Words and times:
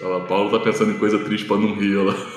Olha 0.00 0.10
lá, 0.18 0.24
Paulo 0.26 0.50
tá 0.50 0.60
pensando 0.60 0.92
em 0.92 0.98
coisa 0.98 1.18
triste 1.18 1.46
pra 1.46 1.56
não 1.56 1.74
rir, 1.74 1.96
olha 1.96 2.12
lá. 2.12 2.16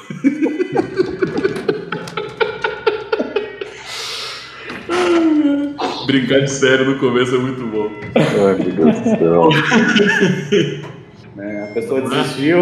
Brincar 6.06 6.42
de 6.42 6.52
sério 6.52 6.86
no 6.86 7.00
começo 7.00 7.36
é 7.36 7.38
muito 7.38 7.66
bom. 7.68 7.92
Ai, 8.16 8.56
meu 8.56 8.86
Deus 8.86 9.00
do 9.00 9.04
céu. 9.04 9.50
É, 11.40 11.64
a 11.64 11.68
pessoa 11.68 12.02
desistiu. 12.02 12.60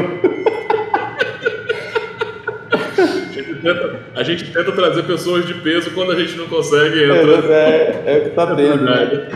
A 2.97 3.41
gente, 3.41 3.55
tenta, 3.61 3.99
a 4.15 4.23
gente 4.23 4.43
tenta 4.51 4.71
trazer 4.71 5.03
pessoas 5.03 5.45
de 5.45 5.53
peso 5.55 5.91
quando 5.91 6.11
a 6.11 6.15
gente 6.15 6.35
não 6.37 6.47
consegue 6.47 7.03
É, 7.03 7.21
entra. 7.23 7.53
é, 7.53 8.03
é 8.05 8.17
o 8.17 8.21
que 8.23 8.29
tá 8.31 8.55
tendo, 8.55 8.83
né? 8.83 9.29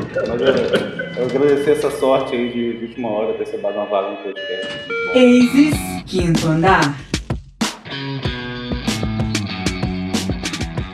Eu, 1.23 1.29
agradecer 1.29 1.71
essa 1.71 1.89
sorte 1.89 2.35
aí 2.35 2.51
de, 2.51 2.79
de 2.79 2.85
última 2.85 3.07
hora 3.07 3.33
ter 3.37 3.57
dado 3.57 3.75
uma 3.75 3.85
vaga 3.85 4.11
no 4.11 4.17
podcast. 4.17 4.67
Aces, 5.11 6.03
quinto 6.05 6.47
andar. 6.47 6.99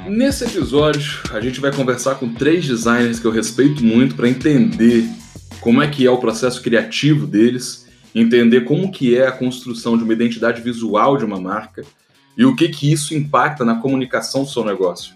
Nesse 0.07 0.45
episódio, 0.45 1.19
a 1.31 1.39
gente 1.41 1.59
vai 1.59 1.73
conversar 1.73 2.15
com 2.15 2.31
três 2.31 2.67
designers 2.67 3.19
que 3.19 3.25
eu 3.25 3.31
respeito 3.31 3.83
muito 3.83 4.15
para 4.15 4.29
entender 4.29 5.03
como 5.61 5.81
é 5.81 5.87
que 5.87 6.05
é 6.05 6.11
o 6.11 6.19
processo 6.19 6.61
criativo 6.61 7.25
deles, 7.25 7.87
entender 8.13 8.61
como 8.61 8.91
que 8.91 9.17
é 9.17 9.25
a 9.25 9.31
construção 9.31 9.97
de 9.97 10.03
uma 10.03 10.13
identidade 10.13 10.61
visual 10.61 11.17
de 11.17 11.25
uma 11.25 11.41
marca 11.41 11.83
e 12.37 12.45
o 12.45 12.55
que 12.55 12.69
que 12.69 12.91
isso 12.91 13.15
impacta 13.15 13.65
na 13.65 13.81
comunicação 13.81 14.43
do 14.43 14.49
seu 14.49 14.63
negócio. 14.63 15.15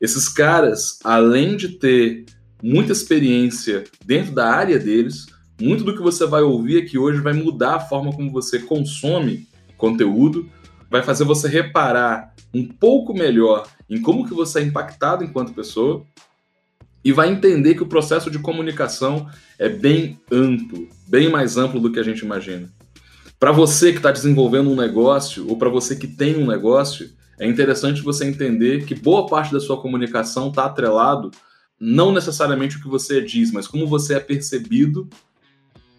Esses 0.00 0.28
caras, 0.28 0.98
além 1.04 1.56
de 1.56 1.68
ter 1.68 2.24
muita 2.62 2.92
experiência 2.92 3.84
dentro 4.04 4.32
da 4.32 4.48
área 4.48 4.78
deles, 4.78 5.26
muito 5.60 5.82
do 5.82 5.94
que 5.94 6.02
você 6.02 6.24
vai 6.26 6.42
ouvir 6.42 6.82
aqui 6.82 6.96
hoje 6.96 7.20
vai 7.20 7.32
mudar 7.32 7.76
a 7.76 7.80
forma 7.80 8.12
como 8.12 8.30
você 8.30 8.60
consome 8.60 9.48
conteúdo, 9.76 10.48
vai 10.88 11.02
fazer 11.02 11.24
você 11.24 11.48
reparar 11.48 12.32
um 12.54 12.66
pouco 12.66 13.12
melhor 13.12 13.66
em 13.88 14.00
como 14.00 14.26
que 14.26 14.34
você 14.34 14.60
é 14.60 14.62
impactado 14.62 15.24
enquanto 15.24 15.52
pessoa 15.54 16.04
e 17.04 17.12
vai 17.12 17.30
entender 17.30 17.74
que 17.74 17.82
o 17.82 17.88
processo 17.88 18.30
de 18.30 18.38
comunicação 18.38 19.28
é 19.58 19.68
bem 19.68 20.20
amplo, 20.30 20.88
bem 21.08 21.28
mais 21.28 21.56
amplo 21.56 21.80
do 21.80 21.90
que 21.90 21.98
a 21.98 22.02
gente 22.02 22.20
imagina. 22.20 22.70
Para 23.40 23.50
você 23.50 23.90
que 23.90 23.96
está 23.96 24.12
desenvolvendo 24.12 24.70
um 24.70 24.76
negócio 24.76 25.48
ou 25.48 25.56
para 25.56 25.68
você 25.68 25.96
que 25.96 26.06
tem 26.06 26.36
um 26.36 26.46
negócio, 26.46 27.10
é 27.40 27.46
interessante 27.46 28.02
você 28.02 28.24
entender 28.24 28.84
que 28.84 28.94
boa 28.94 29.26
parte 29.26 29.52
da 29.52 29.58
sua 29.58 29.80
comunicação 29.80 30.48
está 30.48 30.66
atrelado 30.66 31.30
não 31.84 32.12
necessariamente 32.12 32.76
o 32.76 32.80
que 32.80 32.86
você 32.86 33.20
diz, 33.20 33.50
mas 33.50 33.66
como 33.66 33.88
você 33.88 34.14
é 34.14 34.20
percebido 34.20 35.08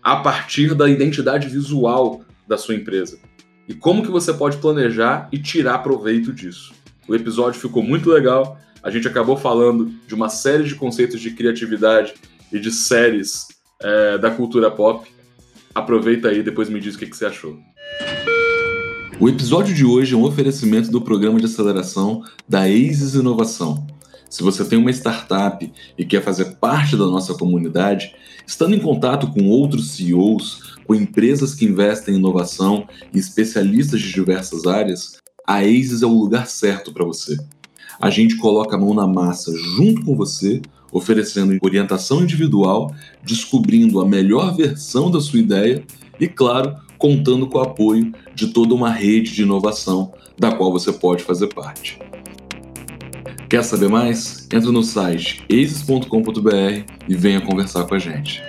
a 0.01 0.15
partir 0.15 0.73
da 0.73 0.89
identidade 0.89 1.49
visual 1.49 2.23
da 2.47 2.57
sua 2.57 2.73
empresa. 2.73 3.19
E 3.67 3.73
como 3.73 4.01
que 4.01 4.09
você 4.09 4.33
pode 4.33 4.57
planejar 4.57 5.27
e 5.29 5.37
tirar 5.37 5.79
proveito 5.79 6.31
disso. 6.31 6.73
O 7.05 7.13
episódio 7.13 7.59
ficou 7.59 7.83
muito 7.83 8.09
legal. 8.09 8.57
A 8.81 8.89
gente 8.89 9.09
acabou 9.09 9.35
falando 9.35 9.91
de 10.07 10.15
uma 10.15 10.29
série 10.29 10.63
de 10.63 10.73
conceitos 10.73 11.19
de 11.19 11.31
criatividade 11.31 12.13
e 12.49 12.59
de 12.59 12.71
séries 12.71 13.47
é, 13.81 14.17
da 14.17 14.31
cultura 14.31 14.71
pop. 14.71 15.05
Aproveita 15.75 16.29
aí 16.29 16.39
e 16.39 16.43
depois 16.43 16.69
me 16.69 16.79
diz 16.79 16.95
o 16.95 16.97
que, 16.97 17.07
que 17.07 17.17
você 17.17 17.25
achou. 17.25 17.59
O 19.19 19.27
episódio 19.27 19.75
de 19.75 19.83
hoje 19.83 20.13
é 20.13 20.17
um 20.17 20.23
oferecimento 20.23 20.89
do 20.89 21.01
programa 21.01 21.39
de 21.39 21.45
aceleração 21.45 22.23
da 22.47 22.61
ASIS 22.61 23.15
Inovação. 23.15 23.85
Se 24.33 24.41
você 24.41 24.65
tem 24.65 24.79
uma 24.79 24.89
startup 24.89 25.71
e 25.95 26.03
quer 26.03 26.23
fazer 26.23 26.55
parte 26.55 26.97
da 26.97 27.05
nossa 27.05 27.35
comunidade, 27.35 28.15
estando 28.47 28.73
em 28.73 28.79
contato 28.79 29.27
com 29.27 29.47
outros 29.47 29.91
CEOs, 29.91 30.73
com 30.87 30.95
empresas 30.95 31.53
que 31.53 31.65
investem 31.65 32.15
em 32.15 32.17
inovação 32.17 32.87
e 33.13 33.19
especialistas 33.19 34.01
de 34.01 34.11
diversas 34.11 34.65
áreas, 34.65 35.17
a 35.45 35.59
ASIS 35.59 36.01
é 36.01 36.07
o 36.07 36.17
lugar 36.17 36.47
certo 36.47 36.91
para 36.91 37.05
você. 37.05 37.37
A 38.01 38.09
gente 38.09 38.35
coloca 38.37 38.75
a 38.75 38.79
mão 38.79 38.95
na 38.95 39.05
massa 39.05 39.55
junto 39.55 40.03
com 40.03 40.15
você, 40.15 40.63
oferecendo 40.91 41.55
orientação 41.61 42.23
individual, 42.23 42.91
descobrindo 43.23 44.01
a 44.01 44.05
melhor 44.05 44.55
versão 44.55 45.11
da 45.11 45.21
sua 45.21 45.41
ideia 45.41 45.85
e, 46.19 46.27
claro, 46.27 46.75
contando 46.97 47.45
com 47.45 47.59
o 47.59 47.61
apoio 47.61 48.11
de 48.33 48.47
toda 48.47 48.73
uma 48.73 48.89
rede 48.89 49.31
de 49.31 49.43
inovação 49.43 50.11
da 50.39 50.51
qual 50.51 50.71
você 50.71 50.91
pode 50.91 51.23
fazer 51.23 51.53
parte. 51.53 51.99
Quer 53.53 53.63
saber 53.63 53.87
mais? 53.87 54.47
Entra 54.51 54.71
no 54.71 54.81
site 54.81 55.45
aces.com.br 55.47 56.91
e 57.07 57.15
venha 57.15 57.39
conversar 57.39 57.85
com 57.85 57.93
a 57.93 57.99
gente. 57.99 58.41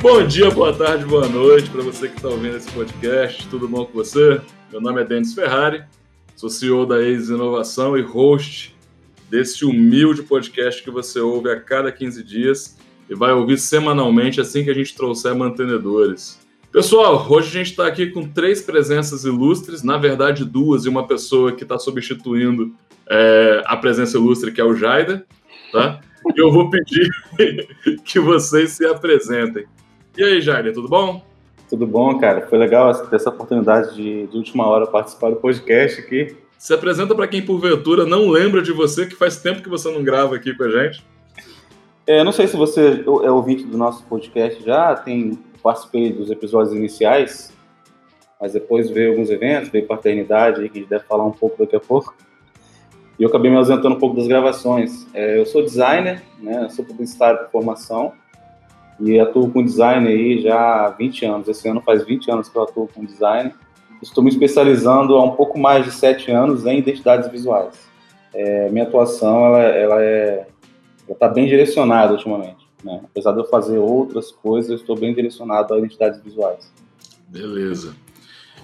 Bom 0.00 0.24
dia, 0.24 0.48
boa 0.52 0.72
tarde, 0.72 1.04
boa 1.04 1.28
noite 1.28 1.68
para 1.70 1.82
você 1.82 2.06
que 2.06 2.14
está 2.14 2.28
ouvindo 2.28 2.56
esse 2.56 2.70
podcast. 2.70 3.48
Tudo 3.48 3.66
bom 3.66 3.84
com 3.84 3.94
você? 3.94 4.40
Meu 4.70 4.80
nome 4.80 5.00
é 5.00 5.04
Denis 5.04 5.34
Ferrari, 5.34 5.82
sou 6.36 6.48
CEO 6.48 6.86
da 6.86 6.98
Aces 6.98 7.30
Inovação 7.30 7.98
e 7.98 8.00
host 8.00 8.76
desse 9.28 9.64
humilde 9.64 10.22
podcast 10.22 10.84
que 10.84 10.90
você 10.92 11.18
ouve 11.18 11.50
a 11.50 11.60
cada 11.60 11.90
15 11.90 12.22
dias 12.22 12.78
e 13.10 13.14
vai 13.16 13.32
ouvir 13.32 13.58
semanalmente 13.58 14.40
assim 14.40 14.62
que 14.62 14.70
a 14.70 14.74
gente 14.74 14.94
trouxer 14.94 15.34
mantenedores. 15.34 16.41
Pessoal, 16.72 17.26
hoje 17.28 17.48
a 17.48 17.52
gente 17.52 17.72
está 17.72 17.86
aqui 17.86 18.06
com 18.06 18.26
três 18.26 18.62
presenças 18.62 19.24
ilustres, 19.24 19.82
na 19.82 19.98
verdade 19.98 20.42
duas, 20.42 20.86
e 20.86 20.88
uma 20.88 21.06
pessoa 21.06 21.52
que 21.52 21.64
está 21.64 21.78
substituindo 21.78 22.72
é, 23.10 23.62
a 23.66 23.76
presença 23.76 24.16
ilustre, 24.16 24.50
que 24.50 24.58
é 24.58 24.64
o 24.64 24.74
Jaida, 24.74 25.22
tá? 25.70 26.00
E 26.34 26.40
eu 26.40 26.50
vou 26.50 26.70
pedir 26.70 27.10
que 28.06 28.18
vocês 28.18 28.70
se 28.70 28.86
apresentem. 28.86 29.66
E 30.16 30.24
aí, 30.24 30.40
Jaida, 30.40 30.72
tudo 30.72 30.88
bom? 30.88 31.22
Tudo 31.68 31.86
bom, 31.86 32.18
cara? 32.18 32.46
Foi 32.46 32.56
legal 32.56 32.90
ter 33.06 33.16
essa 33.16 33.28
oportunidade 33.28 33.94
de, 33.94 34.26
de 34.28 34.36
última 34.38 34.66
hora 34.66 34.86
participar 34.86 35.28
do 35.28 35.36
podcast 35.36 36.00
aqui. 36.00 36.34
Se 36.56 36.72
apresenta 36.72 37.14
para 37.14 37.28
quem 37.28 37.44
porventura 37.44 38.06
não 38.06 38.30
lembra 38.30 38.62
de 38.62 38.72
você, 38.72 39.04
que 39.04 39.14
faz 39.14 39.36
tempo 39.36 39.60
que 39.60 39.68
você 39.68 39.92
não 39.92 40.02
grava 40.02 40.36
aqui 40.36 40.54
com 40.54 40.64
a 40.64 40.70
gente. 40.70 41.04
É, 42.06 42.24
não 42.24 42.32
sei 42.32 42.46
se 42.46 42.56
você 42.56 43.04
é 43.06 43.30
ouvinte 43.30 43.64
do 43.64 43.76
nosso 43.76 44.02
podcast 44.04 44.64
já, 44.64 44.94
tem 44.94 45.38
participei 45.62 46.12
dos 46.12 46.30
episódios 46.30 46.74
iniciais, 46.74 47.52
mas 48.40 48.52
depois 48.52 48.90
veio 48.90 49.12
alguns 49.12 49.30
eventos, 49.30 49.68
veio 49.68 49.86
paternidade, 49.86 50.68
que 50.68 50.78
a 50.78 50.80
gente 50.80 50.90
deve 50.90 51.04
falar 51.04 51.24
um 51.24 51.32
pouco 51.32 51.58
daqui 51.58 51.76
a 51.76 51.80
pouco. 51.80 52.14
E 53.18 53.22
eu 53.22 53.28
acabei 53.28 53.50
me 53.50 53.56
ausentando 53.56 53.94
um 53.94 53.98
pouco 53.98 54.16
das 54.16 54.26
gravações. 54.26 55.06
É, 55.14 55.38
eu 55.38 55.46
sou 55.46 55.62
designer, 55.62 56.22
né, 56.40 56.68
sou 56.70 56.84
publicitário 56.84 57.44
de 57.44 57.50
formação 57.52 58.12
e 58.98 59.18
atuo 59.18 59.50
com 59.50 59.64
design 59.64 60.08
aí 60.08 60.40
já 60.40 60.86
há 60.86 60.90
20 60.90 61.24
anos. 61.24 61.48
Esse 61.48 61.68
ano 61.68 61.80
faz 61.80 62.04
20 62.04 62.30
anos 62.30 62.48
que 62.48 62.56
eu 62.56 62.62
atuo 62.62 62.88
com 62.92 63.04
design. 63.04 63.52
Estou 64.02 64.22
me 64.22 64.30
especializando 64.30 65.14
há 65.16 65.22
um 65.22 65.32
pouco 65.32 65.58
mais 65.58 65.84
de 65.84 65.92
7 65.92 66.30
anos 66.30 66.66
em 66.66 66.78
identidades 66.78 67.30
visuais. 67.30 67.88
É, 68.34 68.68
minha 68.70 68.84
atuação 68.84 69.46
ela, 69.46 69.60
ela 69.60 70.02
é 70.02 70.46
está 71.08 71.28
bem 71.28 71.46
direcionada 71.46 72.12
ultimamente. 72.12 72.61
Né? 72.84 73.00
Apesar 73.04 73.32
de 73.32 73.38
eu 73.38 73.44
fazer 73.44 73.78
outras 73.78 74.30
coisas, 74.30 74.70
eu 74.70 74.76
estou 74.76 74.96
bem 74.96 75.14
direcionado 75.14 75.74
a 75.74 75.78
identidades 75.78 76.22
visuais. 76.22 76.70
Beleza. 77.28 77.94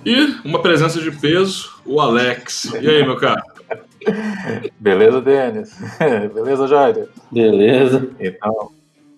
E 0.04 0.14
uma 0.44 0.60
presença 0.60 1.00
de 1.00 1.10
peso, 1.10 1.80
o 1.84 2.00
Alex. 2.00 2.72
E 2.80 2.88
aí, 2.88 3.04
meu 3.04 3.16
cara? 3.16 3.42
Beleza, 4.78 5.20
Denis? 5.20 5.76
Beleza, 6.32 6.68
Jair? 6.68 7.08
Beleza. 7.30 8.08
Então, 8.20 8.70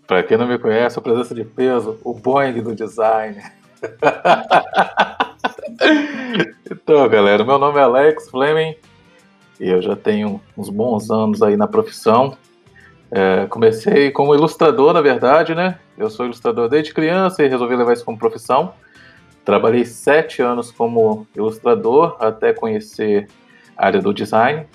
para 0.07 0.23
quem 0.23 0.39
não 0.39 0.47
me 0.47 0.59
conhece, 0.59 0.99
a 0.99 1.03
presença 1.03 1.35
de 1.35 1.45
peso, 1.45 1.99
o 2.03 2.15
Boeing 2.15 2.63
do 2.63 2.75
design. 2.75 3.43
então, 6.71 7.09
galera, 7.09 7.45
meu 7.45 7.59
nome 7.59 7.79
é 7.79 7.83
Alex 7.83 8.29
Fleming 8.29 8.75
e 9.59 9.69
eu 9.69 9.83
já 9.83 9.95
tenho 9.95 10.41
uns 10.57 10.71
bons 10.71 11.11
anos 11.11 11.43
aí 11.43 11.57
na 11.57 11.69
profissão. 11.69 12.37
É, 13.11 13.47
comecei 13.47 14.11
como 14.11 14.35
ilustrador, 14.35 14.93
na 14.93 15.01
verdade, 15.01 15.55
né? 15.55 15.79
Eu 15.99 16.09
sou 16.09 16.27
ilustrador 16.27 16.69
desde 16.69 16.95
criança 16.95 17.43
e 17.43 17.49
resolvi 17.49 17.75
levar 17.75 17.93
isso 17.93 18.05
como 18.05 18.17
profissão. 18.17 18.73
Trabalhei 19.45 19.85
sete 19.85 20.41
anos 20.41 20.71
como 20.71 21.27
ilustrador 21.35 22.17
até 22.21 22.53
conhecer 22.53 23.27
a 23.77 23.87
área 23.87 24.01
do 24.01 24.15
design. 24.15 24.67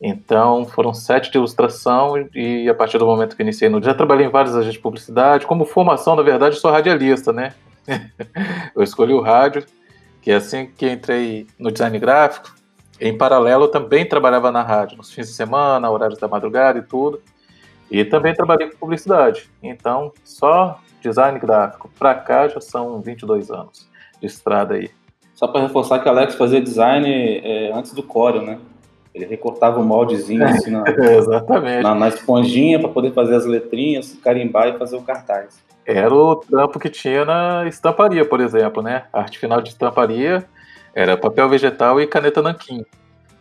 Então, 0.00 0.64
foram 0.64 0.94
sete 0.94 1.30
de 1.30 1.36
ilustração 1.36 2.14
e 2.34 2.68
a 2.68 2.74
partir 2.74 2.98
do 2.98 3.04
momento 3.04 3.36
que 3.36 3.42
iniciei 3.42 3.68
no... 3.68 3.82
Já 3.82 3.92
trabalhei 3.92 4.26
em 4.26 4.30
várias 4.30 4.54
agências 4.54 4.74
de 4.74 4.80
publicidade. 4.80 5.44
Como 5.44 5.66
formação, 5.66 6.16
na 6.16 6.22
verdade, 6.22 6.56
sou 6.56 6.70
radialista, 6.70 7.32
né? 7.32 7.52
eu 8.74 8.82
escolhi 8.82 9.12
o 9.12 9.20
rádio, 9.20 9.66
que 10.22 10.30
é 10.30 10.36
assim 10.36 10.66
que 10.66 10.88
entrei 10.88 11.46
no 11.58 11.70
design 11.70 11.98
gráfico. 11.98 12.54
Em 13.00 13.16
paralelo, 13.16 13.64
eu 13.64 13.70
também 13.70 14.06
trabalhava 14.06 14.50
na 14.50 14.62
rádio, 14.62 14.96
nos 14.96 15.12
fins 15.12 15.26
de 15.26 15.34
semana, 15.34 15.90
horários 15.90 16.18
da 16.18 16.28
madrugada 16.28 16.78
e 16.78 16.82
tudo. 16.82 17.20
E 17.90 18.04
também 18.04 18.34
trabalhei 18.34 18.68
com 18.70 18.76
publicidade. 18.76 19.50
Então, 19.62 20.12
só 20.24 20.80
design 21.00 21.38
gráfico 21.38 21.90
para 21.98 22.14
cá 22.14 22.48
já 22.48 22.60
são 22.60 23.00
22 23.00 23.50
anos 23.50 23.88
de 24.20 24.26
estrada 24.26 24.74
aí. 24.74 24.90
Só 25.34 25.46
para 25.46 25.62
reforçar 25.62 26.00
que 26.00 26.08
o 26.08 26.10
Alex 26.10 26.34
fazia 26.34 26.60
design 26.60 27.08
é, 27.08 27.72
antes 27.72 27.92
do 27.92 28.02
Corel, 28.02 28.42
né? 28.42 28.58
Ele 29.14 29.24
recortava 29.24 29.80
o 29.80 29.84
moldezinho 29.84 30.44
assim 30.44 30.70
na, 30.70 30.84
na, 31.82 31.94
na 31.94 32.08
esponjinha 32.08 32.78
para 32.78 32.88
poder 32.88 33.12
fazer 33.12 33.36
as 33.36 33.46
letrinhas, 33.46 34.14
carimbar 34.22 34.68
e 34.68 34.78
fazer 34.78 34.96
o 34.96 35.02
cartaz. 35.02 35.62
era 35.86 36.12
o 36.14 36.36
trampo 36.36 36.78
que 36.78 36.90
tinha 36.90 37.24
na 37.24 37.66
estamparia, 37.66 38.24
por 38.24 38.40
exemplo, 38.40 38.82
né? 38.82 39.04
A 39.12 39.20
arte 39.20 39.38
final 39.38 39.62
de 39.62 39.70
estamparia 39.70 40.44
era 40.94 41.16
papel 41.16 41.48
vegetal 41.48 42.00
e 42.00 42.06
caneta 42.06 42.42
nanquim. 42.42 42.84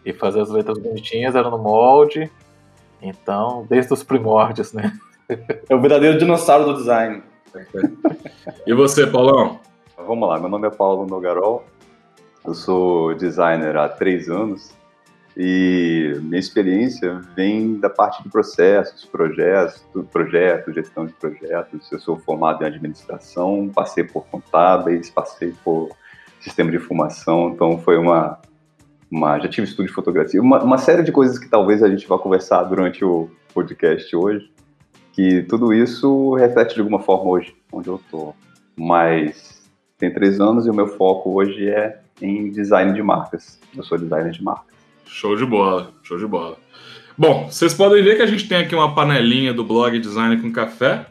E 0.06 0.14
fazer 0.14 0.42
as 0.42 0.50
letras 0.50 0.78
bonitinhas 0.78 1.36
era 1.36 1.50
no 1.50 1.58
molde. 1.58 2.32
Então, 3.02 3.66
desde 3.70 3.94
os 3.94 4.04
primórdios, 4.04 4.74
né? 4.74 4.98
É 5.70 5.76
o 5.76 5.82
verdadeiro 5.82 6.18
dinossauro 6.18 6.66
do 6.66 6.74
design. 6.76 7.22
E 8.66 8.74
você, 8.74 9.06
Paulão? 9.08 9.60
Vamos 9.98 10.30
lá, 10.30 10.40
meu 10.40 10.48
nome 10.48 10.68
é 10.68 10.70
Paulo 10.70 11.06
Nogarol, 11.06 11.66
eu 12.46 12.54
sou 12.54 13.14
designer 13.16 13.76
há 13.76 13.90
três 13.90 14.30
anos 14.30 14.74
e 15.36 16.18
minha 16.22 16.40
experiência 16.40 17.22
vem 17.36 17.80
da 17.80 17.90
parte 17.90 18.24
de 18.24 18.30
processos, 18.30 19.06
projetos, 19.06 19.86
projetos, 20.12 20.74
gestão 20.74 21.06
de 21.06 21.14
projetos. 21.14 21.92
Eu 21.92 22.00
sou 22.00 22.18
formado 22.18 22.64
em 22.64 22.68
administração, 22.68 23.70
passei 23.74 24.04
por 24.04 24.26
contábeis, 24.28 25.10
passei 25.10 25.54
por 25.64 25.90
sistema 26.40 26.72
de 26.72 26.78
informação, 26.78 27.50
então 27.50 27.78
foi 27.80 27.98
uma, 27.98 28.40
uma 29.10 29.40
já 29.40 29.48
tive 29.48 29.68
estudo 29.68 29.88
de 29.88 29.94
fotografia, 29.94 30.42
uma, 30.42 30.64
uma 30.64 30.78
série 30.78 31.04
de 31.04 31.12
coisas 31.12 31.40
que 31.40 31.48
talvez 31.48 31.82
a 31.82 31.90
gente 31.90 32.08
vá 32.08 32.18
conversar 32.18 32.64
durante 32.64 33.04
o 33.04 33.30
podcast 33.54 34.16
hoje, 34.16 34.52
que 35.14 35.44
tudo 35.44 35.74
isso 35.74 36.36
reflete 36.36 36.76
de 36.76 36.82
alguma 36.82 37.00
forma 37.00 37.30
hoje 37.32 37.56
onde 37.72 37.88
eu 37.88 37.96
estou. 37.96 38.36
Mas 38.76 39.68
tem 39.98 40.14
três 40.14 40.40
anos 40.40 40.66
e 40.66 40.70
o 40.70 40.74
meu 40.74 40.88
foco 40.88 41.32
hoje 41.32 41.68
é 41.70 42.00
em 42.22 42.52
design 42.52 42.94
de 42.94 43.02
marcas. 43.02 43.60
Eu 43.76 43.84
sou 43.84 43.98
designer 43.98 44.32
de 44.32 44.44
marcas. 44.44 44.76
Show 45.06 45.36
de 45.36 45.46
bola, 45.46 45.92
show 46.04 46.18
de 46.18 46.28
bola. 46.28 46.58
Bom, 47.18 47.48
vocês 47.50 47.74
podem 47.74 48.04
ver 48.04 48.16
que 48.16 48.22
a 48.22 48.28
gente 48.28 48.48
tem 48.48 48.60
aqui 48.60 48.76
uma 48.76 48.94
panelinha 48.94 49.54
do 49.54 49.64
blog 49.64 49.98
Design 50.00 50.40
com 50.40 50.52
Café. 50.52 51.08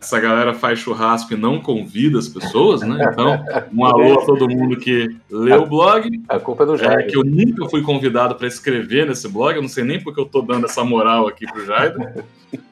Essa 0.00 0.20
galera 0.20 0.54
faz 0.54 0.78
churrasco 0.78 1.34
e 1.34 1.36
não 1.36 1.60
convida 1.60 2.18
as 2.18 2.28
pessoas, 2.28 2.82
né? 2.82 3.08
Então, 3.10 3.44
um 3.74 3.84
alô 3.84 4.20
a 4.20 4.24
todo 4.24 4.48
mundo 4.48 4.76
que 4.76 5.08
lê 5.28 5.52
o 5.54 5.66
blog. 5.66 6.08
A 6.28 6.38
culpa 6.38 6.62
é 6.62 6.66
do 6.66 6.74
É, 6.76 6.78
Jair. 6.78 7.08
que 7.08 7.16
eu 7.16 7.24
nunca 7.24 7.68
fui 7.68 7.82
convidado 7.82 8.36
para 8.36 8.46
escrever 8.46 9.06
nesse 9.06 9.28
blog, 9.28 9.56
eu 9.56 9.62
não 9.62 9.68
sei 9.68 9.82
nem 9.82 10.00
porque 10.00 10.20
eu 10.20 10.26
tô 10.26 10.40
dando 10.40 10.66
essa 10.66 10.84
moral 10.84 11.26
aqui 11.26 11.44
pro 11.50 11.66
Jairo. 11.66 11.98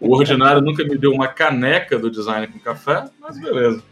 O 0.00 0.14
Ordinário 0.14 0.62
nunca 0.62 0.84
me 0.84 0.96
deu 0.96 1.10
uma 1.10 1.26
caneca 1.26 1.98
do 1.98 2.10
Design 2.10 2.46
com 2.46 2.60
Café, 2.60 3.04
mas 3.20 3.38
beleza. 3.40 3.82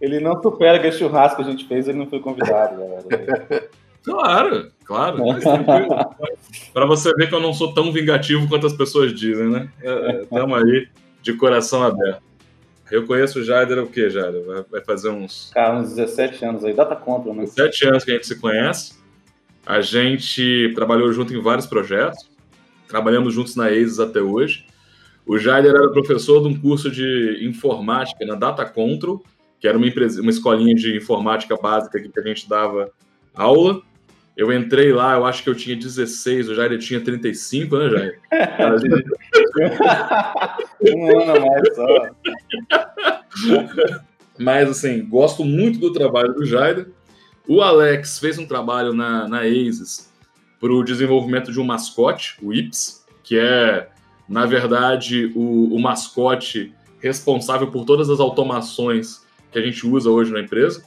Ele 0.00 0.18
não 0.18 0.42
supera 0.42 0.80
que 0.80 0.88
esse 0.88 0.98
churrasco 0.98 1.36
que 1.36 1.48
a 1.48 1.50
gente 1.52 1.66
fez, 1.68 1.86
ele 1.86 1.98
não 1.98 2.08
foi 2.08 2.18
convidado, 2.18 2.76
galera. 2.76 3.68
Claro, 4.02 4.72
claro. 4.84 5.16
tranquilo. 5.38 5.96
Pra 6.74 6.84
você 6.84 7.14
ver 7.14 7.28
que 7.28 7.34
eu 7.34 7.40
não 7.40 7.54
sou 7.54 7.72
tão 7.72 7.92
vingativo 7.92 8.48
quanto 8.48 8.66
as 8.66 8.72
pessoas 8.72 9.14
dizem, 9.14 9.48
né? 9.48 9.68
Estamos 10.22 10.58
aí 10.58 10.88
de 11.22 11.32
coração 11.34 11.84
aberto. 11.84 12.20
Eu 12.92 13.06
conheço 13.06 13.40
o 13.40 13.42
Jaider 13.42 13.78
o 13.78 13.86
quê, 13.86 14.10
Jaider? 14.10 14.44
Vai- 14.44 14.64
Vai 14.70 14.84
fazer 14.84 15.08
uns 15.08 15.50
Cara, 15.54 15.80
uns 15.80 15.94
17 15.94 16.44
anos 16.44 16.62
aí, 16.62 16.74
data 16.74 16.94
contra, 16.94 17.32
né? 17.32 17.46
sete 17.46 17.88
anos 17.88 18.04
que 18.04 18.10
a 18.10 18.14
gente 18.14 18.26
se 18.26 18.38
conhece. 18.38 19.00
A 19.64 19.80
gente 19.80 20.70
trabalhou 20.74 21.10
junto 21.10 21.32
em 21.32 21.40
vários 21.40 21.64
projetos. 21.66 22.28
Trabalhamos 22.86 23.32
juntos 23.32 23.56
na 23.56 23.68
ASIS 23.68 23.98
até 23.98 24.20
hoje. 24.20 24.66
O 25.26 25.38
Jaider 25.38 25.74
era 25.74 25.88
professor 25.90 26.42
de 26.42 26.48
um 26.48 26.60
curso 26.60 26.90
de 26.90 27.38
informática 27.48 28.26
na 28.26 28.34
Data 28.34 28.62
Control, 28.66 29.24
que 29.58 29.66
era 29.66 29.78
uma, 29.78 29.86
empresa, 29.86 30.20
uma 30.20 30.30
escolinha 30.30 30.74
de 30.74 30.94
informática 30.94 31.56
básica 31.56 31.98
que 31.98 32.20
a 32.20 32.22
gente 32.22 32.46
dava 32.46 32.90
aula. 33.34 33.80
Eu 34.36 34.52
entrei 34.52 34.92
lá, 34.92 35.14
eu 35.14 35.24
acho 35.24 35.42
que 35.42 35.48
eu 35.50 35.54
tinha 35.54 35.76
16, 35.76 36.48
o 36.48 36.54
Jair 36.54 36.78
tinha 36.78 37.00
35, 37.00 37.78
né, 37.78 37.88
Jair? 37.88 38.18
Um 40.82 41.20
ano 41.20 41.46
mais 41.46 41.74
só. 41.76 41.86
Mas, 44.38 44.68
assim, 44.68 45.04
gosto 45.06 45.44
muito 45.44 45.78
do 45.78 45.92
trabalho 45.92 46.32
do 46.34 46.44
Jair. 46.44 46.88
O 47.46 47.60
Alex 47.60 48.18
fez 48.18 48.38
um 48.38 48.46
trabalho 48.46 48.92
na, 48.92 49.28
na 49.28 49.40
ASIS 49.40 50.10
para 50.60 50.72
o 50.72 50.84
desenvolvimento 50.84 51.52
de 51.52 51.60
um 51.60 51.64
mascote, 51.64 52.36
o 52.40 52.52
Ips, 52.52 53.04
que 53.22 53.38
é, 53.38 53.88
na 54.28 54.46
verdade, 54.46 55.32
o, 55.34 55.74
o 55.74 55.80
mascote 55.80 56.72
responsável 57.00 57.70
por 57.70 57.84
todas 57.84 58.08
as 58.08 58.20
automações 58.20 59.26
que 59.50 59.58
a 59.58 59.62
gente 59.62 59.86
usa 59.86 60.08
hoje 60.08 60.32
na 60.32 60.40
empresa. 60.40 60.84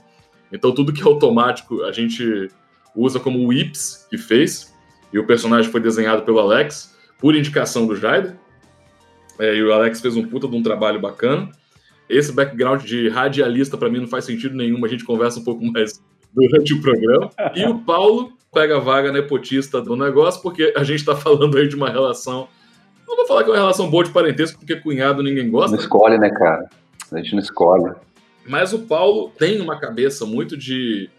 Então, 0.51 0.73
tudo 0.73 0.93
que 0.93 1.01
é 1.01 1.05
automático 1.05 1.83
a 1.83 1.91
gente 1.91 2.49
usa 2.95 3.19
como 3.19 3.45
o 3.45 3.51
Ips 3.51 4.07
que 4.09 4.17
fez. 4.17 4.73
E 5.11 5.19
o 5.19 5.25
personagem 5.27 5.69
foi 5.69 5.81
desenhado 5.81 6.23
pelo 6.23 6.39
Alex, 6.39 6.95
por 7.19 7.35
indicação 7.35 7.85
do 7.85 7.95
Jaider. 7.95 8.37
É, 9.39 9.55
e 9.55 9.63
o 9.63 9.73
Alex 9.73 10.01
fez 10.01 10.15
um 10.15 10.25
puta 10.27 10.47
de 10.47 10.55
um 10.55 10.63
trabalho 10.63 10.99
bacana. 10.99 11.49
Esse 12.09 12.31
background 12.31 12.83
de 12.83 13.09
radialista, 13.09 13.77
para 13.77 13.89
mim, 13.89 13.99
não 13.99 14.07
faz 14.07 14.25
sentido 14.25 14.55
nenhum. 14.55 14.83
A 14.85 14.87
gente 14.87 15.03
conversa 15.03 15.39
um 15.39 15.43
pouco 15.43 15.65
mais 15.65 16.01
durante 16.33 16.73
o 16.73 16.81
programa. 16.81 17.29
E 17.55 17.65
o 17.65 17.79
Paulo 17.79 18.33
pega 18.53 18.77
a 18.77 18.79
vaga 18.79 19.11
nepotista 19.11 19.81
do 19.81 19.95
negócio, 19.95 20.41
porque 20.41 20.73
a 20.75 20.83
gente 20.83 20.99
está 20.99 21.15
falando 21.15 21.57
aí 21.57 21.67
de 21.67 21.75
uma 21.75 21.89
relação. 21.89 22.47
Não 23.07 23.15
vou 23.15 23.27
falar 23.27 23.43
que 23.43 23.49
é 23.49 23.53
uma 23.53 23.59
relação 23.59 23.89
boa 23.89 24.03
de 24.03 24.11
parentesco, 24.11 24.59
porque 24.59 24.75
cunhado 24.75 25.21
ninguém 25.21 25.45
Não 25.45 25.51
gosta. 25.51 25.75
escolhe, 25.75 26.17
né, 26.17 26.29
cara? 26.29 26.69
A 27.11 27.17
gente 27.17 27.33
não 27.33 27.39
escolhe. 27.39 27.93
Mas 28.47 28.73
o 28.73 28.79
Paulo 28.79 29.31
tem 29.37 29.59
uma 29.59 29.79
cabeça 29.79 30.25
muito 30.25 30.55
de 30.55 31.09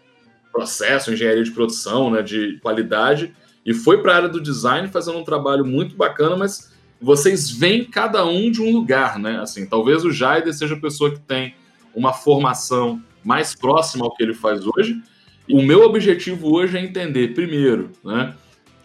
processo, 0.51 1.13
engenharia 1.13 1.43
de 1.43 1.51
produção, 1.51 2.09
né, 2.09 2.21
de 2.21 2.57
qualidade, 2.61 3.33
e 3.65 3.73
foi 3.73 4.01
para 4.01 4.13
a 4.13 4.15
área 4.15 4.29
do 4.29 4.41
design 4.41 4.87
fazendo 4.87 5.19
um 5.19 5.23
trabalho 5.23 5.63
muito 5.65 5.95
bacana, 5.95 6.35
mas 6.35 6.73
vocês 7.01 7.51
vêm 7.51 7.85
cada 7.85 8.25
um 8.25 8.51
de 8.51 8.61
um 8.61 8.71
lugar, 8.71 9.19
né? 9.19 9.39
Assim, 9.39 9.65
talvez 9.65 10.03
o 10.03 10.11
Jaider 10.11 10.53
seja 10.53 10.75
a 10.75 10.79
pessoa 10.79 11.11
que 11.11 11.19
tem 11.19 11.55
uma 11.95 12.13
formação 12.13 13.01
mais 13.23 13.55
próxima 13.55 14.05
ao 14.05 14.15
que 14.15 14.23
ele 14.23 14.33
faz 14.33 14.65
hoje. 14.65 15.01
O 15.49 15.61
meu 15.61 15.83
objetivo 15.83 16.53
hoje 16.53 16.77
é 16.77 16.81
entender, 16.81 17.33
primeiro, 17.33 17.91
né, 18.03 18.35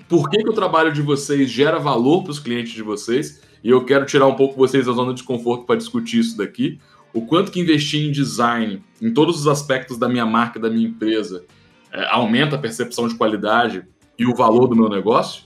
por 0.08 0.30
que, 0.30 0.42
que 0.42 0.48
o 0.48 0.52
trabalho 0.52 0.92
de 0.92 1.02
vocês 1.02 1.50
gera 1.50 1.78
valor 1.78 2.22
para 2.22 2.30
os 2.30 2.38
clientes 2.38 2.72
de 2.72 2.82
vocês, 2.82 3.40
e 3.64 3.70
eu 3.70 3.84
quero 3.84 4.06
tirar 4.06 4.26
um 4.26 4.34
pouco 4.34 4.56
vocês 4.56 4.86
da 4.86 4.92
zona 4.92 5.08
de 5.08 5.20
desconforto 5.20 5.64
para 5.64 5.76
discutir 5.76 6.20
isso 6.20 6.36
daqui 6.36 6.78
o 7.12 7.26
quanto 7.26 7.52
que 7.52 7.60
investir 7.60 8.06
em 8.06 8.10
design, 8.10 8.82
em 9.00 9.12
todos 9.12 9.38
os 9.38 9.46
aspectos 9.46 9.98
da 9.98 10.08
minha 10.08 10.24
marca, 10.24 10.58
da 10.58 10.70
minha 10.70 10.88
empresa, 10.88 11.44
é, 11.92 12.06
aumenta 12.06 12.56
a 12.56 12.58
percepção 12.58 13.06
de 13.06 13.14
qualidade 13.14 13.84
e 14.18 14.26
o 14.26 14.34
valor 14.34 14.66
do 14.66 14.74
meu 14.74 14.88
negócio. 14.88 15.44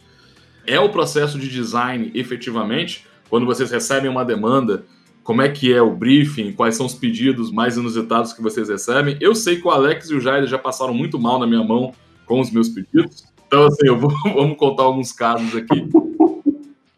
É 0.67 0.81
o 0.81 0.89
processo 0.89 1.39
de 1.39 1.49
design, 1.49 2.11
efetivamente, 2.15 3.07
quando 3.29 3.47
vocês 3.47 3.71
recebem 3.71 4.11
uma 4.11 4.25
demanda, 4.25 4.85
como 5.23 5.43
é 5.43 5.49
que 5.49 5.73
é 5.73 5.83
o 5.83 5.95
briefing, 5.95 6.53
quais 6.53 6.77
são 6.77 6.87
os 6.87 6.95
pedidos 6.95 7.51
mais 7.51 7.77
inusitados 7.77 8.32
que 8.32 8.43
vocês 8.43 8.69
recebem. 8.69 9.17
Eu 9.20 9.35
sei 9.35 9.61
que 9.61 9.67
o 9.67 9.70
Alex 9.70 10.11
e 10.11 10.15
o 10.15 10.20
Jair 10.20 10.46
já 10.46 10.58
passaram 10.58 10.94
muito 10.94 11.19
mal 11.19 11.39
na 11.39 11.46
minha 11.46 11.65
mão 11.65 11.93
com 12.25 12.41
os 12.41 12.51
meus 12.51 12.69
pedidos. 12.69 13.25
Então, 13.46 13.67
assim, 13.67 13.87
eu 13.87 13.99
vou, 13.99 14.11
vamos 14.35 14.56
contar 14.56 14.85
alguns 14.85 15.13
casos 15.13 15.55
aqui. 15.55 15.89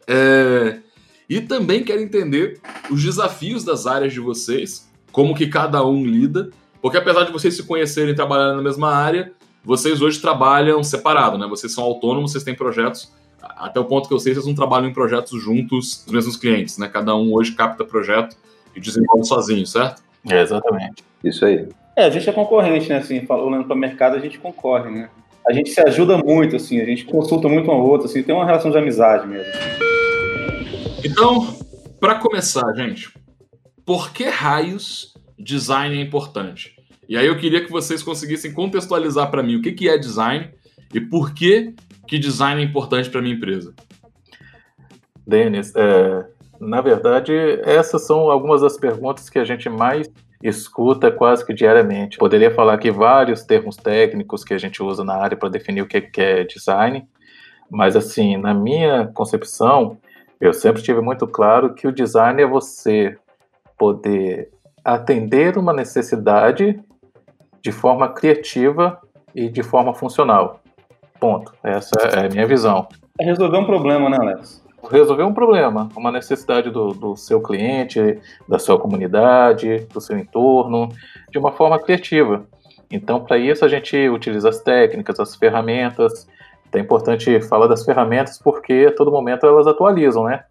É, 0.07 0.79
e 1.29 1.41
também 1.41 1.83
quero 1.83 2.01
entender 2.01 2.59
os 2.89 3.03
desafios 3.03 3.63
das 3.63 3.85
áreas 3.85 4.13
de 4.13 4.19
vocês, 4.19 4.89
como 5.11 5.35
que 5.35 5.47
cada 5.47 5.85
um 5.85 6.03
lida, 6.03 6.49
porque 6.81 6.97
apesar 6.97 7.23
de 7.23 7.31
vocês 7.31 7.55
se 7.55 7.63
conhecerem 7.63 8.11
e 8.11 8.15
trabalharem 8.15 8.57
na 8.57 8.63
mesma 8.63 8.91
área, 8.91 9.31
vocês 9.63 10.01
hoje 10.01 10.19
trabalham 10.19 10.83
separado, 10.83 11.37
né? 11.37 11.45
Vocês 11.47 11.73
são 11.73 11.83
autônomos, 11.83 12.31
vocês 12.31 12.43
têm 12.43 12.55
projetos, 12.55 13.11
até 13.41 13.79
o 13.79 13.85
ponto 13.85 14.07
que 14.07 14.13
eu 14.13 14.19
sei, 14.19 14.33
vocês 14.33 14.45
não 14.45 14.55
trabalham 14.55 14.89
em 14.89 14.93
projetos 14.93 15.41
juntos, 15.41 16.05
os 16.05 16.11
mesmos 16.11 16.35
clientes, 16.35 16.77
né? 16.77 16.87
Cada 16.87 17.15
um 17.15 17.33
hoje 17.33 17.53
capta 17.53 17.83
projeto 17.83 18.35
e 18.75 18.79
desenvolve 18.79 19.25
sozinho, 19.25 19.65
certo? 19.65 20.03
É, 20.29 20.41
exatamente. 20.41 21.03
Isso 21.23 21.45
aí. 21.45 21.67
É, 21.95 22.05
a 22.05 22.09
gente 22.09 22.29
é 22.29 22.33
concorrente, 22.33 22.89
né? 22.89 22.97
Assim, 22.97 23.25
falando 23.25 23.65
para 23.65 23.75
mercado, 23.75 24.15
a 24.15 24.19
gente 24.19 24.39
concorre, 24.39 24.89
né? 24.89 25.09
A 25.47 25.53
gente 25.53 25.69
se 25.69 25.81
ajuda 25.81 26.17
muito, 26.17 26.55
assim, 26.55 26.79
a 26.79 26.85
gente 26.85 27.05
consulta 27.05 27.47
muito 27.47 27.69
um 27.69 27.73
ao 27.73 27.85
outro, 27.85 28.07
assim, 28.07 28.21
tem 28.21 28.35
uma 28.35 28.45
relação 28.45 28.71
de 28.71 28.77
amizade 28.77 29.27
mesmo. 29.27 29.51
Então, 31.03 31.57
para 31.99 32.15
começar, 32.15 32.73
gente, 32.75 33.09
por 33.85 34.11
que 34.11 34.25
raios 34.25 35.13
design 35.37 35.97
é 35.97 36.01
importante? 36.01 36.75
E 37.07 37.17
aí 37.17 37.25
eu 37.25 37.37
queria 37.37 37.65
que 37.65 37.71
vocês 37.71 38.03
conseguissem 38.03 38.53
contextualizar 38.53 39.31
para 39.31 39.41
mim 39.41 39.55
o 39.55 39.61
que, 39.61 39.71
que 39.71 39.89
é 39.89 39.97
design 39.97 40.49
e 40.93 41.01
por 41.01 41.33
que, 41.33 41.73
que 42.09 42.17
design 42.17 42.59
é 42.59 42.65
importante 42.65 43.07
para 43.07 43.21
minha 43.21 43.35
empresa. 43.35 43.71
Denis, 45.27 45.71
é, 45.75 46.25
na 46.59 46.81
verdade, 46.81 47.31
essas 47.63 48.07
são 48.07 48.31
algumas 48.31 48.61
das 48.61 48.77
perguntas 48.77 49.29
que 49.29 49.37
a 49.37 49.43
gente 49.43 49.69
mais 49.69 50.11
escuta 50.41 51.11
quase 51.11 51.45
que 51.45 51.53
diariamente. 51.53 52.17
Poderia 52.17 52.49
falar 52.49 52.73
aqui 52.73 52.89
vários 52.89 53.43
termos 53.43 53.75
técnicos 53.75 54.43
que 54.43 54.55
a 54.55 54.57
gente 54.57 54.81
usa 54.81 55.03
na 55.03 55.13
área 55.13 55.37
para 55.37 55.49
definir 55.49 55.83
o 55.83 55.87
que 55.87 56.01
que 56.01 56.19
é 56.19 56.43
design, 56.43 57.07
mas 57.69 57.95
assim, 57.95 58.37
na 58.37 58.55
minha 58.55 59.11
concepção, 59.13 59.99
eu 60.41 60.51
sempre 60.51 60.81
tive 60.81 61.01
muito 61.01 61.27
claro 61.27 61.75
que 61.75 61.87
o 61.87 61.91
design 61.91 62.41
é 62.41 62.47
você 62.47 63.15
poder 63.77 64.49
atender 64.83 65.59
uma 65.59 65.73
necessidade 65.73 66.81
de 67.61 67.71
forma 67.71 68.09
criativa 68.09 68.99
e 69.35 69.47
de 69.47 69.61
forma 69.61 69.93
funcional. 69.93 70.59
Ponto. 71.19 71.53
Essa 71.63 71.95
é 71.99 72.25
a 72.25 72.29
minha 72.29 72.47
visão. 72.47 72.87
É 73.19 73.25
resolver 73.25 73.57
um 73.57 73.65
problema, 73.65 74.09
né, 74.09 74.17
Alex? 74.19 74.63
resolver 74.87 75.23
um 75.23 75.33
problema, 75.33 75.89
uma 75.95 76.11
necessidade 76.11 76.69
do, 76.69 76.93
do 76.93 77.15
seu 77.15 77.41
cliente, 77.41 78.19
da 78.47 78.57
sua 78.57 78.79
comunidade, 78.79 79.87
do 79.93 79.99
seu 79.99 80.17
entorno, 80.17 80.89
de 81.29 81.37
uma 81.37 81.51
forma 81.51 81.79
criativa. 81.79 82.45
Então, 82.91 83.23
para 83.23 83.37
isso, 83.37 83.63
a 83.65 83.67
gente 83.67 84.09
utiliza 84.09 84.49
as 84.49 84.61
técnicas, 84.61 85.19
as 85.19 85.35
ferramentas. 85.35 86.27
É 86.73 86.79
importante 86.79 87.41
falar 87.41 87.67
das 87.67 87.83
ferramentas 87.83 88.39
porque 88.39 88.87
a 88.89 88.95
todo 88.95 89.11
momento 89.11 89.45
elas 89.45 89.67
atualizam, 89.67 90.23
né? 90.23 90.43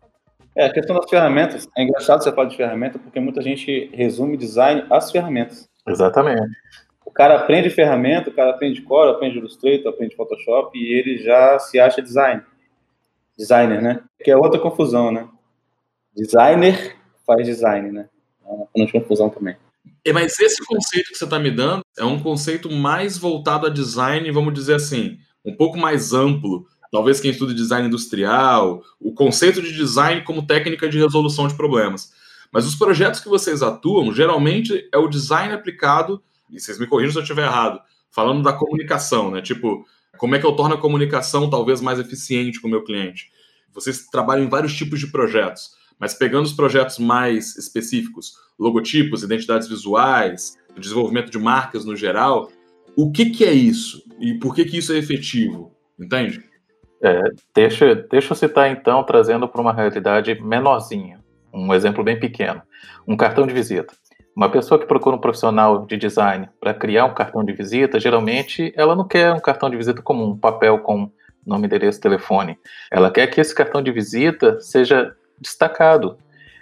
É, 0.57 0.67
a 0.67 0.73
questão 0.73 0.97
das 0.97 1.09
ferramentas, 1.09 1.69
é 1.77 1.83
engraçado 1.85 2.23
você 2.23 2.33
falar 2.33 2.49
de 2.49 2.57
ferramenta 2.57 2.99
porque 2.99 3.21
muita 3.21 3.41
gente 3.41 3.91
resume 3.95 4.37
design 4.37 4.85
às 4.91 5.11
ferramentas. 5.11 5.69
Exatamente. 5.87 6.43
Cara 7.19 7.35
aprende 7.35 7.69
ferramenta, 7.69 8.31
o 8.31 8.33
cara 8.33 8.51
aprende 8.51 8.81
Core, 8.81 9.11
aprende 9.11 9.39
Illustrator, 9.39 9.93
aprende 9.93 10.15
Photoshop 10.15 10.79
e 10.79 10.95
ele 10.97 11.19
já 11.19 11.59
se 11.59 11.81
acha 11.81 12.01
design. 12.01 12.41
Designer, 13.37 13.83
né? 13.83 14.05
Que 14.23 14.31
é 14.31 14.37
outra 14.37 14.61
confusão, 14.61 15.11
né? 15.11 15.29
Designer 16.15 16.97
faz 17.27 17.45
design, 17.45 17.91
né? 17.91 18.09
É 18.47 18.81
uma 18.81 18.93
confusão 18.93 19.29
também. 19.29 19.57
Mas 20.15 20.39
esse 20.39 20.65
conceito 20.65 21.09
que 21.09 21.19
você 21.19 21.25
está 21.25 21.41
me 21.41 21.51
dando 21.51 21.83
é 21.99 22.05
um 22.05 22.23
conceito 22.23 22.71
mais 22.71 23.19
voltado 23.19 23.67
a 23.67 23.71
design, 23.71 24.31
vamos 24.31 24.55
dizer 24.55 24.77
assim, 24.77 25.19
um 25.45 25.57
pouco 25.57 25.77
mais 25.77 26.13
amplo. 26.13 26.69
Talvez 26.93 27.19
quem 27.19 27.33
estuda 27.33 27.53
design 27.53 27.89
industrial, 27.89 28.81
o 29.01 29.13
conceito 29.13 29.61
de 29.61 29.73
design 29.73 30.23
como 30.23 30.47
técnica 30.47 30.89
de 30.89 31.01
resolução 31.01 31.49
de 31.49 31.57
problemas. 31.57 32.13
Mas 32.53 32.65
os 32.65 32.77
projetos 32.77 33.19
que 33.19 33.29
vocês 33.29 33.61
atuam, 33.61 34.15
geralmente 34.15 34.89
é 34.93 34.99
o 34.99 35.09
design 35.09 35.53
aplicado, 35.53 36.23
e 36.51 36.61
vocês 36.61 36.79
me 36.79 36.87
corrijam 36.87 37.13
se 37.13 37.19
eu 37.19 37.23
estiver 37.23 37.45
errado, 37.45 37.81
falando 38.11 38.43
da 38.43 38.53
comunicação, 38.53 39.31
né? 39.31 39.41
Tipo, 39.43 39.85
como 40.17 40.35
é 40.35 40.39
que 40.39 40.47
eu 40.47 40.53
torno 40.53 40.75
a 40.75 40.81
comunicação 40.81 41.49
talvez 41.49 41.81
mais 41.81 41.99
eficiente 41.99 42.61
com 42.61 42.69
o 42.69 42.71
meu 42.71 42.83
cliente? 42.83 43.31
Vocês 43.73 44.07
trabalham 44.07 44.45
em 44.45 44.49
vários 44.49 44.75
tipos 44.75 44.99
de 44.99 45.09
projetos, 45.09 45.71
mas 45.99 46.15
pegando 46.15 46.47
os 46.47 46.53
projetos 46.53 46.99
mais 46.99 47.57
específicos, 47.57 48.35
logotipos, 48.59 49.23
identidades 49.23 49.69
visuais, 49.69 50.57
desenvolvimento 50.77 51.31
de 51.31 51.39
marcas 51.39 51.85
no 51.85 51.97
geral, 51.97 52.51
o 52.97 53.13
que, 53.13 53.31
que 53.31 53.45
é 53.45 53.53
isso? 53.53 54.03
E 54.19 54.35
por 54.35 54.55
que, 54.55 54.65
que 54.65 54.79
isso 54.79 54.93
é 54.93 54.99
efetivo? 54.99 55.73
Entende? 55.99 56.43
É, 57.01 57.23
deixa, 57.55 57.95
deixa 57.95 58.33
eu 58.33 58.37
citar 58.37 58.71
então, 58.71 59.05
trazendo 59.05 59.49
para 59.49 59.61
uma 59.61 59.73
realidade 59.73 60.41
menorzinha, 60.43 61.21
um 61.53 61.73
exemplo 61.73 62.03
bem 62.03 62.19
pequeno, 62.19 62.61
um 63.07 63.17
cartão 63.17 63.47
de 63.47 63.55
visita. 63.55 63.95
Uma 64.39 64.49
pessoa 64.49 64.79
que 64.79 64.87
procura 64.87 65.17
um 65.17 65.19
profissional 65.19 65.85
de 65.85 65.97
design 65.97 66.49
para 66.61 66.73
criar 66.73 67.07
um 67.07 67.13
cartão 67.13 67.45
de 67.45 67.53
visita, 67.53 67.99
geralmente 67.99 68.73
ela 68.77 68.95
não 68.95 69.03
quer 69.03 69.33
um 69.33 69.41
cartão 69.41 69.69
de 69.69 69.77
visita 69.77 70.01
comum, 70.01 70.29
um 70.29 70.39
papel 70.39 70.79
com 70.79 71.11
nome, 71.45 71.67
endereço, 71.67 72.01
telefone. 72.01 72.57
Ela 72.89 73.11
quer 73.11 73.27
que 73.27 73.41
esse 73.41 73.53
cartão 73.53 73.83
de 73.83 73.91
visita 73.91 74.61
seja 74.61 75.13
destacado. 75.41 76.19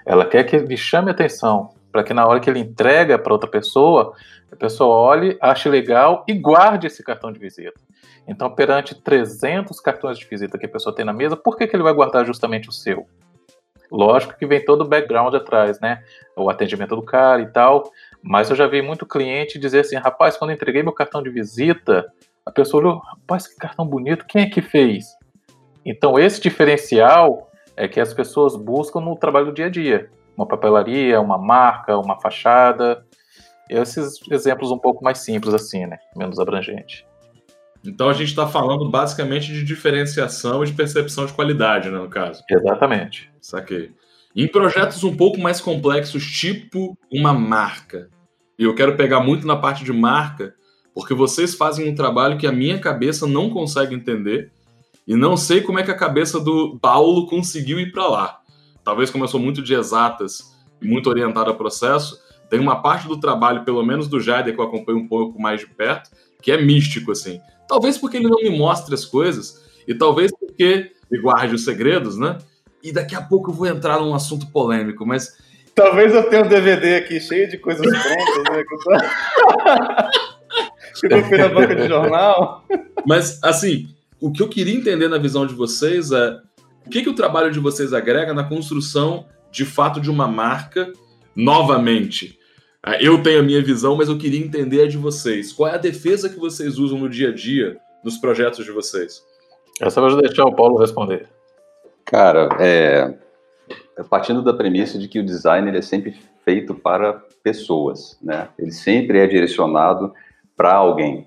Ela 0.06 0.24
quer 0.24 0.44
que 0.44 0.56
ele 0.56 0.74
chame 0.74 1.10
atenção, 1.10 1.74
para 1.92 2.02
que 2.02 2.14
na 2.14 2.26
hora 2.26 2.40
que 2.40 2.48
ele 2.48 2.60
entrega 2.60 3.18
para 3.18 3.34
outra 3.34 3.50
pessoa, 3.50 4.14
a 4.50 4.56
pessoa 4.56 4.96
olhe, 4.96 5.36
ache 5.38 5.68
legal 5.68 6.24
e 6.26 6.32
guarde 6.32 6.86
esse 6.86 7.02
cartão 7.02 7.30
de 7.30 7.38
visita. 7.38 7.78
Então, 8.26 8.50
perante 8.50 8.94
300 8.94 9.78
cartões 9.80 10.18
de 10.18 10.24
visita 10.24 10.56
que 10.56 10.64
a 10.64 10.70
pessoa 10.70 10.94
tem 10.94 11.04
na 11.04 11.12
mesa, 11.12 11.36
por 11.36 11.58
que, 11.58 11.66
que 11.66 11.76
ele 11.76 11.82
vai 11.82 11.92
guardar 11.92 12.24
justamente 12.24 12.70
o 12.70 12.72
seu? 12.72 13.06
Lógico 13.90 14.36
que 14.36 14.46
vem 14.46 14.64
todo 14.64 14.82
o 14.82 14.88
background 14.88 15.34
atrás, 15.34 15.80
né? 15.80 16.02
O 16.36 16.50
atendimento 16.50 16.96
do 16.96 17.02
cara 17.02 17.42
e 17.42 17.46
tal. 17.46 17.90
Mas 18.22 18.50
eu 18.50 18.56
já 18.56 18.66
vi 18.66 18.82
muito 18.82 19.06
cliente 19.06 19.58
dizer 19.58 19.80
assim: 19.80 19.96
rapaz, 19.96 20.36
quando 20.36 20.52
entreguei 20.52 20.82
meu 20.82 20.92
cartão 20.92 21.22
de 21.22 21.30
visita, 21.30 22.06
a 22.44 22.50
pessoa 22.50 22.80
olhou, 22.82 22.98
rapaz, 22.98 23.46
que 23.46 23.56
cartão 23.56 23.86
bonito, 23.86 24.24
quem 24.26 24.42
é 24.42 24.46
que 24.48 24.62
fez? 24.62 25.06
Então, 25.84 26.18
esse 26.18 26.40
diferencial 26.40 27.50
é 27.76 27.86
que 27.86 28.00
as 28.00 28.12
pessoas 28.12 28.56
buscam 28.56 29.00
no 29.00 29.16
trabalho 29.16 29.46
do 29.46 29.52
dia 29.52 29.66
a 29.66 29.70
dia. 29.70 30.10
Uma 30.36 30.46
papelaria, 30.46 31.20
uma 31.20 31.38
marca, 31.38 31.96
uma 31.96 32.20
fachada. 32.20 33.04
Esses 33.68 34.20
exemplos 34.30 34.70
um 34.70 34.78
pouco 34.78 35.04
mais 35.04 35.18
simples, 35.18 35.54
assim, 35.54 35.86
né? 35.86 35.98
Menos 36.16 36.38
abrangente. 36.38 37.06
Então 37.86 38.08
a 38.08 38.12
gente 38.12 38.28
está 38.28 38.46
falando 38.46 38.88
basicamente 38.88 39.52
de 39.52 39.64
diferenciação 39.64 40.62
e 40.62 40.66
de 40.66 40.72
percepção 40.72 41.26
de 41.26 41.32
qualidade, 41.32 41.90
né, 41.90 41.98
no 41.98 42.08
caso. 42.08 42.42
Exatamente. 42.50 43.30
Saquei. 43.40 43.92
Em 44.34 44.46
projetos 44.46 45.02
um 45.04 45.16
pouco 45.16 45.40
mais 45.40 45.60
complexos, 45.60 46.24
tipo 46.24 46.98
uma 47.10 47.32
marca, 47.32 48.10
e 48.58 48.64
eu 48.64 48.74
quero 48.74 48.96
pegar 48.96 49.20
muito 49.20 49.46
na 49.46 49.56
parte 49.56 49.84
de 49.84 49.92
marca, 49.92 50.54
porque 50.94 51.14
vocês 51.14 51.54
fazem 51.54 51.88
um 51.88 51.94
trabalho 51.94 52.36
que 52.36 52.46
a 52.46 52.52
minha 52.52 52.78
cabeça 52.78 53.26
não 53.26 53.48
consegue 53.48 53.94
entender, 53.94 54.50
e 55.06 55.14
não 55.14 55.36
sei 55.36 55.60
como 55.60 55.78
é 55.78 55.82
que 55.82 55.90
a 55.90 55.96
cabeça 55.96 56.40
do 56.40 56.78
Paulo 56.80 57.26
conseguiu 57.26 57.78
ir 57.78 57.92
para 57.92 58.08
lá. 58.08 58.40
Talvez 58.82 59.10
como 59.10 59.24
eu 59.24 59.28
sou 59.28 59.40
muito 59.40 59.62
de 59.62 59.72
exatas 59.72 60.54
e 60.82 60.86
muito 60.86 61.08
orientado 61.08 61.50
a 61.50 61.54
processo, 61.54 62.20
tem 62.50 62.60
uma 62.60 62.82
parte 62.82 63.08
do 63.08 63.18
trabalho, 63.18 63.64
pelo 63.64 63.84
menos 63.84 64.08
do 64.08 64.20
Jader, 64.20 64.54
que 64.54 64.60
eu 64.60 64.64
acompanho 64.64 64.98
um 64.98 65.08
pouco 65.08 65.40
mais 65.40 65.60
de 65.60 65.66
perto, 65.66 66.10
que 66.42 66.52
é 66.52 66.60
místico, 66.60 67.12
assim. 67.12 67.40
Talvez 67.68 67.98
porque 67.98 68.16
ele 68.16 68.28
não 68.28 68.38
me 68.38 68.50
mostre 68.50 68.94
as 68.94 69.04
coisas, 69.04 69.64
e 69.86 69.94
talvez 69.94 70.32
porque 70.38 70.90
ele 71.10 71.22
guarde 71.22 71.54
os 71.54 71.64
segredos, 71.64 72.16
né? 72.16 72.38
E 72.82 72.92
daqui 72.92 73.14
a 73.14 73.22
pouco 73.22 73.50
eu 73.50 73.54
vou 73.54 73.66
entrar 73.66 74.00
num 74.00 74.14
assunto 74.14 74.46
polêmico, 74.48 75.06
mas. 75.06 75.36
Talvez 75.74 76.14
eu 76.14 76.28
tenha 76.30 76.42
um 76.42 76.48
DVD 76.48 76.96
aqui 76.96 77.20
cheio 77.20 77.48
de 77.48 77.58
coisas 77.58 77.86
prontas, 77.86 78.44
né? 78.50 78.64
Que 78.64 78.74
eu, 78.74 78.78
tô... 78.78 78.90
que 81.08 81.14
eu 81.14 81.24
fui 81.24 81.38
na 81.38 81.48
banca 81.48 81.76
de 81.76 81.86
jornal. 81.86 82.64
Mas, 83.04 83.38
assim, 83.42 83.88
o 84.20 84.32
que 84.32 84.42
eu 84.42 84.48
queria 84.48 84.74
entender 84.74 85.08
na 85.08 85.18
visão 85.18 85.46
de 85.46 85.54
vocês 85.54 86.10
é 86.12 86.40
o 86.86 86.90
que, 86.90 87.02
que 87.02 87.10
o 87.10 87.14
trabalho 87.14 87.50
de 87.50 87.58
vocês 87.58 87.92
agrega 87.92 88.32
na 88.32 88.44
construção, 88.44 89.26
de 89.50 89.64
fato, 89.64 90.00
de 90.00 90.10
uma 90.10 90.28
marca, 90.28 90.92
novamente. 91.34 92.38
Ah, 92.88 93.02
eu 93.02 93.20
tenho 93.20 93.40
a 93.40 93.42
minha 93.42 93.60
visão, 93.60 93.96
mas 93.96 94.08
eu 94.08 94.16
queria 94.16 94.38
entender 94.38 94.82
a 94.82 94.86
de 94.86 94.96
vocês. 94.96 95.52
Qual 95.52 95.68
é 95.68 95.74
a 95.74 95.76
defesa 95.76 96.28
que 96.28 96.38
vocês 96.38 96.78
usam 96.78 97.00
no 97.00 97.08
dia 97.08 97.30
a 97.30 97.34
dia 97.34 97.80
nos 98.04 98.16
projetos 98.16 98.64
de 98.64 98.70
vocês? 98.70 99.20
Essa 99.80 99.98
eu 99.98 100.08
vou 100.08 100.22
deixar 100.22 100.44
o 100.44 100.54
Paulo 100.54 100.78
responder. 100.78 101.28
Cara, 102.04 102.48
é, 102.60 103.12
partindo 104.08 104.40
da 104.40 104.54
premissa 104.54 105.00
de 105.00 105.08
que 105.08 105.18
o 105.18 105.24
design 105.24 105.68
ele 105.68 105.78
é 105.78 105.82
sempre 105.82 106.14
feito 106.44 106.76
para 106.76 107.14
pessoas, 107.42 108.16
né? 108.22 108.50
Ele 108.56 108.70
sempre 108.70 109.18
é 109.18 109.26
direcionado 109.26 110.14
para 110.56 110.72
alguém. 110.72 111.26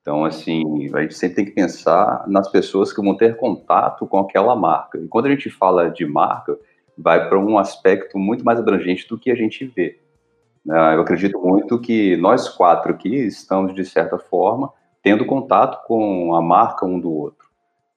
Então, 0.00 0.24
assim, 0.24 0.64
a 0.92 1.02
gente 1.02 1.14
sempre 1.14 1.36
tem 1.36 1.44
que 1.44 1.52
pensar 1.52 2.24
nas 2.26 2.50
pessoas 2.50 2.92
que 2.92 3.00
vão 3.00 3.16
ter 3.16 3.36
contato 3.36 4.04
com 4.04 4.18
aquela 4.18 4.56
marca. 4.56 4.98
E 4.98 5.06
quando 5.06 5.26
a 5.26 5.30
gente 5.30 5.48
fala 5.48 5.90
de 5.90 6.04
marca, 6.04 6.58
vai 6.96 7.28
para 7.28 7.38
um 7.38 7.56
aspecto 7.56 8.18
muito 8.18 8.44
mais 8.44 8.58
abrangente 8.58 9.06
do 9.06 9.16
que 9.16 9.30
a 9.30 9.36
gente 9.36 9.64
vê. 9.64 10.00
Né? 10.68 10.96
Eu 10.96 11.00
acredito 11.00 11.40
muito 11.40 11.80
que 11.80 12.14
nós 12.18 12.46
quatro 12.46 12.92
aqui 12.92 13.08
estamos, 13.08 13.74
de 13.74 13.86
certa 13.86 14.18
forma, 14.18 14.70
tendo 15.02 15.24
contato 15.24 15.82
com 15.86 16.34
a 16.34 16.42
marca 16.42 16.84
um 16.84 17.00
do 17.00 17.10
outro. 17.10 17.48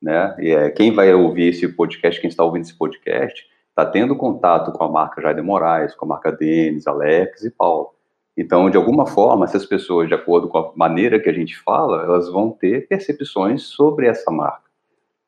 Né? 0.02 0.34
E 0.40 0.52
é, 0.52 0.70
quem 0.70 0.96
vai 0.96 1.14
ouvir 1.14 1.50
esse 1.50 1.68
podcast, 1.68 2.22
quem 2.22 2.30
está 2.30 2.46
ouvindo 2.46 2.64
esse 2.64 2.74
podcast, 2.74 3.46
está 3.68 3.86
tendo 3.86 4.16
contato 4.16 4.72
com 4.72 4.86
a 4.86 4.90
marca 4.90 5.22
Jair 5.22 5.44
Moraes, 5.44 5.94
com 5.94 6.06
a 6.06 6.08
marca 6.08 6.32
Denis, 6.32 6.88
Alex 6.88 7.44
e 7.44 7.52
Paulo. 7.52 7.94
Então, 8.38 8.70
de 8.70 8.78
alguma 8.78 9.06
forma, 9.06 9.44
essas 9.44 9.66
pessoas, 9.66 10.08
de 10.08 10.14
acordo 10.14 10.48
com 10.48 10.58
a 10.58 10.72
maneira 10.74 11.20
que 11.20 11.30
a 11.30 11.34
gente 11.34 11.60
fala, 11.60 12.04
elas 12.04 12.30
vão 12.30 12.52
ter 12.52 12.88
percepções 12.88 13.64
sobre 13.64 14.08
essa 14.08 14.32
marca. 14.32 14.72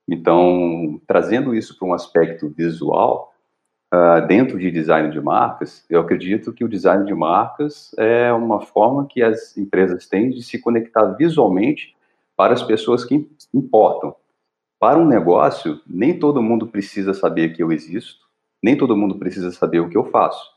Então, 0.07 1.01
trazendo 1.05 1.53
isso 1.53 1.77
para 1.77 1.87
um 1.89 1.93
aspecto 1.93 2.49
visual, 2.49 3.32
uh, 3.93 4.25
dentro 4.25 4.57
de 4.57 4.71
design 4.71 5.11
de 5.11 5.21
marcas, 5.21 5.85
eu 5.87 6.01
acredito 6.01 6.51
que 6.51 6.63
o 6.63 6.67
design 6.67 7.05
de 7.05 7.13
marcas 7.13 7.93
é 7.97 8.33
uma 8.33 8.61
forma 8.61 9.05
que 9.05 9.21
as 9.21 9.55
empresas 9.55 10.07
têm 10.07 10.31
de 10.31 10.41
se 10.41 10.59
conectar 10.59 11.05
visualmente 11.13 11.95
para 12.35 12.53
as 12.53 12.63
pessoas 12.63 13.05
que 13.05 13.29
importam. 13.53 14.15
Para 14.79 14.97
um 14.97 15.05
negócio, 15.05 15.79
nem 15.87 16.17
todo 16.17 16.41
mundo 16.41 16.67
precisa 16.67 17.13
saber 17.13 17.55
que 17.55 17.61
eu 17.61 17.71
existo, 17.71 18.23
nem 18.61 18.75
todo 18.75 18.97
mundo 18.97 19.17
precisa 19.19 19.51
saber 19.51 19.79
o 19.79 19.89
que 19.89 19.97
eu 19.97 20.05
faço. 20.05 20.51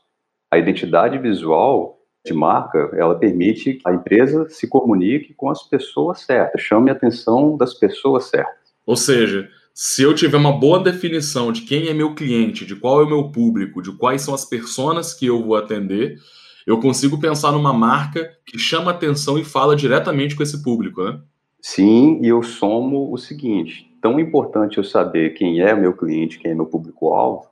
A 0.49 0.57
identidade 0.57 1.17
visual 1.19 1.99
de 2.25 2.33
marca, 2.33 2.89
ela 2.93 3.15
permite 3.15 3.75
que 3.75 3.87
a 3.87 3.93
empresa 3.93 4.49
se 4.49 4.67
comunique 4.67 5.33
com 5.33 5.49
as 5.49 5.63
pessoas 5.63 6.21
certas, 6.21 6.61
chame 6.61 6.89
a 6.89 6.93
atenção 6.93 7.55
das 7.55 7.73
pessoas 7.73 8.25
certas. 8.25 8.73
Ou 8.85 8.97
seja, 8.97 9.49
se 9.79 10.01
eu 10.01 10.15
tiver 10.15 10.37
uma 10.37 10.51
boa 10.51 10.81
definição 10.81 11.51
de 11.51 11.61
quem 11.61 11.87
é 11.87 11.93
meu 11.93 12.15
cliente, 12.15 12.65
de 12.65 12.75
qual 12.75 12.99
é 12.99 13.03
o 13.03 13.07
meu 13.07 13.29
público, 13.29 13.79
de 13.79 13.95
quais 13.95 14.23
são 14.23 14.33
as 14.33 14.43
pessoas 14.43 15.13
que 15.13 15.27
eu 15.27 15.43
vou 15.43 15.55
atender, 15.55 16.17
eu 16.65 16.79
consigo 16.79 17.19
pensar 17.19 17.51
numa 17.51 17.71
marca 17.71 18.27
que 18.43 18.57
chama 18.57 18.89
atenção 18.89 19.37
e 19.37 19.43
fala 19.43 19.75
diretamente 19.75 20.35
com 20.35 20.41
esse 20.41 20.63
público, 20.63 21.03
né? 21.03 21.19
Sim, 21.61 22.19
e 22.23 22.27
eu 22.27 22.41
somo 22.41 23.13
o 23.13 23.19
seguinte: 23.19 23.87
tão 24.01 24.19
importante 24.19 24.79
eu 24.79 24.83
saber 24.83 25.35
quem 25.35 25.61
é 25.61 25.75
meu 25.75 25.93
cliente, 25.93 26.39
quem 26.39 26.49
é 26.49 26.55
meu 26.55 26.65
público-alvo, 26.65 27.47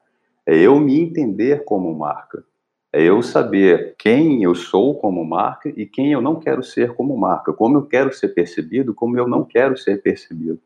é 0.47 0.57
eu 0.57 0.79
me 0.79 0.99
entender 0.99 1.63
como 1.63 1.93
marca. 1.93 2.43
É 2.91 3.03
eu 3.03 3.21
saber 3.21 3.93
quem 3.99 4.41
eu 4.41 4.55
sou 4.55 4.95
como 4.95 5.23
marca 5.23 5.71
e 5.77 5.85
quem 5.85 6.11
eu 6.11 6.21
não 6.21 6.39
quero 6.39 6.63
ser 6.63 6.95
como 6.95 7.15
marca, 7.15 7.53
como 7.53 7.77
eu 7.77 7.85
quero 7.85 8.11
ser 8.11 8.29
percebido, 8.29 8.95
como 8.95 9.15
eu 9.15 9.27
não 9.27 9.43
quero 9.43 9.77
ser 9.77 10.01
percebido. 10.01 10.59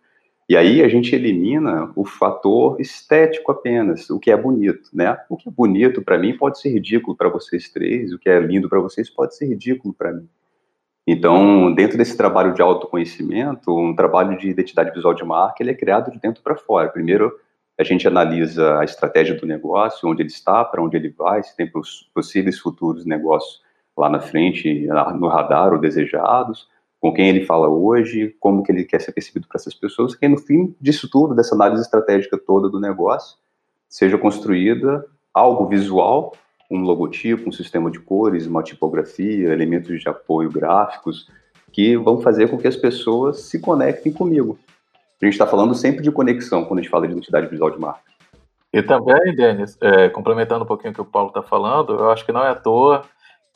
E 0.50 0.58
aí 0.58 0.82
a 0.82 0.88
gente 0.88 1.14
elimina 1.14 1.92
o 1.96 2.04
fator 2.04 2.82
estético 2.82 3.52
apenas, 3.52 4.10
o 4.10 4.20
que 4.20 4.32
é 4.32 4.36
bonito, 4.36 4.90
né? 4.92 5.16
O 5.30 5.38
que 5.38 5.48
é 5.48 5.52
bonito 5.52 6.02
para 6.02 6.18
mim 6.18 6.36
pode 6.36 6.60
ser 6.60 6.72
ridículo 6.72 7.16
para 7.16 7.30
vocês 7.30 7.70
três, 7.70 8.12
o 8.12 8.18
que 8.18 8.28
é 8.28 8.40
lindo 8.40 8.68
para 8.68 8.80
vocês 8.80 9.08
pode 9.12 9.36
ser 9.36 9.46
ridículo 9.46 9.94
para 9.94 10.12
mim. 10.12 10.28
Então, 11.06 11.72
dentro 11.72 12.00
desse 12.00 12.18
trabalho 12.18 12.56
de 12.56 12.64
autoconhecimento, 12.64 13.78
um 13.78 13.96
trabalho 13.96 14.40
de 14.40 14.50
identidade 14.50 14.92
visual 14.92 15.14
de 15.14 15.24
marca, 15.24 15.62
ele 15.62 15.70
é 15.70 15.76
criado 15.76 16.12
de 16.12 16.20
dentro 16.20 16.42
para 16.42 16.56
fora. 16.56 16.90
Primeiro, 16.90 17.32
a 17.80 17.84
gente 17.84 18.08
analisa 18.08 18.80
a 18.80 18.84
estratégia 18.84 19.36
do 19.36 19.46
negócio, 19.46 20.10
onde 20.10 20.24
ele 20.24 20.30
está, 20.30 20.66
para 20.66 20.82
onde 20.82 20.98
ele 20.98 21.10
vai, 21.10 21.44
se 21.44 21.56
tem 21.56 21.72
possíveis 22.12 22.58
futuros 22.58 23.06
negócios 23.06 23.62
lá 23.96 24.10
na 24.10 24.20
frente, 24.20 24.88
no 25.20 25.28
radar 25.28 25.74
ou 25.74 25.80
desejados 25.80 26.68
com 27.00 27.14
quem 27.14 27.30
ele 27.30 27.46
fala 27.46 27.70
hoje, 27.70 28.36
como 28.40 28.64
que 28.64 28.72
ele 28.72 28.84
quer 28.84 29.00
ser 29.00 29.14
percebido 29.14 29.48
para 29.48 29.58
essas 29.58 29.74
pessoas, 29.74 30.16
que 30.16 30.28
no 30.28 30.38
fim 30.38 30.76
disso 30.82 31.10
tudo, 31.10 31.34
dessa 31.34 31.56
análise 31.56 31.82
estratégica 31.82 32.38
toda 32.38 32.70
do 32.70 32.80
negócio, 32.80 33.38
seja 33.88 34.18
construída 34.18 35.06
algo 35.34 35.68
visual, 35.68 36.34
um 36.70 36.82
logotipo, 36.82 37.50
um 37.50 37.52
sistema 37.52 37.90
de 37.90 38.00
cores, 38.00 38.46
uma 38.46 38.62
tipografia, 38.62 39.54
elementos 39.54 40.00
de 40.00 40.10
apoio 40.10 40.52
gráficos, 40.52 41.28
que 41.72 41.96
vão 41.96 42.20
fazer 42.20 42.50
com 42.50 42.58
que 42.58 42.68
as 42.68 42.76
pessoas 42.76 43.42
se 43.42 43.60
conectem 43.60 44.12
comigo. 44.12 44.60
A 45.22 45.26
gente 45.26 45.34
está 45.34 45.48
falando 45.48 45.74
sempre 45.74 46.02
de 46.02 46.12
conexão 46.12 46.66
quando 46.66 46.80
a 46.80 46.82
gente 46.82 46.92
fala 46.92 47.08
de 47.08 47.14
identidade 47.14 47.48
visual 47.48 47.72
de 47.72 47.80
marca. 47.80 48.10
E 48.72 48.84
também, 48.84 49.36
Denis, 49.36 49.78
é, 49.82 50.10
complementando 50.10 50.64
um 50.64 50.68
pouquinho 50.68 50.92
o 50.92 50.96
que 50.96 51.02
o 51.02 51.06
Paulo 51.06 51.30
está 51.30 51.42
falando, 51.42 51.94
eu 51.94 52.12
acho 52.12 52.26
que 52.26 52.32
não 52.32 52.44
é 52.44 52.50
à 52.50 52.56
toa 52.56 53.04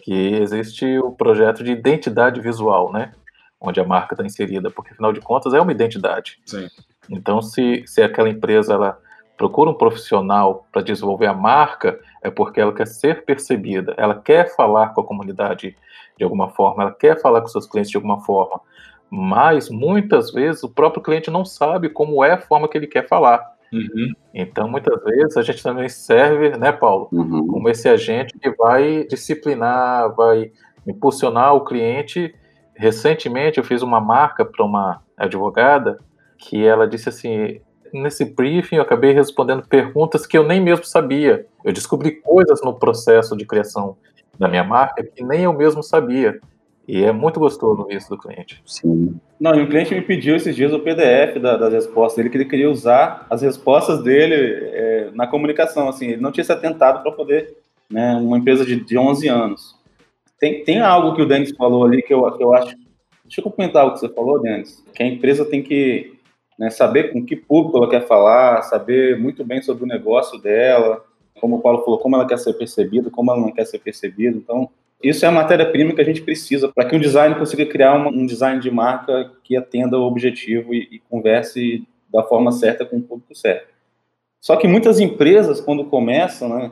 que 0.01 0.33
existe 0.33 0.97
o 1.00 1.12
projeto 1.12 1.63
de 1.63 1.71
identidade 1.71 2.41
visual, 2.41 2.91
né? 2.91 3.13
Onde 3.63 3.79
a 3.79 3.86
marca 3.86 4.13
está 4.13 4.25
inserida, 4.25 4.70
porque 4.70 4.91
afinal 4.91 5.13
de 5.13 5.22
contas 5.22 5.53
é 5.53 5.62
uma 5.62 5.72
identidade. 5.72 6.38
Sim. 6.46 6.67
Então, 7.10 7.41
se, 7.41 7.84
se 7.88 8.01
aquela 8.01 8.29
empresa 8.29 8.74
ela 8.74 9.00
procura 9.38 9.70
um 9.72 9.74
profissional 9.74 10.67
para 10.72 10.82
desenvolver 10.82 11.25
a 11.27 11.34
marca, 11.34 12.00
é 12.22 12.29
porque 12.29 12.60
ela 12.60 12.74
quer 12.74 12.86
ser 12.88 13.24
percebida, 13.25 13.93
ela 13.98 14.15
quer 14.15 14.53
falar 14.55 14.89
com 14.89 15.01
a 15.01 15.05
comunidade 15.05 15.75
de 16.17 16.24
alguma 16.24 16.50
forma, 16.50 16.84
ela 16.84 16.91
quer 16.91 17.20
falar 17.20 17.41
com 17.41 17.48
seus 17.48 17.65
clientes 17.65 17.89
de 17.89 17.98
alguma 17.98 18.20
forma, 18.20 18.62
mas 19.10 19.70
muitas 19.70 20.32
vezes 20.32 20.63
o 20.63 20.70
próprio 20.70 21.01
cliente 21.01 21.32
não 21.32 21.46
sabe 21.46 21.89
como 21.89 22.24
é 22.24 22.34
a 22.34 22.41
forma 22.41 22.67
que 22.67 22.77
ele 22.77 22.88
quer 22.88 23.08
falar. 23.08 23.53
Uhum. 23.72 24.13
Então, 24.34 24.67
muitas 24.70 25.03
vezes 25.03 25.36
a 25.36 25.41
gente 25.41 25.63
também 25.63 25.89
serve, 25.89 26.55
né, 26.58 26.72
Paulo, 26.72 27.08
Uhum. 27.12 27.48
como 27.48 27.70
esse 27.70 27.89
agente 27.89 28.38
que 28.38 28.51
vai 28.51 29.03
disciplinar, 29.05 30.13
vai 30.13 30.51
impulsionar 30.86 31.55
o 31.55 31.63
cliente 31.63 32.34
Recentemente 32.75 33.58
eu 33.58 33.63
fiz 33.63 33.82
uma 33.82 34.00
marca 34.00 34.44
para 34.44 34.65
uma 34.65 35.01
advogada 35.18 36.00
que 36.38 36.65
ela 36.65 36.88
disse 36.88 37.10
assim: 37.10 37.60
nesse 37.94 38.25
briefing 38.25 38.77
eu 38.77 38.82
acabei 38.82 39.13
respondendo 39.13 39.68
perguntas 39.68 40.25
que 40.25 40.38
eu 40.38 40.46
nem 40.46 40.60
mesmo 40.60 40.86
sabia. 40.86 41.46
Eu 41.63 41.72
descobri 41.72 42.12
coisas 42.12 42.62
no 42.63 42.74
processo 42.74 43.38
de 43.38 43.46
criação 43.46 43.96
da 44.38 44.48
minha 44.48 44.63
marca 44.63 45.03
que 45.03 45.24
nem 45.24 45.42
eu 45.44 45.53
mesmo 45.53 45.84
sabia. 45.84 46.39
E 46.88 47.03
é 47.03 47.12
muito 47.13 47.39
gostoso 47.39 47.88
isso 47.89 48.10
do 48.10 48.18
cliente. 48.18 48.62
Sim. 48.65 49.15
Não, 49.39 49.56
e 49.56 49.63
o 49.63 49.70
cliente 49.70 49.96
me 49.96 50.01
pediu 50.01 50.36
esses 50.36 50.53
dias 50.56 50.74
o 50.74 50.80
PDF 50.80 51.39
da, 51.42 51.56
das 51.56 51.72
respostas 51.72 52.18
dele, 52.18 52.30
que 52.30 52.38
ele 52.38 52.46
queria 52.46 52.70
usar 52.70 53.25
as 53.30 53.42
respostas 53.42 54.03
dele 54.03 54.36
é, 54.36 55.10
na 55.13 55.25
comunicação. 55.25 55.88
Assim, 55.88 56.08
ele 56.08 56.22
não 56.22 56.32
tinha 56.32 56.44
se 56.44 56.51
atentado 56.51 57.01
para 57.01 57.12
poder, 57.12 57.56
né, 57.89 58.15
uma 58.15 58.38
empresa 58.38 58.65
de, 58.65 58.84
de 58.84 58.98
11 58.98 59.27
anos. 59.30 59.75
Tem, 60.43 60.62
tem 60.62 60.81
algo 60.81 61.15
que 61.15 61.21
o 61.21 61.25
Denis 61.25 61.55
falou 61.55 61.85
ali 61.85 62.01
que 62.01 62.13
eu, 62.13 62.29
que 62.33 62.43
eu 62.43 62.53
acho. 62.53 62.75
Deixa 63.23 63.39
eu 63.39 63.50
comentar 63.50 63.88
o 63.88 63.93
que 63.93 64.01
você 64.01 64.09
falou, 64.09 64.41
Denis. 64.41 64.83
Que 64.93 65.01
a 65.01 65.07
empresa 65.07 65.45
tem 65.45 65.63
que 65.63 66.17
né, 66.59 66.69
saber 66.69 67.13
com 67.13 67.25
que 67.25 67.33
público 67.33 67.77
ela 67.77 67.89
quer 67.89 68.05
falar, 68.05 68.62
saber 68.63 69.17
muito 69.17 69.45
bem 69.45 69.62
sobre 69.62 69.85
o 69.85 69.88
negócio 69.88 70.38
dela, 70.41 71.01
como 71.39 71.55
o 71.55 71.62
Paulo 71.62 71.85
falou, 71.85 71.97
como 71.97 72.17
ela 72.17 72.27
quer 72.27 72.38
ser 72.38 72.51
percebida, 72.55 73.09
como 73.09 73.31
ela 73.31 73.39
não 73.39 73.53
quer 73.53 73.65
ser 73.65 73.79
percebida. 73.79 74.38
Então, 74.38 74.69
isso 75.01 75.23
é 75.23 75.29
a 75.29 75.31
matéria-prima 75.31 75.93
que 75.93 76.01
a 76.01 76.05
gente 76.05 76.21
precisa 76.21 76.67
para 76.67 76.89
que 76.89 76.95
um 76.97 77.00
design 77.00 77.35
consiga 77.35 77.65
criar 77.65 77.96
uma, 77.96 78.09
um 78.09 78.25
design 78.25 78.59
de 78.59 78.70
marca 78.70 79.31
que 79.46 79.55
atenda 79.55 79.98
o 79.98 80.03
objetivo 80.03 80.74
e, 80.74 80.89
e 80.91 81.00
converse 81.09 81.87
da 82.11 82.22
forma 82.22 82.51
certa 82.51 82.85
com 82.85 82.98
o 82.98 83.01
público 83.01 83.33
certo. 83.33 83.70
Só 84.41 84.57
que 84.57 84.68
muitas 84.68 85.00
empresas, 85.00 85.61
quando 85.61 85.85
começam, 85.85 86.50
né, 86.50 86.72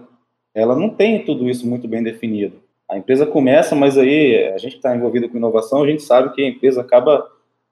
ela 0.53 0.75
não 0.75 0.89
tem 0.89 1.23
tudo 1.23 1.49
isso 1.49 1.65
muito 1.65 1.87
bem 1.87 2.03
definido. 2.03 2.60
A 2.91 2.97
empresa 2.97 3.25
começa, 3.25 3.73
mas 3.73 3.97
aí 3.97 4.51
a 4.53 4.57
gente 4.57 4.75
está 4.75 4.93
envolvido 4.93 5.29
com 5.29 5.37
inovação, 5.37 5.81
a 5.81 5.87
gente 5.87 6.03
sabe 6.03 6.33
que 6.35 6.41
a 6.43 6.49
empresa 6.49 6.81
acaba 6.81 7.25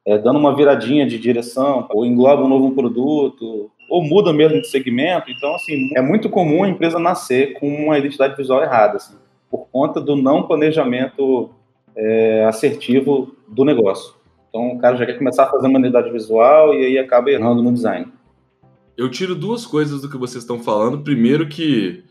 é, 0.07 0.17
dando 0.17 0.39
uma 0.39 0.55
viradinha 0.55 1.05
de 1.05 1.19
direção, 1.19 1.85
ou 1.89 2.05
engloba 2.05 2.41
um 2.41 2.47
novo 2.47 2.71
produto, 2.71 3.69
ou 3.89 4.01
muda 4.01 4.31
mesmo 4.31 4.61
de 4.61 4.67
segmento. 4.69 5.29
Então, 5.29 5.53
assim, 5.55 5.89
é 5.93 6.01
muito 6.01 6.29
comum 6.29 6.63
a 6.63 6.69
empresa 6.69 6.97
nascer 6.97 7.59
com 7.59 7.67
uma 7.67 7.97
identidade 7.97 8.37
visual 8.37 8.63
errada, 8.63 8.95
assim, 8.95 9.17
por 9.51 9.67
conta 9.69 9.99
do 9.99 10.15
não 10.15 10.43
planejamento 10.43 11.49
é, 11.93 12.45
assertivo 12.45 13.35
do 13.45 13.65
negócio. 13.65 14.13
Então, 14.47 14.69
o 14.69 14.79
cara 14.79 14.95
já 14.95 15.05
quer 15.05 15.17
começar 15.17 15.43
a 15.43 15.51
fazer 15.51 15.67
uma 15.67 15.79
identidade 15.79 16.11
visual 16.11 16.73
e 16.73 16.85
aí 16.85 16.97
acaba 16.97 17.29
errando 17.29 17.61
no 17.61 17.73
design. 17.73 18.07
Eu 18.95 19.11
tiro 19.11 19.35
duas 19.35 19.65
coisas 19.65 20.01
do 20.01 20.09
que 20.09 20.17
vocês 20.17 20.43
estão 20.43 20.59
falando. 20.59 21.03
Primeiro 21.03 21.49
que 21.49 22.05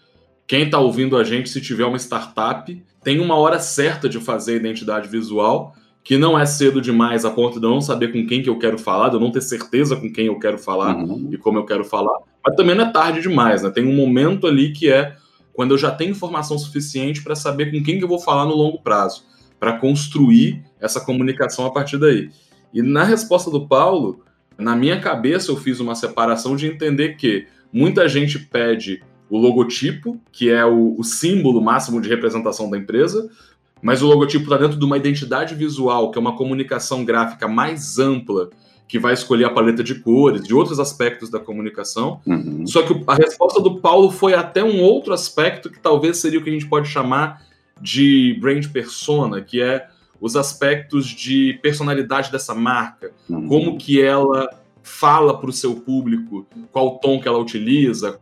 quem 0.49 0.65
está 0.65 0.79
ouvindo 0.79 1.17
a 1.17 1.23
gente, 1.23 1.51
se 1.51 1.61
tiver 1.61 1.85
uma 1.85 1.99
startup, 1.99 2.83
tem 3.05 3.21
uma 3.21 3.37
hora 3.37 3.61
certa 3.61 4.09
de 4.09 4.19
fazer 4.19 4.57
identidade 4.57 5.07
visual, 5.07 5.75
que 6.03 6.17
não 6.17 6.39
é 6.39 6.47
cedo 6.47 6.81
demais 6.81 7.27
a 7.27 7.31
ponto 7.31 7.61
de 7.61 7.67
eu 7.67 7.71
não 7.71 7.83
saber 7.83 8.11
com 8.11 8.27
quem 8.27 8.43
que 8.43 8.49
eu 8.49 8.59
quero 8.59 8.79
falar, 8.79 9.11
de 9.11 9.17
eu 9.17 9.21
não 9.21 9.31
ter 9.31 9.43
certeza 9.43 9.95
com 9.95 10.11
quem 10.11 10.27
eu 10.27 10.39
quero 10.39 10.57
falar 10.59 10.97
Uhum. 10.97 11.29
e 11.31 11.37
como 11.37 11.59
eu 11.59 11.67
quero 11.67 11.85
falar, 11.85 12.19
mas 12.45 12.57
também 12.57 12.75
não 12.75 12.87
é 12.87 12.91
tarde 12.91 13.21
demais, 13.21 13.63
né? 13.63 13.69
Tem 13.69 13.87
um 13.87 13.95
momento 13.95 14.47
ali 14.47 14.73
que 14.73 14.91
é 14.91 15.15
quando 15.53 15.73
eu 15.73 15.79
já 15.79 15.91
tenho 15.91 16.13
informação 16.13 16.59
suficiente 16.59 17.23
para 17.23 17.35
saber 17.35 17.71
com 17.71 17.83
quem 17.85 17.99
que 17.99 18.05
eu 18.05 18.09
vou 18.09 18.19
falar 18.19 18.47
no 18.47 18.55
longo 18.55 18.81
prazo, 18.81 19.25
para 19.61 19.75
construir 19.75 20.65
essa 20.81 20.99
comunicação 20.99 21.67
a 21.67 21.71
partir 21.71 21.99
daí. 21.99 22.31
E 22.73 22.81
na 22.81 23.05
resposta 23.05 23.51
do 23.51 23.67
Paulo, 23.67 24.25
na 24.57 24.75
minha 24.75 24.99
cabeça 24.99 25.51
eu 25.51 25.57
fiz 25.57 25.79
uma 25.79 25.95
separação 25.95 26.57
de 26.57 26.67
entender 26.67 27.17
que 27.17 27.47
muita 27.71 28.09
gente 28.09 28.39
pede 28.39 29.03
o 29.31 29.39
logotipo, 29.39 30.19
que 30.33 30.51
é 30.51 30.65
o, 30.65 30.95
o 30.99 31.05
símbolo 31.05 31.61
máximo 31.61 32.01
de 32.01 32.09
representação 32.09 32.71
da 32.71 32.79
empresa, 32.79 33.29
mas 33.83 34.03
o 34.03 34.07
logotipo 34.07 34.45
está 34.45 34.57
dentro 34.57 34.79
de 34.79 34.85
uma 34.85 34.97
identidade 34.97 35.55
visual, 35.55 36.11
que 36.11 36.19
é 36.19 36.21
uma 36.21 36.37
comunicação 36.37 37.05
gráfica 37.05 37.47
mais 37.47 37.99
ampla, 37.99 38.51
que 38.89 38.99
vai 38.99 39.13
escolher 39.13 39.45
a 39.45 39.51
paleta 39.51 39.85
de 39.85 39.97
cores, 39.97 40.43
de 40.43 40.55
outros 40.55 40.81
aspectos 40.81 41.29
da 41.29 41.39
comunicação. 41.39 42.21
Uhum. 42.27 42.67
Só 42.67 42.83
que 42.83 43.05
a 43.07 43.15
resposta 43.15 43.61
do 43.61 43.79
Paulo 43.81 44.11
foi 44.11 44.35
até 44.35 44.65
um 44.65 44.81
outro 44.81 45.13
aspecto 45.13 45.71
que 45.71 45.79
talvez 45.79 46.17
seria 46.17 46.41
o 46.41 46.43
que 46.43 46.49
a 46.49 46.53
gente 46.53 46.67
pode 46.67 46.89
chamar 46.89 47.43
de 47.81 48.37
brand 48.41 48.67
persona, 48.69 49.43
que 49.43 49.61
é 49.61 49.87
os 50.21 50.35
aspectos 50.35 51.07
de 51.07 51.59
personalidade 51.63 52.33
dessa 52.33 52.55
marca, 52.55 53.13
Uhum. 53.29 53.47
como 53.47 53.79
que 53.79 54.01
ela 54.01 54.49
fala 54.83 55.39
para 55.39 55.51
o 55.51 55.53
seu 55.53 55.77
público, 55.77 56.47
qual 56.73 56.99
tom 56.99 57.21
que 57.21 57.29
ela 57.29 57.39
utiliza, 57.39 58.19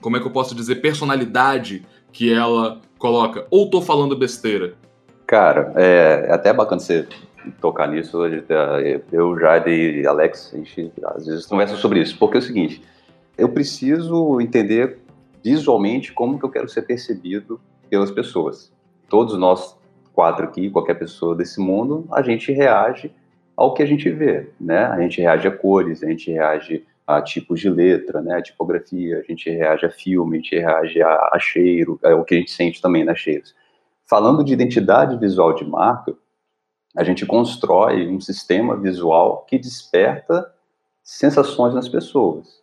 como 0.00 0.16
é 0.16 0.20
que 0.20 0.26
eu 0.26 0.30
posso 0.30 0.54
dizer, 0.54 0.76
personalidade 0.76 1.84
que 2.12 2.32
ela 2.32 2.80
coloca. 2.98 3.46
Ou 3.50 3.68
tô 3.70 3.80
falando 3.80 4.16
besteira? 4.16 4.74
Cara, 5.26 5.72
é, 5.76 6.26
é 6.28 6.32
até 6.32 6.52
bacana 6.52 6.80
você 6.80 7.06
tocar 7.60 7.88
nisso. 7.88 8.18
é, 8.24 9.00
Eu 9.12 9.38
já 9.38 9.58
e 9.68 10.06
Alex, 10.06 10.52
a 10.52 10.56
gente 10.56 10.92
às 11.04 11.26
vezes 11.26 11.46
conversa 11.46 11.76
sobre 11.76 12.00
isso. 12.00 12.18
Porque 12.18 12.36
é 12.36 12.40
o 12.40 12.42
seguinte, 12.42 12.82
eu 13.38 13.48
preciso 13.48 14.40
entender 14.40 14.98
visualmente 15.42 16.12
como 16.12 16.38
que 16.38 16.44
eu 16.44 16.50
quero 16.50 16.68
ser 16.68 16.82
percebido 16.82 17.60
pelas 17.88 18.10
pessoas. 18.10 18.72
Todos 19.08 19.36
nós 19.38 19.78
quatro 20.12 20.44
aqui, 20.44 20.70
qualquer 20.70 20.94
pessoa 20.94 21.34
desse 21.34 21.60
mundo, 21.60 22.06
a 22.12 22.20
gente 22.20 22.52
reage 22.52 23.10
ao 23.56 23.74
que 23.74 23.82
a 23.82 23.86
gente 23.86 24.10
vê, 24.10 24.50
né? 24.60 24.84
A 24.86 25.00
gente 25.00 25.20
reage 25.20 25.48
a 25.48 25.50
cores, 25.50 26.02
a 26.02 26.08
gente 26.08 26.30
reage 26.30 26.84
a 27.16 27.22
tipos 27.22 27.60
de 27.60 27.68
letra, 27.68 28.20
né? 28.20 28.36
A 28.36 28.42
tipografia, 28.42 29.18
a 29.18 29.22
gente 29.22 29.50
reage 29.50 29.86
a 29.86 29.90
filme, 29.90 30.38
a 30.38 30.40
gente 30.40 30.58
reage 30.58 31.02
a, 31.02 31.30
a 31.32 31.38
cheiro, 31.38 31.98
é 32.02 32.14
o 32.14 32.24
que 32.24 32.34
a 32.34 32.38
gente 32.38 32.50
sente 32.50 32.80
também 32.80 33.04
nas 33.04 33.18
cheiros. 33.18 33.54
Falando 34.06 34.44
de 34.44 34.52
identidade 34.52 35.16
visual 35.18 35.54
de 35.54 35.64
marca, 35.64 36.14
a 36.96 37.04
gente 37.04 37.24
constrói 37.24 38.08
um 38.08 38.20
sistema 38.20 38.76
visual 38.76 39.44
que 39.48 39.58
desperta 39.58 40.52
sensações 41.02 41.74
nas 41.74 41.88
pessoas. 41.88 42.60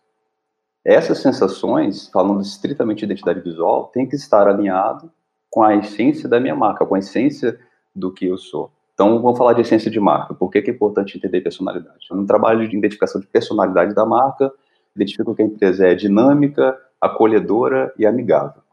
Essas 0.83 1.19
sensações, 1.19 2.09
falando 2.09 2.41
estritamente 2.41 2.99
de 2.99 3.05
identidade 3.05 3.41
visual, 3.41 3.87
tem 3.93 4.07
que 4.07 4.15
estar 4.15 4.47
alinhado 4.47 5.11
com 5.49 5.63
a 5.63 5.75
essência 5.75 6.27
da 6.29 6.39
minha 6.39 6.55
marca, 6.55 6.85
com 6.85 6.95
a 6.95 6.99
essência 6.99 7.59
do 7.95 8.13
que 8.13 8.25
eu 8.25 8.37
sou. 8.37 8.71
Então, 8.97 9.21
vamos 9.21 9.37
falar 9.37 9.53
de 9.53 9.61
essência 9.61 9.91
de 9.91 9.99
marca. 9.99 10.33
Por 10.33 10.49
que, 10.49 10.59
que 10.59 10.71
é 10.71 10.73
importante 10.73 11.15
entender 11.15 11.41
personalidade? 11.41 12.07
No 12.09 12.25
trabalho 12.25 12.67
de 12.67 12.75
identificação 12.75 13.21
de 13.21 13.27
personalidade 13.27 13.93
da 13.93 14.03
marca, 14.03 14.51
identifico 14.95 15.35
que 15.35 15.43
a 15.43 15.45
empresa 15.45 15.87
é 15.87 15.93
dinâmica, 15.93 16.75
acolhedora 16.99 17.93
e 17.95 18.07
amigável. 18.07 18.63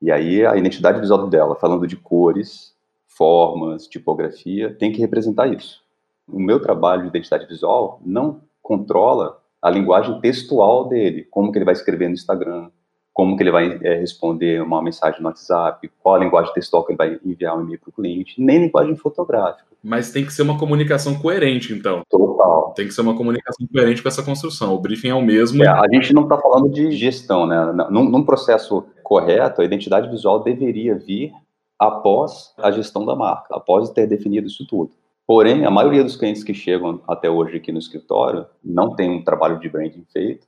E 0.00 0.10
aí, 0.10 0.44
a 0.44 0.56
identidade 0.56 0.98
visual 0.98 1.28
dela, 1.28 1.54
falando 1.54 1.86
de 1.86 1.94
cores, 1.94 2.74
formas, 3.06 3.86
tipografia, 3.86 4.74
tem 4.74 4.90
que 4.90 5.00
representar 5.00 5.46
isso. 5.46 5.80
O 6.26 6.40
meu 6.40 6.58
trabalho 6.58 7.02
de 7.02 7.08
identidade 7.10 7.46
visual 7.46 8.00
não 8.04 8.40
controla 8.60 9.40
a 9.62 9.70
linguagem 9.70 10.20
textual 10.20 10.88
dele, 10.88 11.22
como 11.30 11.52
que 11.52 11.58
ele 11.58 11.64
vai 11.64 11.74
escrever 11.74 12.08
no 12.08 12.14
Instagram, 12.14 12.68
como 13.12 13.36
que 13.36 13.42
ele 13.42 13.50
vai 13.50 13.78
é, 13.82 13.94
responder 13.96 14.62
uma 14.62 14.82
mensagem 14.82 15.20
no 15.20 15.28
WhatsApp, 15.28 15.90
qual 16.02 16.14
a 16.14 16.18
linguagem 16.18 16.52
textual 16.54 16.84
que 16.84 16.92
ele 16.92 16.96
vai 16.96 17.20
enviar 17.24 17.56
um 17.56 17.62
e-mail 17.62 17.78
para 17.78 17.90
o 17.90 17.92
cliente, 17.92 18.40
nem 18.40 18.58
linguagem 18.58 18.96
fotográfica. 18.96 19.64
Mas 19.82 20.12
tem 20.12 20.24
que 20.24 20.32
ser 20.32 20.42
uma 20.42 20.58
comunicação 20.58 21.18
coerente, 21.18 21.72
então. 21.72 22.02
Total. 22.08 22.72
Tem 22.74 22.86
que 22.86 22.94
ser 22.94 23.00
uma 23.00 23.16
comunicação 23.16 23.66
coerente 23.66 24.00
com 24.00 24.08
essa 24.08 24.22
construção. 24.22 24.74
O 24.74 24.78
briefing 24.78 25.08
é 25.08 25.14
o 25.14 25.20
mesmo. 25.20 25.62
É, 25.62 25.68
a 25.68 25.88
gente 25.92 26.14
não 26.14 26.22
está 26.22 26.38
falando 26.38 26.70
de 26.70 26.92
gestão, 26.92 27.46
né? 27.46 27.72
Num, 27.90 28.04
num 28.04 28.24
processo 28.24 28.84
correto, 29.02 29.60
a 29.60 29.64
identidade 29.64 30.08
visual 30.08 30.40
deveria 30.40 30.94
vir 30.94 31.32
após 31.78 32.54
a 32.58 32.70
gestão 32.70 33.04
da 33.04 33.16
marca, 33.16 33.56
após 33.56 33.90
ter 33.90 34.06
definido 34.06 34.46
isso 34.46 34.64
tudo. 34.66 34.92
Porém, 35.26 35.64
a 35.64 35.70
maioria 35.70 36.04
dos 36.04 36.16
clientes 36.16 36.44
que 36.44 36.54
chegam 36.54 37.00
até 37.08 37.28
hoje 37.28 37.56
aqui 37.56 37.72
no 37.72 37.78
escritório 37.78 38.46
não 38.64 38.94
tem 38.94 39.10
um 39.10 39.24
trabalho 39.24 39.58
de 39.58 39.68
branding 39.68 40.04
feito, 40.12 40.46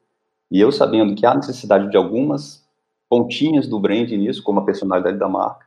e 0.50 0.60
eu 0.60 0.70
sabendo 0.70 1.14
que 1.14 1.26
há 1.26 1.34
necessidade 1.34 1.90
de 1.90 1.96
algumas 1.96 2.64
pontinhas 3.08 3.66
do 3.66 3.78
branding 3.78 4.18
nisso, 4.18 4.42
como 4.42 4.60
a 4.60 4.64
personalidade 4.64 5.18
da 5.18 5.28
marca, 5.28 5.64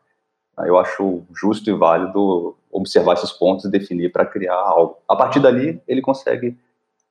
eu 0.59 0.77
acho 0.77 1.23
justo 1.35 1.69
e 1.69 1.73
válido 1.73 2.55
observar 2.71 3.13
esses 3.13 3.31
pontos 3.31 3.65
e 3.65 3.71
definir 3.71 4.11
para 4.11 4.25
criar 4.25 4.55
algo. 4.55 4.97
A 5.07 5.15
partir 5.15 5.39
dali, 5.39 5.81
ele 5.87 6.01
consegue 6.01 6.57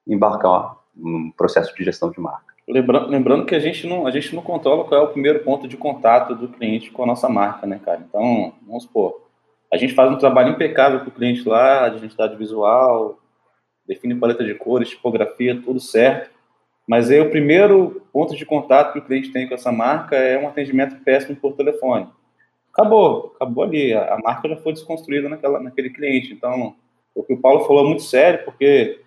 embarcar 0.07 0.77
um 0.97 1.31
processo 1.37 1.75
de 1.75 1.85
gestão 1.85 2.11
de 2.11 2.21
marca. 2.21 2.55
Lembrando, 2.69 3.09
lembrando 3.09 3.47
que 3.47 3.55
a 3.55 3.61
gente, 3.61 3.87
não, 3.87 4.07
a 4.07 4.11
gente 4.11 4.35
não 4.35 4.43
controla 4.43 4.85
qual 4.85 5.01
é 5.01 5.05
o 5.05 5.09
primeiro 5.09 5.45
ponto 5.45 5.69
de 5.69 5.77
contato 5.77 6.35
do 6.35 6.49
cliente 6.49 6.91
com 6.91 7.05
a 7.05 7.07
nossa 7.07 7.29
marca, 7.29 7.67
né, 7.67 7.81
cara? 7.85 8.05
Então, 8.09 8.53
vamos 8.67 8.83
supor, 8.83 9.27
a 9.73 9.77
gente 9.77 9.95
faz 9.95 10.11
um 10.11 10.19
trabalho 10.19 10.51
impecável 10.51 11.01
para 11.01 11.09
o 11.09 11.13
cliente 11.13 11.49
lá, 11.49 11.89
de 11.89 11.99
identidade 11.99 12.37
visual, 12.37 13.19
define 13.87 14.17
paleta 14.17 14.45
de 14.45 14.55
cores, 14.55 14.91
tipografia, 14.91 15.61
tudo 15.63 15.79
certo. 15.79 16.36
Mas 16.87 17.11
aí 17.11 17.21
o 17.21 17.31
primeiro 17.31 18.03
ponto 18.13 18.37
de 18.37 18.47
contato 18.47 18.93
que 18.93 18.99
o 19.01 19.05
cliente 19.05 19.33
tem 19.33 19.49
com 19.49 19.55
essa 19.55 19.73
marca 19.73 20.15
é 20.17 20.39
um 20.39 20.47
atendimento 20.47 21.03
péssimo 21.03 21.37
por 21.37 21.55
telefone. 21.55 22.07
Acabou, 22.73 23.33
acabou 23.35 23.65
ali. 23.65 23.93
A, 23.93 24.19
marca 24.23 24.49
já 24.49 24.57
foi 24.57 24.73
desconstruída 24.73 25.29
naquela, 25.29 25.59
naquele 25.59 25.91
cliente. 25.91 26.33
Então, 26.33 26.77
o 27.15 27.23
que 27.23 27.33
o 27.33 27.39
Paulo 27.39 27.65
falou 27.65 27.85
é 27.85 27.89
muito 27.89 28.03
sério, 28.03 28.45
porque 28.45 29.01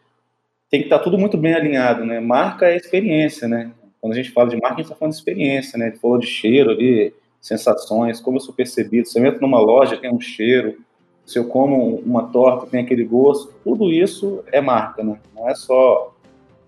tem 0.69 0.81
que 0.81 0.87
estar 0.87 0.99
tudo 0.99 1.17
muito 1.17 1.37
bem 1.37 1.53
alinhado, 1.53 2.05
né? 2.05 2.19
Marca 2.19 2.67
é 2.67 2.75
experiência, 2.75 3.47
né? 3.47 3.71
Quando 4.01 4.13
a 4.13 4.15
gente 4.15 4.31
fala 4.31 4.49
de 4.49 4.55
marca, 4.55 4.75
a 4.75 4.77
gente 4.77 4.85
está 4.85 4.95
falando 4.95 5.13
de 5.13 5.19
experiência, 5.19 5.77
né? 5.77 5.87
Ele 5.87 5.97
falou 5.97 6.17
de 6.17 6.27
cheiro 6.27 6.71
ali, 6.71 7.13
sensações, 7.39 8.19
como 8.19 8.37
eu 8.37 8.41
sou 8.41 8.53
percebido. 8.53 9.07
Se 9.07 9.19
eu 9.19 9.25
entro 9.25 9.41
numa 9.41 9.59
loja, 9.59 9.97
tem 9.97 10.11
um 10.11 10.19
cheiro. 10.19 10.77
Se 11.25 11.37
eu 11.37 11.47
como 11.47 11.95
uma 11.97 12.27
torta, 12.29 12.65
tem 12.65 12.81
aquele 12.81 13.03
gosto. 13.03 13.53
Tudo 13.63 13.91
isso 13.91 14.43
é 14.51 14.59
marca, 14.59 15.03
né? 15.03 15.19
Não 15.35 15.47
é 15.47 15.55
só 15.55 16.13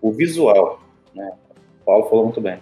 o 0.01 0.11
visual. 0.11 0.80
Né? 1.15 1.31
O 1.81 1.85
Paulo 1.85 2.09
falou 2.09 2.25
muito 2.25 2.41
bem. 2.41 2.59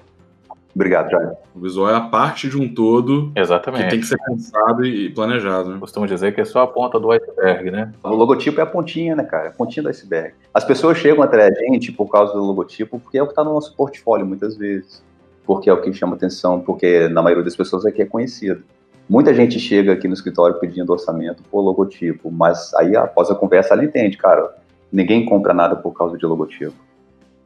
Obrigado, 0.74 1.10
Jair. 1.10 1.34
O 1.56 1.60
visual 1.60 1.90
é 1.90 1.96
a 1.96 2.02
parte 2.02 2.48
de 2.48 2.58
um 2.58 2.74
todo 2.74 3.32
Exatamente. 3.36 3.86
que 3.86 3.90
tem 3.90 4.00
que 4.00 4.06
ser 4.06 4.18
pensado 4.18 4.86
e 4.86 5.10
planejado. 5.10 5.70
Né? 5.70 5.80
Costumo 5.80 6.08
dizer 6.08 6.34
que 6.34 6.42
é 6.42 6.46
só 6.46 6.62
a 6.62 6.68
ponta 6.68 7.00
do 7.00 7.12
iceberg, 7.12 7.72
né? 7.72 7.92
O 8.04 8.10
logotipo 8.10 8.60
é 8.60 8.64
a 8.64 8.68
pontinha, 8.68 9.16
né, 9.16 9.24
cara? 9.24 9.50
A 9.50 9.52
pontinha 9.52 9.84
do 9.84 9.90
iceberg. 9.90 10.36
As 10.54 10.64
pessoas 10.64 10.98
chegam 10.98 11.24
até 11.24 11.48
a 11.48 11.52
gente 11.52 11.92
por 11.92 12.08
causa 12.10 12.34
do 12.34 12.44
logotipo, 12.44 13.00
porque 13.00 13.18
é 13.18 13.24
o 13.24 13.26
que 13.26 13.32
está 13.32 13.44
no 13.44 13.54
nosso 13.54 13.76
portfólio 13.76 14.26
muitas 14.26 14.56
vezes. 14.56 15.04
Porque 15.46 15.70
é 15.70 15.74
o 15.74 15.82
que 15.82 15.92
chama 15.92 16.16
atenção, 16.16 16.62
porque 16.62 17.10
na 17.10 17.22
maioria 17.22 17.44
das 17.44 17.56
pessoas 17.56 17.86
aqui 17.86 18.04
é 18.04 18.06
conhecido. 18.06 18.64
Muita 19.10 19.34
gente 19.34 19.60
chega 19.60 19.94
aqui 19.94 20.08
no 20.08 20.14
escritório 20.14 20.60
pedindo 20.60 20.92
orçamento 20.92 21.42
por 21.50 21.62
logotipo, 21.62 22.32
mas 22.32 22.72
aí 22.76 22.96
após 22.96 23.32
a 23.32 23.36
conversa 23.36 23.74
ela 23.74 23.84
entende, 23.84 24.16
cara, 24.16 24.56
ninguém 24.92 25.26
compra 25.26 25.52
nada 25.52 25.76
por 25.76 25.92
causa 25.94 26.16
de 26.16 26.26
logotipo. 26.28 26.76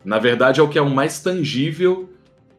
Na 0.03 0.19
verdade, 0.19 0.59
é 0.59 0.63
o 0.63 0.67
que 0.67 0.77
é 0.77 0.81
o 0.81 0.89
mais 0.89 1.19
tangível 1.19 2.09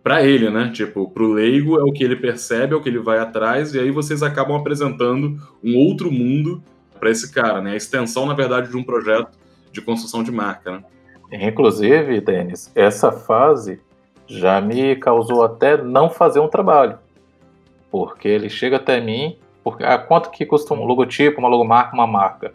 para 0.02 0.22
ele, 0.22 0.50
né? 0.50 0.70
Tipo, 0.72 1.08
pro 1.10 1.32
leigo 1.32 1.78
é 1.78 1.82
o 1.82 1.92
que 1.92 2.04
ele 2.04 2.16
percebe, 2.16 2.74
é 2.74 2.76
o 2.76 2.82
que 2.82 2.88
ele 2.88 2.98
vai 2.98 3.18
atrás, 3.18 3.74
e 3.74 3.80
aí 3.80 3.90
vocês 3.90 4.22
acabam 4.22 4.56
apresentando 4.56 5.38
um 5.62 5.76
outro 5.76 6.10
mundo 6.10 6.62
para 6.98 7.10
esse 7.10 7.32
cara, 7.32 7.60
né? 7.60 7.72
A 7.72 7.76
extensão, 7.76 8.26
na 8.26 8.34
verdade, 8.34 8.70
de 8.70 8.76
um 8.76 8.82
projeto 8.82 9.30
de 9.72 9.80
construção 9.80 10.22
de 10.22 10.30
marca, 10.30 10.72
né? 10.72 10.84
Inclusive, 11.32 12.20
Denis, 12.20 12.70
essa 12.74 13.10
fase 13.10 13.80
já 14.26 14.60
me 14.60 14.94
causou 14.96 15.42
até 15.42 15.82
não 15.82 16.08
fazer 16.08 16.40
um 16.40 16.48
trabalho. 16.48 16.98
Porque 17.90 18.28
ele 18.28 18.48
chega 18.48 18.76
até 18.76 19.00
mim, 19.00 19.38
porque 19.62 19.82
ah, 19.84 19.98
quanto 19.98 20.30
que 20.30 20.46
custa 20.46 20.74
um 20.74 20.84
logotipo, 20.84 21.40
uma 21.40 21.48
logomarca, 21.48 21.94
uma 21.94 22.06
marca? 22.06 22.52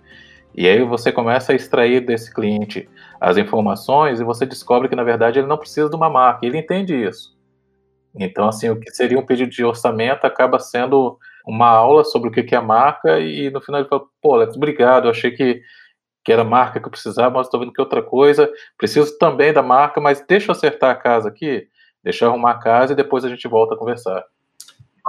E 0.55 0.67
aí 0.67 0.83
você 0.83 1.11
começa 1.11 1.51
a 1.51 1.55
extrair 1.55 2.05
desse 2.05 2.33
cliente 2.33 2.89
as 3.19 3.37
informações 3.37 4.19
e 4.19 4.23
você 4.23 4.45
descobre 4.45 4.87
que 4.87 4.95
na 4.95 5.03
verdade 5.03 5.39
ele 5.39 5.47
não 5.47 5.57
precisa 5.57 5.89
de 5.89 5.95
uma 5.95 6.09
marca, 6.09 6.45
ele 6.45 6.57
entende 6.57 6.95
isso. 6.95 7.37
Então, 8.15 8.47
assim, 8.47 8.69
o 8.69 8.79
que 8.79 8.91
seria 8.91 9.19
um 9.19 9.25
pedido 9.25 9.51
de 9.51 9.63
orçamento 9.63 10.25
acaba 10.25 10.59
sendo 10.59 11.17
uma 11.45 11.67
aula 11.67 12.03
sobre 12.03 12.29
o 12.29 12.31
que 12.31 12.55
é 12.55 12.57
a 12.57 12.61
marca 12.61 13.19
e 13.19 13.49
no 13.49 13.61
final 13.61 13.81
ele 13.81 13.89
fala, 13.89 14.03
pô, 14.21 14.35
Alex, 14.35 14.55
obrigado, 14.55 15.05
eu 15.05 15.11
achei 15.11 15.31
que, 15.31 15.61
que 16.23 16.31
era 16.31 16.41
a 16.41 16.45
marca 16.45 16.79
que 16.79 16.85
eu 16.85 16.91
precisava, 16.91 17.35
mas 17.35 17.47
estou 17.47 17.59
vendo 17.59 17.73
que 17.73 17.79
é 17.79 17.83
outra 17.83 18.01
coisa, 18.01 18.51
preciso 18.77 19.17
também 19.17 19.53
da 19.53 19.61
marca, 19.61 20.01
mas 20.01 20.23
deixa 20.27 20.51
eu 20.51 20.53
acertar 20.53 20.91
a 20.91 20.95
casa 20.95 21.29
aqui, 21.29 21.67
deixa 22.03 22.25
eu 22.25 22.29
arrumar 22.29 22.51
a 22.51 22.59
casa 22.59 22.93
e 22.93 22.95
depois 22.95 23.23
a 23.25 23.29
gente 23.29 23.47
volta 23.47 23.75
a 23.75 23.77
conversar. 23.77 24.23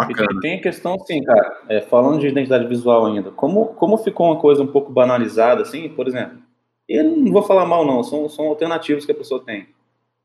E 0.08 0.40
tem 0.40 0.58
a 0.58 0.62
questão, 0.62 0.94
assim, 0.94 1.22
cara, 1.22 1.62
é, 1.68 1.80
falando 1.82 2.20
de 2.20 2.28
identidade 2.28 2.66
visual 2.66 3.06
ainda, 3.06 3.30
como, 3.30 3.66
como 3.74 3.98
ficou 3.98 4.26
uma 4.26 4.40
coisa 4.40 4.62
um 4.62 4.66
pouco 4.66 4.90
banalizada, 4.90 5.62
assim, 5.62 5.88
por 5.90 6.08
exemplo, 6.08 6.38
eu 6.90 7.05
não 7.05 7.33
vou 7.33 7.42
falar 7.42 7.64
mal, 7.64 7.87
não, 7.87 8.03
são, 8.03 8.29
são 8.29 8.48
alternativas 8.48 9.07
que 9.07 9.12
a 9.12 9.14
pessoa 9.14 9.44
tem. 9.44 9.68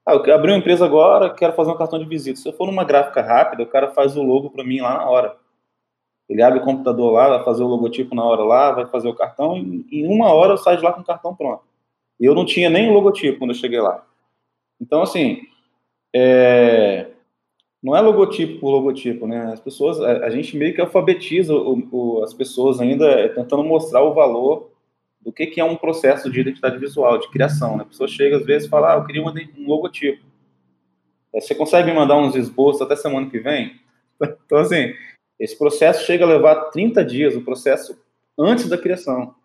Ah, 0.03 0.13
eu 0.13 0.33
abri 0.33 0.51
uma 0.51 0.57
empresa 0.57 0.83
agora, 0.83 1.33
quero 1.33 1.53
fazer 1.53 1.71
um 1.71 1.77
cartão 1.77 1.99
de 1.99 2.05
visita. 2.05 2.39
Se 2.39 2.49
eu 2.49 2.53
for 2.53 2.65
numa 2.65 2.83
gráfica 2.83 3.21
rápida, 3.21 3.63
o 3.63 3.67
cara 3.67 3.91
faz 3.91 4.17
o 4.17 4.23
logo 4.23 4.49
para 4.49 4.63
mim 4.63 4.81
lá 4.81 4.95
na 4.95 5.09
hora. 5.09 5.37
Ele 6.27 6.41
abre 6.41 6.59
o 6.59 6.63
computador 6.63 7.11
lá, 7.11 7.29
vai 7.29 7.43
fazer 7.43 7.63
o 7.63 7.67
logotipo 7.67 8.15
na 8.15 8.23
hora 8.23 8.43
lá, 8.43 8.71
vai 8.71 8.87
fazer 8.87 9.07
o 9.07 9.13
cartão, 9.13 9.57
e 9.57 9.85
em 9.91 10.07
uma 10.07 10.33
hora 10.33 10.53
eu 10.53 10.57
saio 10.57 10.77
de 10.77 10.83
lá 10.83 10.91
com 10.91 11.01
o 11.01 11.05
cartão 11.05 11.35
pronto. 11.35 11.63
E 12.19 12.25
eu 12.25 12.33
não 12.33 12.45
tinha 12.45 12.69
nem 12.69 12.89
o 12.89 12.93
logotipo 12.93 13.39
quando 13.39 13.51
eu 13.51 13.55
cheguei 13.55 13.79
lá. 13.79 14.03
Então, 14.81 15.03
assim, 15.03 15.41
é... 16.15 17.11
não 17.81 17.95
é 17.95 18.01
logotipo 18.01 18.59
por 18.59 18.71
logotipo, 18.71 19.27
né? 19.27 19.53
As 19.53 19.59
pessoas, 19.59 20.01
a, 20.01 20.25
a 20.25 20.29
gente 20.31 20.57
meio 20.57 20.73
que 20.73 20.81
alfabetiza 20.81 21.53
o, 21.53 21.87
o, 21.91 22.23
as 22.23 22.33
pessoas 22.33 22.81
ainda 22.81 23.05
é, 23.05 23.27
tentando 23.27 23.63
mostrar 23.63 24.03
o 24.03 24.13
valor 24.15 24.71
do 25.25 25.33
que, 25.33 25.47
que 25.47 25.59
é 25.59 25.65
um 25.65 25.75
processo 25.75 26.29
de 26.29 26.39
identidade 26.39 26.77
visual, 26.77 27.17
de 27.17 27.29
criação. 27.31 27.77
Né? 27.77 27.81
A 27.81 27.87
pessoa 27.87 28.07
chega 28.07 28.37
às 28.37 28.45
vezes 28.45 28.67
e 28.67 28.69
fala, 28.69 28.93
ah, 28.93 28.97
eu 28.97 29.05
queria 29.05 29.23
um 29.23 29.67
logotipo. 29.67 30.23
Você 31.33 31.55
consegue 31.55 31.89
me 31.89 31.95
mandar 31.95 32.15
uns 32.17 32.35
esboços 32.35 32.81
até 32.81 32.95
semana 32.95 33.29
que 33.29 33.39
vem? 33.39 33.75
Então, 34.45 34.59
assim, 34.59 34.93
esse 35.37 35.57
processo 35.57 36.05
chega 36.05 36.23
a 36.23 36.27
levar 36.27 36.69
30 36.69 37.03
dias, 37.03 37.35
o 37.35 37.41
processo 37.41 37.99
antes 38.39 38.69
da 38.69 38.77
criação. 38.77 39.35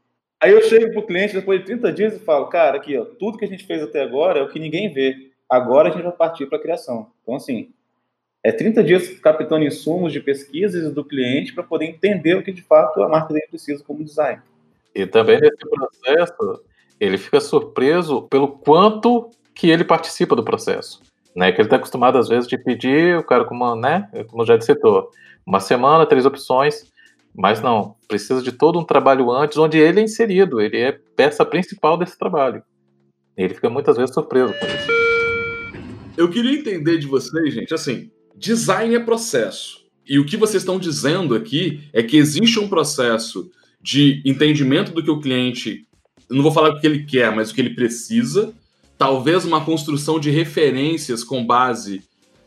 Aí 0.41 0.53
eu 0.53 0.63
chego 0.63 0.93
para 0.93 1.01
o 1.01 1.07
cliente 1.07 1.35
depois 1.35 1.59
de 1.59 1.67
30 1.67 1.93
dias 1.93 2.15
e 2.15 2.21
falo, 2.21 2.47
cara, 2.47 2.77
aqui, 2.77 2.97
ó, 2.97 3.05
tudo 3.05 3.37
que 3.37 3.45
a 3.45 3.49
gente 3.49 3.67
fez 3.67 3.83
até 3.83 4.01
agora 4.01 4.39
é 4.39 4.43
o 4.43 4.49
que 4.49 4.61
ninguém 4.61 4.93
vê. 4.93 5.33
Agora 5.49 5.89
a 5.89 5.93
gente 5.93 6.05
vai 6.05 6.13
partir 6.13 6.47
para 6.47 6.59
a 6.59 6.61
criação. 6.63 7.11
Então, 7.23 7.35
assim, 7.35 7.71
é 8.45 8.53
30 8.53 8.85
dias 8.85 9.19
captando 9.19 9.65
insumos 9.65 10.13
de 10.13 10.21
pesquisas 10.21 10.95
do 10.95 11.05
cliente 11.05 11.53
para 11.53 11.65
poder 11.65 11.87
entender 11.87 12.37
o 12.37 12.43
que 12.45 12.53
de 12.53 12.63
fato 12.63 13.03
a 13.03 13.09
marca 13.09 13.35
dele 13.35 13.49
precisa 13.49 13.83
como 13.83 14.05
design. 14.05 14.41
E 14.95 15.07
também 15.07 15.41
nesse 15.41 15.57
processo, 15.57 16.63
ele 16.99 17.17
fica 17.17 17.41
surpreso 17.41 18.23
pelo 18.23 18.49
quanto 18.49 19.31
que 19.55 19.69
ele 19.71 19.85
participa 19.85 20.37
do 20.37 20.45
processo. 20.45 21.01
Né, 21.35 21.53
que 21.53 21.61
ele 21.61 21.67
está 21.67 21.77
acostumado, 21.77 22.19
às 22.19 22.29
vezes, 22.29 22.49
de 22.49 22.59
pedir, 22.59 23.17
o 23.17 23.23
cara, 23.23 23.45
como, 23.45 23.77
né, 23.77 24.09
como 24.29 24.45
já 24.45 24.61
citou, 24.61 25.11
uma 25.47 25.61
semana, 25.61 26.05
três 26.05 26.27
opções, 26.27 26.91
mas 27.35 27.63
não, 27.63 27.95
precisa 28.09 28.43
de 28.43 28.51
todo 28.51 28.79
um 28.81 28.85
trabalho 28.85 29.31
antes, 29.31 29.57
onde 29.57 29.79
ele 29.79 30.01
é 30.01 30.03
inserido, 30.03 30.61
ele 30.61 30.77
é 30.77 30.99
peça 31.15 31.45
principal 31.45 31.97
desse 31.97 32.19
trabalho. 32.19 32.63
Ele 33.37 33.55
fica 33.55 33.71
muitas 33.71 33.97
vezes 33.97 34.13
surpreso 34.13 34.53
com 34.55 34.67
isso. 34.67 35.01
Eu 36.17 36.29
queria 36.29 36.59
entender 36.59 36.99
de 36.99 37.07
vocês, 37.07 37.55
gente, 37.55 37.73
assim, 37.73 38.11
design 38.37 38.95
é 38.95 39.01
processo. 39.01 39.87
E 40.07 40.19
o 40.19 40.27
que 40.27 40.37
vocês 40.37 40.63
estão 40.63 40.79
dizendo 40.79 41.35
aqui 41.35 41.89
é 41.93 42.03
que 42.03 42.17
existe 42.17 42.59
um 42.59 42.69
processo 42.69 43.51
de 43.81 44.23
entendimento 44.25 44.93
do 44.93 45.03
que 45.03 45.11
o 45.11 45.21
cliente, 45.21 45.87
não 46.29 46.43
vou 46.43 46.53
falar 46.53 46.71
o 46.71 46.81
que 46.81 46.87
ele 46.87 47.05
quer, 47.05 47.35
mas 47.35 47.51
o 47.51 47.55
que 47.55 47.61
ele 47.61 47.75
precisa, 47.75 48.55
talvez 48.99 49.45
uma 49.45 49.65
construção 49.65 50.21
de 50.21 50.31
referências 50.31 51.25
com 51.25 51.45
base 51.45 52.03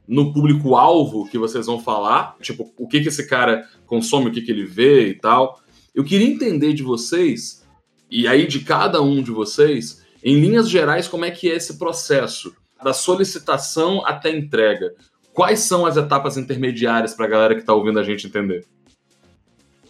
no 0.08 0.34
público-alvo 0.34 1.28
que 1.30 1.38
vocês 1.38 1.66
vão 1.66 1.80
falar, 1.80 2.36
tipo, 2.42 2.72
o 2.78 2.88
que, 2.88 3.02
que 3.02 3.08
esse 3.08 3.28
cara 3.28 3.68
consome, 3.86 4.30
o 4.30 4.32
que, 4.32 4.42
que 4.42 4.52
ele 4.52 4.66
vê 4.66 5.10
e 5.10 5.14
tal. 5.16 5.60
Eu 5.96 6.04
queria 6.04 6.28
entender 6.28 6.74
de 6.74 6.84
vocês, 6.84 7.66
e 8.10 8.28
aí 8.28 8.46
de 8.46 8.60
cada 8.60 9.02
um 9.02 9.24
de 9.24 9.32
vocês, 9.32 10.04
em 10.24 10.40
linhas 10.40 10.70
gerais, 10.70 11.08
como 11.08 11.26
é 11.26 11.32
que 11.32 11.50
é 11.50 11.56
esse 11.56 11.78
processo, 11.78 12.54
da 12.84 12.94
solicitação 12.94 14.06
até 14.06 14.30
entrega. 14.30 14.94
Quais 15.34 15.62
são 15.62 15.86
as 15.86 15.98
etapas 15.98 16.38
intermediárias 16.38 17.14
para 17.14 17.26
a 17.26 17.30
galera 17.30 17.56
que 17.56 17.62
está 17.62 17.74
ouvindo 17.74 18.00
a 18.00 18.04
gente 18.04 18.28
entender? 18.28 18.66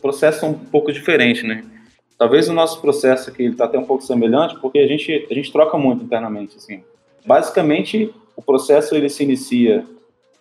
Processo 0.03 0.45
é 0.45 0.49
um 0.49 0.53
pouco 0.53 0.91
diferente, 0.91 1.47
né? 1.47 1.63
Talvez 2.17 2.49
o 2.49 2.53
nosso 2.53 2.81
processo 2.81 3.29
aqui 3.29 3.45
está 3.45 3.65
até 3.65 3.79
um 3.79 3.85
pouco 3.85 4.03
semelhante, 4.03 4.59
porque 4.59 4.79
a 4.79 4.87
gente, 4.87 5.27
a 5.31 5.33
gente 5.33 5.51
troca 5.51 5.77
muito 5.77 6.03
internamente, 6.03 6.57
assim. 6.57 6.83
Basicamente, 7.25 8.13
o 8.35 8.41
processo 8.41 8.93
ele 8.95 9.09
se 9.09 9.23
inicia 9.23 9.85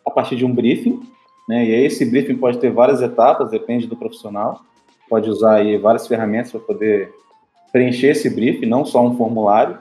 a 0.04 0.10
partir 0.10 0.34
de 0.34 0.44
um 0.44 0.52
briefing, 0.52 1.00
né? 1.48 1.64
E 1.64 1.74
aí 1.74 1.84
esse 1.84 2.04
briefing 2.04 2.36
pode 2.36 2.58
ter 2.58 2.70
várias 2.70 3.00
etapas, 3.00 3.50
depende 3.50 3.86
do 3.86 3.96
profissional. 3.96 4.60
Pode 5.08 5.30
usar 5.30 5.56
aí 5.56 5.78
várias 5.78 6.08
ferramentas 6.08 6.50
para 6.50 6.60
poder 6.60 7.12
preencher 7.72 8.08
esse 8.08 8.28
briefing, 8.28 8.66
não 8.66 8.84
só 8.84 9.06
um 9.06 9.16
formulário, 9.16 9.78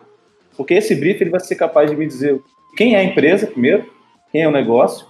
porque 0.55 0.75
esse 0.75 0.95
briefing 0.95 1.23
ele 1.23 1.31
vai 1.31 1.39
ser 1.39 1.55
capaz 1.55 1.89
de 1.89 1.97
me 1.97 2.05
dizer 2.05 2.39
quem 2.77 2.95
é 2.95 2.99
a 2.99 3.03
empresa 3.03 3.47
primeiro, 3.47 3.91
quem 4.31 4.43
é 4.43 4.47
o 4.47 4.51
negócio, 4.51 5.05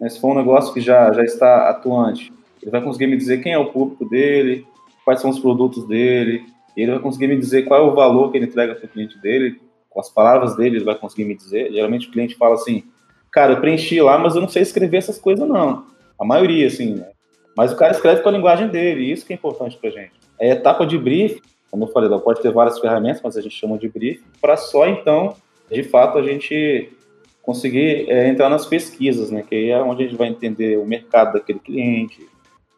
né? 0.00 0.08
se 0.08 0.20
for 0.20 0.32
um 0.32 0.38
negócio 0.38 0.72
que 0.72 0.80
já, 0.80 1.12
já 1.12 1.24
está 1.24 1.70
atuante, 1.70 2.32
ele 2.62 2.70
vai 2.70 2.82
conseguir 2.82 3.06
me 3.06 3.16
dizer 3.16 3.42
quem 3.42 3.52
é 3.52 3.58
o 3.58 3.72
público 3.72 4.08
dele, 4.08 4.66
quais 5.04 5.20
são 5.20 5.30
os 5.30 5.38
produtos 5.38 5.86
dele, 5.86 6.44
ele 6.76 6.92
vai 6.92 7.00
conseguir 7.00 7.26
me 7.26 7.36
dizer 7.36 7.64
qual 7.64 7.80
é 7.80 7.86
o 7.86 7.94
valor 7.94 8.30
que 8.30 8.38
ele 8.38 8.46
entrega 8.46 8.74
para 8.74 8.86
o 8.86 8.88
cliente 8.88 9.18
dele, 9.20 9.60
com 9.90 10.00
as 10.00 10.08
palavras 10.08 10.56
dele, 10.56 10.76
ele 10.76 10.84
vai 10.84 10.94
conseguir 10.94 11.24
me 11.24 11.34
dizer. 11.34 11.70
Geralmente 11.70 12.08
o 12.08 12.10
cliente 12.10 12.34
fala 12.36 12.54
assim, 12.54 12.84
cara, 13.30 13.52
eu 13.52 13.60
preenchi 13.60 14.00
lá, 14.00 14.16
mas 14.16 14.34
eu 14.34 14.40
não 14.40 14.48
sei 14.48 14.62
escrever 14.62 14.98
essas 14.98 15.18
coisas 15.18 15.46
não. 15.46 15.84
A 16.18 16.24
maioria, 16.24 16.66
assim, 16.66 16.94
né? 16.94 17.08
Mas 17.56 17.72
o 17.72 17.76
cara 17.76 17.92
escreve 17.92 18.22
com 18.22 18.28
a 18.28 18.32
linguagem 18.32 18.68
dele, 18.68 19.02
e 19.02 19.12
isso 19.12 19.26
que 19.26 19.32
é 19.32 19.36
importante 19.36 19.76
para 19.76 19.90
gente. 19.90 20.12
É 20.40 20.50
a 20.50 20.54
etapa 20.54 20.86
de 20.86 20.96
briefing, 20.96 21.42
como 21.70 21.84
eu 21.84 21.88
falei, 21.88 22.08
pode 22.20 22.40
ter 22.40 22.50
várias 22.50 22.78
ferramentas, 22.78 23.20
mas 23.22 23.36
a 23.36 23.42
gente 23.42 23.54
chama 23.54 23.76
de 23.76 23.88
briefing, 23.88 24.24
para 24.40 24.56
só 24.56 24.86
então, 24.86 25.34
de 25.70 25.82
fato, 25.82 26.18
a 26.18 26.22
gente 26.22 26.90
conseguir 27.42 28.10
é, 28.10 28.28
entrar 28.28 28.48
nas 28.48 28.66
pesquisas, 28.66 29.30
né? 29.30 29.44
Que 29.46 29.54
aí 29.54 29.70
é 29.70 29.82
onde 29.82 30.04
a 30.04 30.06
gente 30.06 30.16
vai 30.16 30.28
entender 30.28 30.78
o 30.78 30.86
mercado 30.86 31.34
daquele 31.34 31.58
cliente. 31.58 32.26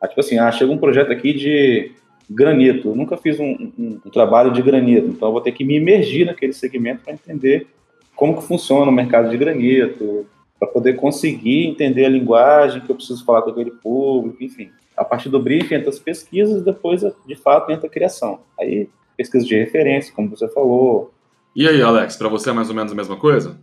Ah, 0.00 0.08
tipo 0.08 0.20
assim, 0.20 0.38
ah, 0.38 0.50
chega 0.52 0.72
um 0.72 0.78
projeto 0.78 1.12
aqui 1.12 1.32
de 1.32 1.92
granito. 2.28 2.88
Eu 2.88 2.96
nunca 2.96 3.16
fiz 3.16 3.38
um, 3.38 3.72
um, 3.78 4.00
um, 4.04 4.10
trabalho 4.10 4.52
de 4.52 4.62
granito, 4.62 5.08
então 5.08 5.28
eu 5.28 5.32
vou 5.32 5.40
ter 5.40 5.52
que 5.52 5.64
me 5.64 5.76
imergir 5.76 6.26
naquele 6.26 6.52
segmento 6.52 7.02
para 7.04 7.12
entender 7.12 7.66
como 8.14 8.36
que 8.36 8.46
funciona 8.46 8.90
o 8.90 8.94
mercado 8.94 9.28
de 9.28 9.36
granito, 9.36 10.26
para 10.58 10.68
poder 10.68 10.94
conseguir 10.94 11.66
entender 11.66 12.04
a 12.04 12.08
linguagem 12.08 12.80
que 12.80 12.90
eu 12.90 12.96
preciso 12.96 13.24
falar 13.24 13.42
com 13.42 13.50
aquele 13.50 13.70
público, 13.70 14.42
enfim. 14.42 14.70
A 14.96 15.04
partir 15.04 15.28
do 15.28 15.40
briefing 15.40 15.74
entra 15.74 15.90
as 15.90 15.98
pesquisas, 15.98 16.62
depois, 16.62 17.02
de 17.26 17.34
fato, 17.34 17.70
entra 17.72 17.86
a 17.86 17.90
criação. 17.90 18.40
Aí, 18.58 18.88
pesquisa 19.16 19.44
de 19.44 19.56
referência, 19.56 20.14
como 20.14 20.30
você 20.30 20.48
falou. 20.48 21.12
E 21.54 21.68
aí, 21.68 21.82
Alex, 21.82 22.16
para 22.16 22.28
você 22.28 22.50
é 22.50 22.52
mais 22.52 22.68
ou 22.68 22.74
menos 22.74 22.92
a 22.92 22.94
mesma 22.94 23.16
coisa? 23.16 23.58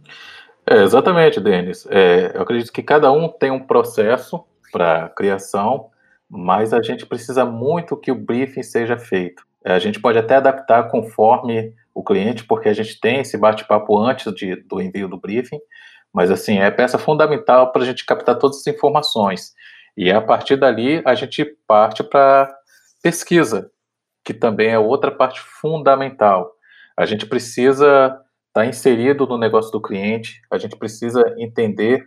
É, 0.66 0.84
exatamente, 0.84 1.40
Denis. 1.40 1.88
É, 1.90 2.32
eu 2.36 2.42
acredito 2.42 2.72
que 2.72 2.84
cada 2.84 3.12
um 3.12 3.28
tem 3.28 3.52
um 3.52 3.60
processo 3.60 4.44
para 4.72 5.10
criação, 5.10 5.88
mas 6.32 6.74
a 6.74 6.82
gente 6.82 7.06
precisa 7.06 7.44
muito 7.44 7.98
que 7.98 8.10
o 8.10 8.16
briefing 8.16 8.64
seja 8.64 8.98
feito. 8.98 9.44
É, 9.66 9.74
a 9.74 9.80
gente 9.80 10.00
pode 10.00 10.18
até 10.18 10.38
adaptar 10.38 10.88
conforme 10.90 11.74
o 11.94 12.02
cliente, 12.02 12.46
porque 12.46 12.70
a 12.70 12.74
gente 12.74 12.98
tem 13.02 13.20
esse 13.20 13.38
bate-papo 13.38 14.00
antes 14.00 14.34
de, 14.34 14.56
do 14.56 14.82
envio 14.82 15.10
do 15.10 15.20
briefing, 15.20 15.60
mas 16.14 16.32
assim, 16.32 16.60
é 16.60 16.72
peça 16.72 16.98
fundamental 16.98 17.74
para 17.74 17.82
a 17.84 17.86
gente 17.86 18.06
captar 18.06 18.38
todas 18.40 18.60
as 18.60 18.68
informações. 18.68 19.54
E 19.98 20.10
a 20.10 20.22
partir 20.22 20.56
dali 20.56 21.02
a 21.06 21.14
gente 21.16 21.44
parte 21.68 22.02
para 22.02 22.50
pesquisa, 23.04 23.70
que 24.24 24.34
também 24.34 24.70
é 24.70 24.80
outra 24.80 25.12
parte 25.12 25.42
fundamental. 25.42 26.54
A 26.98 27.06
gente 27.06 27.26
precisa 27.26 28.06
estar 28.06 28.22
tá 28.54 28.66
inserido 28.66 29.28
no 29.28 29.38
negócio 29.38 29.70
do 29.70 29.82
cliente, 29.82 30.42
a 30.50 30.58
gente 30.58 30.78
precisa 30.78 31.22
entender 31.38 32.06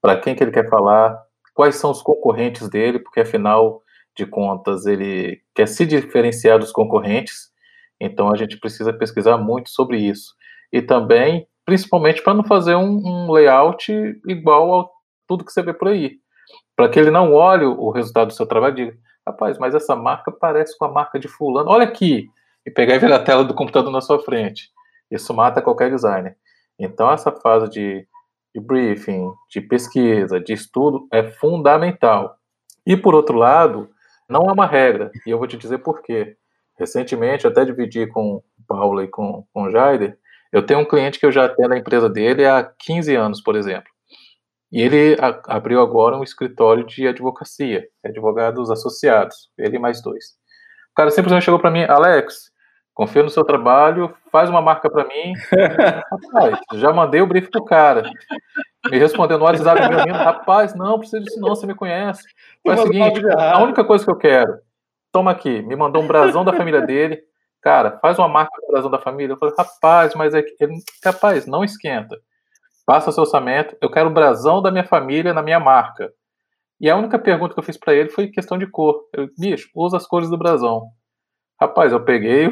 para 0.00 0.16
quem 0.16 0.34
que 0.36 0.44
ele 0.44 0.52
quer 0.52 0.68
falar, 0.68 1.18
quais 1.54 1.76
são 1.76 1.90
os 1.90 2.02
concorrentes 2.02 2.68
dele, 2.68 2.98
porque 2.98 3.20
afinal 3.20 3.82
de 4.16 4.26
contas 4.26 4.86
ele 4.86 5.40
quer 5.54 5.66
se 5.66 5.86
diferenciar 5.86 6.58
dos 6.58 6.72
concorrentes, 6.72 7.52
então 8.00 8.30
a 8.30 8.36
gente 8.36 8.58
precisa 8.58 8.92
pesquisar 8.92 9.38
muito 9.38 9.70
sobre 9.70 9.98
isso. 9.98 10.34
E 10.72 10.82
também, 10.82 11.46
principalmente, 11.64 12.22
para 12.22 12.34
não 12.34 12.44
fazer 12.44 12.74
um, 12.74 13.00
um, 13.04 13.32
layout 13.32 13.92
igual 14.26 14.80
a 14.80 14.88
tudo 15.26 15.44
que 15.44 15.52
você 15.52 15.62
vê 15.62 15.72
por 15.72 15.88
aí. 15.88 16.18
Para 16.76 16.88
que 16.88 16.98
ele 16.98 17.10
não 17.10 17.32
olhe 17.32 17.64
o 17.64 17.90
resultado 17.90 18.28
do 18.28 18.34
seu 18.34 18.46
trabalho 18.46 18.72
e 18.72 18.84
diga, 18.86 18.98
rapaz, 19.26 19.58
mas 19.58 19.74
essa 19.74 19.96
marca 19.96 20.30
parece 20.30 20.76
com 20.76 20.84
a 20.84 20.92
marca 20.92 21.18
de 21.18 21.28
fulano, 21.28 21.70
olha 21.70 21.84
aqui, 21.84 22.28
e 22.66 22.70
pegar 22.70 22.96
e 22.96 22.98
ver 22.98 23.12
a 23.12 23.22
tela 23.22 23.44
do 23.44 23.54
computador 23.54 23.92
na 23.92 24.00
sua 24.00 24.18
frente. 24.18 24.70
Isso 25.10 25.32
mata 25.32 25.62
qualquer 25.62 25.90
designer. 25.90 26.36
Então 26.78 27.10
essa 27.10 27.30
fase 27.30 27.68
de 27.68 28.06
de 28.54 28.60
briefing, 28.60 29.32
de 29.50 29.60
pesquisa, 29.60 30.40
de 30.40 30.52
estudo 30.52 31.08
é 31.12 31.24
fundamental. 31.24 32.36
E 32.86 32.96
por 32.96 33.14
outro 33.14 33.36
lado, 33.36 33.90
não 34.28 34.48
é 34.48 34.52
uma 34.52 34.66
regra, 34.66 35.10
e 35.26 35.30
eu 35.30 35.38
vou 35.38 35.46
te 35.46 35.56
dizer 35.56 35.78
por 35.78 36.02
quê. 36.02 36.36
Recentemente, 36.78 37.46
até 37.46 37.64
dividi 37.64 38.06
com 38.06 38.36
o 38.36 38.44
Paulo 38.66 39.02
e 39.02 39.08
com, 39.08 39.44
com 39.52 39.64
o 39.64 39.70
Jaider, 39.70 40.18
eu 40.52 40.64
tenho 40.64 40.80
um 40.80 40.84
cliente 40.84 41.18
que 41.18 41.26
eu 41.26 41.32
já 41.32 41.48
tenho 41.48 41.68
na 41.68 41.78
empresa 41.78 42.08
dele 42.08 42.46
há 42.46 42.62
15 42.78 43.14
anos, 43.16 43.40
por 43.40 43.56
exemplo. 43.56 43.90
E 44.70 44.80
ele 44.80 45.16
a, 45.20 45.56
abriu 45.56 45.80
agora 45.80 46.16
um 46.16 46.22
escritório 46.22 46.84
de 46.84 47.06
advocacia, 47.06 47.86
advogados 48.04 48.70
associados, 48.70 49.50
ele 49.58 49.78
mais 49.78 50.02
dois. 50.02 50.24
O 50.92 50.94
cara 50.94 51.10
simplesmente 51.10 51.44
chegou 51.44 51.58
para 51.58 51.70
mim, 51.70 51.82
Alex, 51.84 52.52
confio 52.94 53.24
no 53.24 53.30
seu 53.30 53.44
trabalho, 53.44 54.14
faz 54.30 54.48
uma 54.48 54.62
marca 54.62 54.88
para 54.88 55.04
mim. 55.04 55.34
rapaz, 56.32 56.58
já 56.74 56.92
mandei 56.92 57.20
o 57.20 57.26
brief 57.26 57.50
pro 57.50 57.64
cara. 57.64 58.08
Me 58.90 58.98
respondeu 58.98 59.38
no 59.38 59.44
WhatsApp 59.44 59.80
meu 59.80 59.98
menino, 59.98 60.16
rapaz, 60.16 60.74
não 60.74 60.98
precisa 60.98 61.20
disso 61.22 61.40
não, 61.40 61.48
você 61.48 61.66
me 61.66 61.74
conhece. 61.74 62.22
Foi 62.64 62.74
o 62.74 62.82
seguinte, 62.82 63.20
a 63.36 63.58
única 63.62 63.84
coisa 63.84 64.04
que 64.04 64.10
eu 64.10 64.16
quero, 64.16 64.58
toma 65.10 65.32
aqui, 65.32 65.62
me 65.62 65.74
mandou 65.74 66.02
um 66.02 66.06
brasão 66.06 66.44
da 66.44 66.52
família 66.52 66.82
dele, 66.82 67.20
cara, 67.60 67.98
faz 68.00 68.18
uma 68.18 68.28
marca 68.28 68.54
do 68.60 68.68
brasão 68.68 68.90
da 68.90 68.98
família. 68.98 69.32
Eu 69.32 69.38
falei, 69.38 69.54
rapaz, 69.58 70.14
mas 70.14 70.34
é 70.34 70.42
que 70.42 70.54
ele, 70.60 70.74
rapaz, 71.04 71.46
não 71.46 71.64
esquenta. 71.64 72.16
Passa 72.86 73.10
seu 73.10 73.22
orçamento, 73.22 73.76
eu 73.80 73.90
quero 73.90 74.10
o 74.10 74.12
brasão 74.12 74.62
da 74.62 74.70
minha 74.70 74.84
família 74.84 75.32
na 75.32 75.42
minha 75.42 75.58
marca. 75.58 76.12
E 76.78 76.90
a 76.90 76.96
única 76.96 77.18
pergunta 77.18 77.54
que 77.54 77.60
eu 77.60 77.64
fiz 77.64 77.78
para 77.78 77.94
ele 77.94 78.10
foi 78.10 78.28
questão 78.28 78.58
de 78.58 78.66
cor. 78.66 79.08
Eu, 79.12 79.30
bicho, 79.38 79.70
usa 79.74 79.96
as 79.96 80.06
cores 80.06 80.28
do 80.28 80.36
brasão. 80.36 80.90
Rapaz, 81.58 81.92
eu 81.92 82.04
peguei, 82.04 82.50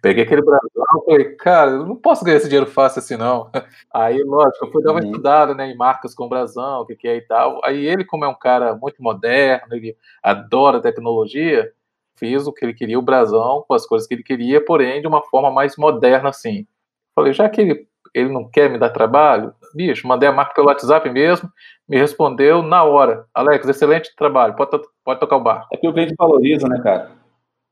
Peguei 0.00 0.24
aquele 0.24 0.42
brasão 0.42 0.84
e 1.02 1.04
falei, 1.04 1.36
cara, 1.36 1.70
eu 1.72 1.86
não 1.86 1.96
posso 1.96 2.24
ganhar 2.24 2.38
esse 2.38 2.48
dinheiro 2.48 2.66
fácil 2.66 3.00
assim, 3.00 3.16
não. 3.16 3.50
Aí, 3.92 4.22
lógico, 4.22 4.66
eu 4.66 4.72
fui 4.72 4.82
dar 4.82 4.92
uma 4.92 5.00
uhum. 5.00 5.06
estudada 5.06 5.54
né, 5.54 5.70
em 5.70 5.76
marcas 5.76 6.14
com 6.14 6.28
brasão, 6.28 6.80
o 6.80 6.86
que, 6.86 6.96
que 6.96 7.06
é 7.06 7.16
e 7.16 7.20
tal. 7.22 7.60
Aí 7.64 7.86
ele, 7.86 8.04
como 8.04 8.24
é 8.24 8.28
um 8.28 8.34
cara 8.34 8.74
muito 8.74 9.02
moderno, 9.02 9.74
ele 9.74 9.96
adora 10.22 10.80
tecnologia, 10.80 11.70
fez 12.16 12.46
o 12.46 12.52
que 12.52 12.64
ele 12.64 12.74
queria, 12.74 12.98
o 12.98 13.02
brasão, 13.02 13.64
com 13.66 13.74
as 13.74 13.86
coisas 13.86 14.08
que 14.08 14.14
ele 14.14 14.22
queria, 14.22 14.64
porém 14.64 15.00
de 15.00 15.06
uma 15.06 15.22
forma 15.22 15.50
mais 15.50 15.76
moderna, 15.76 16.30
assim. 16.30 16.66
Falei, 17.14 17.32
já 17.32 17.48
que 17.48 17.60
ele, 17.60 17.86
ele 18.14 18.30
não 18.30 18.48
quer 18.48 18.70
me 18.70 18.78
dar 18.78 18.90
trabalho, 18.90 19.54
bicho, 19.74 20.08
mandei 20.08 20.28
a 20.28 20.32
marca 20.32 20.54
pelo 20.54 20.68
WhatsApp 20.68 21.08
mesmo, 21.10 21.48
me 21.88 21.98
respondeu 21.98 22.62
na 22.62 22.82
hora. 22.84 23.26
Alex, 23.34 23.68
excelente 23.68 24.14
trabalho, 24.16 24.56
pode, 24.56 24.70
pode 25.04 25.20
tocar 25.20 25.36
o 25.36 25.42
barco. 25.42 25.68
É 25.72 25.76
que 25.76 25.86
o 25.86 25.92
cliente 25.92 26.14
valoriza, 26.18 26.66
né, 26.68 26.80
cara? 26.82 27.21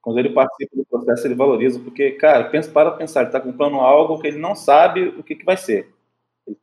Quando 0.02 0.18
ele 0.18 0.30
participa 0.30 0.76
do 0.76 0.84
processo, 0.84 1.26
ele 1.26 1.34
valoriza, 1.34 1.78
porque, 1.78 2.12
cara, 2.12 2.44
pensa, 2.44 2.70
para 2.70 2.90
pensar, 2.92 3.20
ele 3.20 3.28
está 3.28 3.40
comprando 3.40 3.76
algo 3.76 4.18
que 4.18 4.26
ele 4.26 4.38
não 4.38 4.54
sabe 4.54 5.08
o 5.08 5.22
que, 5.22 5.34
que 5.34 5.44
vai 5.44 5.56
ser. 5.56 5.92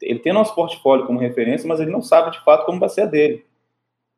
Ele, 0.01 0.19
tem 0.19 0.33
nosso 0.33 0.55
portfólio 0.55 1.05
como 1.05 1.19
referência, 1.19 1.67
mas 1.67 1.79
ele 1.79 1.91
não 1.91 2.01
sabe 2.01 2.31
de 2.31 2.43
fato 2.43 2.65
como 2.65 2.79
vai 2.79 2.89
ser 2.89 3.01
a 3.01 3.05
dele. 3.05 3.45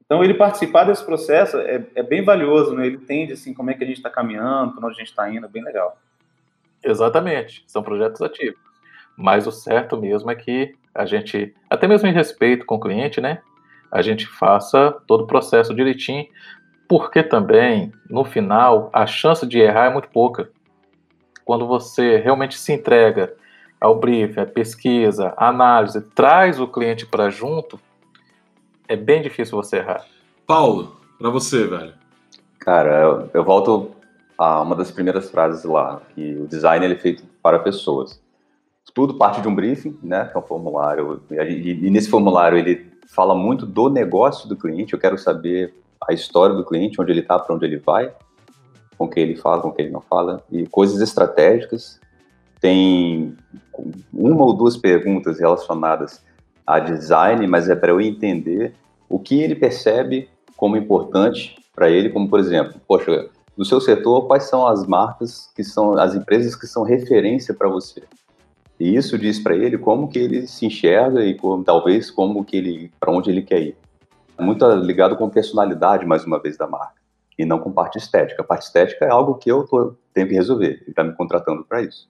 Então, 0.05 0.23
ele 0.23 0.33
participar 0.33 0.85
desse 0.85 1.05
processo 1.05 1.57
é, 1.59 1.85
é 1.95 2.01
bem 2.01 2.23
valioso, 2.23 2.73
né? 2.73 2.87
ele 2.87 2.95
entende 2.95 3.33
assim, 3.33 3.53
como 3.53 3.69
é 3.69 3.73
que 3.73 3.83
a 3.83 3.87
gente 3.87 3.97
está 3.97 4.09
caminhando, 4.09 4.73
para 4.73 4.87
onde 4.87 4.95
a 4.95 4.99
gente 4.99 5.09
está 5.09 5.29
indo, 5.29 5.45
é 5.45 5.49
bem 5.49 5.63
legal. 5.63 5.97
Exatamente, 6.83 7.63
são 7.67 7.83
projetos 7.83 8.21
ativos. 8.21 8.59
Mas 9.15 9.45
o 9.45 9.51
certo 9.51 9.97
mesmo 9.97 10.31
é 10.31 10.35
que 10.35 10.75
a 10.95 11.05
gente, 11.05 11.53
até 11.69 11.87
mesmo 11.87 12.07
em 12.07 12.13
respeito 12.13 12.65
com 12.65 12.75
o 12.75 12.79
cliente, 12.79 13.21
né? 13.21 13.41
A 13.91 14.01
gente 14.01 14.25
faça 14.25 14.91
todo 15.05 15.23
o 15.23 15.27
processo 15.27 15.73
direitinho, 15.73 16.25
porque 16.89 17.21
também, 17.21 17.93
no 18.09 18.25
final, 18.25 18.89
a 18.91 19.05
chance 19.05 19.45
de 19.45 19.59
errar 19.59 19.85
é 19.85 19.93
muito 19.93 20.09
pouca. 20.09 20.49
Quando 21.45 21.67
você 21.67 22.17
realmente 22.17 22.57
se 22.57 22.73
entrega 22.73 23.31
ao 23.79 23.99
briefing, 23.99 24.39
à 24.39 24.45
pesquisa, 24.47 25.31
à 25.37 25.49
análise, 25.49 26.01
traz 26.01 26.59
o 26.59 26.67
cliente 26.67 27.05
para 27.05 27.29
junto, 27.29 27.79
é 28.87 28.95
bem 28.95 29.21
difícil 29.21 29.55
você 29.55 29.77
errar. 29.77 30.03
Paulo, 30.47 30.97
para 31.19 31.29
você, 31.29 31.67
velho. 31.67 31.93
Cara, 32.57 33.01
eu, 33.01 33.29
eu, 33.35 33.43
volto 33.43 33.91
a 34.35 34.59
uma 34.59 34.75
das 34.75 34.89
primeiras 34.89 35.29
frases 35.29 35.63
lá, 35.63 36.01
que 36.15 36.37
o 36.37 36.47
design 36.47 36.83
ele 36.83 36.95
é 36.95 36.97
feito 36.97 37.23
para 37.43 37.59
pessoas. 37.59 38.19
Tudo 38.95 39.13
parte 39.13 39.41
de 39.41 39.47
um 39.47 39.53
briefing, 39.53 39.97
né, 40.01 40.25
que 40.25 40.35
é 40.35 40.39
um 40.39 40.43
formulário, 40.43 41.21
e, 41.29 41.85
e 41.85 41.89
nesse 41.91 42.09
formulário 42.09 42.57
ele 42.57 42.91
fala 43.07 43.35
muito 43.35 43.63
do 43.63 43.89
negócio 43.89 44.49
do 44.49 44.57
cliente, 44.57 44.93
eu 44.93 44.99
quero 44.99 45.19
saber 45.19 45.75
a 46.07 46.13
história 46.13 46.55
do 46.55 46.65
cliente, 46.65 47.01
onde 47.01 47.11
ele 47.11 47.21
está, 47.21 47.37
para 47.37 47.55
onde 47.55 47.65
ele 47.65 47.77
vai, 47.77 48.13
com 48.97 49.05
o 49.05 49.09
que 49.09 49.19
ele 49.19 49.35
fala, 49.35 49.61
com 49.61 49.69
o 49.69 49.71
que 49.71 49.81
ele 49.81 49.91
não 49.91 50.01
fala, 50.01 50.43
e 50.51 50.65
coisas 50.67 51.01
estratégicas. 51.01 51.99
Tem 52.59 53.35
uma 54.13 54.43
ou 54.43 54.53
duas 54.53 54.75
perguntas 54.75 55.39
relacionadas 55.39 56.21
a 56.67 56.79
design, 56.79 57.47
mas 57.47 57.69
é 57.69 57.75
para 57.75 57.91
eu 57.91 58.01
entender 58.01 58.73
o 59.07 59.17
que 59.17 59.41
ele 59.41 59.55
percebe 59.55 60.29
como 60.55 60.77
importante 60.77 61.57
para 61.73 61.89
ele, 61.89 62.09
como 62.09 62.29
por 62.29 62.39
exemplo, 62.39 62.79
poxa, 62.87 63.29
no 63.57 63.65
seu 63.65 63.81
setor, 63.81 64.27
quais 64.27 64.43
são 64.43 64.67
as 64.67 64.85
marcas 64.85 65.49
que 65.55 65.63
são 65.63 65.97
as 65.97 66.15
empresas 66.15 66.55
que 66.55 66.67
são 66.67 66.83
referência 66.83 67.53
para 67.53 67.67
você? 67.67 68.03
E 68.79 68.95
isso 68.95 69.17
diz 69.17 69.39
para 69.39 69.55
ele 69.55 69.77
como 69.77 70.07
que 70.07 70.19
ele 70.19 70.47
se 70.47 70.65
enxerga 70.65 71.25
e 71.25 71.35
como, 71.35 71.63
talvez 71.63 72.09
como 72.09 72.45
que 72.45 72.55
ele, 72.55 72.91
para 72.99 73.11
onde 73.11 73.29
ele 73.29 73.41
quer 73.41 73.61
ir. 73.61 73.77
Muito 74.39 74.65
ligado 74.75 75.15
com 75.15 75.29
personalidade, 75.29 76.05
mais 76.05 76.25
uma 76.25 76.39
vez, 76.39 76.57
da 76.57 76.67
marca, 76.67 77.01
e 77.37 77.45
não 77.45 77.59
com 77.59 77.71
parte 77.71 77.97
estética. 77.97 78.41
A 78.41 78.45
parte 78.45 78.63
estética 78.63 79.05
é 79.05 79.09
algo 79.09 79.35
que 79.35 79.51
eu 79.51 79.65
tô, 79.65 79.95
tenho 80.13 80.27
que 80.27 80.33
resolver, 80.33 80.79
ele 80.81 80.89
está 80.89 81.03
me 81.03 81.13
contratando 81.13 81.63
para 81.63 81.81
isso. 81.81 82.09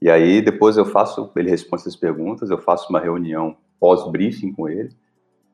E 0.00 0.10
aí 0.10 0.42
depois 0.42 0.76
eu 0.76 0.84
faço, 0.84 1.30
ele 1.36 1.50
responde 1.50 1.82
essas 1.82 1.94
perguntas, 1.94 2.50
eu 2.50 2.58
faço 2.58 2.88
uma 2.90 2.98
reunião 2.98 3.56
pós-briefing 3.78 4.52
com 4.52 4.68
ele, 4.68 4.90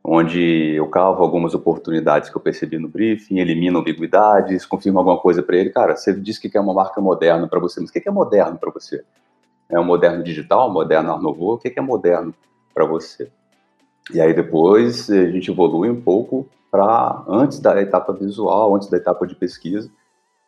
onde 0.02 0.74
eu 0.74 0.88
cavo 0.88 1.22
algumas 1.22 1.54
oportunidades 1.54 2.30
que 2.30 2.37
eu 2.37 2.40
percebi 2.40 2.78
no 2.78 2.88
briefing, 2.88 3.38
elimino 3.38 3.78
ambiguidades, 3.78 4.64
confirmo 4.64 4.98
alguma 4.98 5.18
coisa 5.18 5.42
para 5.42 5.56
ele. 5.56 5.70
Cara, 5.70 5.96
você 5.96 6.14
disse 6.14 6.40
que 6.40 6.48
quer 6.48 6.61
uma 6.61 6.72
marca 6.72 7.00
moderna 7.00 7.46
para 7.46 7.61
você, 7.61 7.80
mas 7.80 7.90
o 7.90 7.92
que 7.92 8.08
é 8.08 8.11
moderno 8.11 8.58
para 8.58 8.70
você? 8.70 9.04
É 9.68 9.78
um 9.78 9.84
moderno 9.84 10.24
digital, 10.24 10.70
um 10.70 10.72
moderno 10.72 11.12
Art? 11.12 11.24
O 11.24 11.58
que 11.58 11.78
é 11.78 11.82
moderno 11.82 12.34
para 12.74 12.87
você? 12.87 13.30
E 14.12 14.21
aí 14.21 14.33
depois 14.33 15.11
a 15.11 15.31
gente 15.31 15.51
evolui 15.51 15.90
um 15.90 16.01
pouco 16.01 16.49
para 16.71 17.25
antes 17.29 17.61
da 17.61 17.81
etapa 17.81 18.12
visual, 18.12 18.75
antes 18.75 18.88
da 18.88 18.97
etapa 18.97 19.27
de 19.27 19.35
pesquisa, 19.35 19.90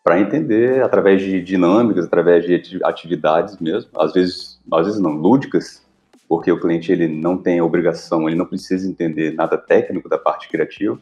para 0.03 0.21
entender 0.21 0.83
através 0.83 1.21
de 1.21 1.43
dinâmicas, 1.43 2.07
através 2.07 2.45
de 2.45 2.81
atividades 2.83 3.59
mesmo, 3.59 3.91
às 3.99 4.13
vezes, 4.13 4.59
às 4.73 4.87
vezes 4.87 5.01
não, 5.01 5.13
lúdicas, 5.13 5.87
porque 6.29 6.51
o 6.51 6.61
cliente 6.61 6.91
ele 6.91 7.09
não 7.09 7.37
tem 7.37 7.61
obrigação, 7.61 8.29
ele 8.29 8.37
não 8.37 8.47
precisa 8.47 8.89
entender 8.89 9.35
nada 9.35 9.59
técnico 9.59 10.09
da 10.09 10.17
parte 10.17 10.49
criativa. 10.49 10.99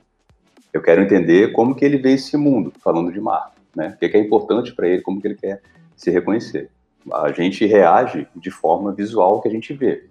Eu 0.73 0.83
quero 0.83 1.03
entender 1.03 1.53
como 1.53 1.75
que 1.75 1.85
ele 1.85 1.99
vê 1.99 2.12
esse 2.12 2.37
mundo, 2.37 2.73
falando 2.83 3.12
de 3.12 3.21
marca, 3.21 3.53
né? 3.75 3.94
O 3.94 3.99
que 3.99 4.16
é 4.16 4.18
importante 4.18 4.75
para 4.75 4.88
ele, 4.88 5.03
como 5.03 5.21
que 5.21 5.29
ele 5.29 5.35
quer 5.35 5.62
se 5.97 6.11
reconhecer. 6.11 6.71
A 7.12 7.31
gente 7.33 7.64
reage 7.66 8.27
de 8.37 8.51
forma 8.51 8.92
visual 8.92 9.35
ao 9.35 9.40
que 9.40 9.49
a 9.49 9.51
gente 9.51 9.73
vê. 9.73 10.07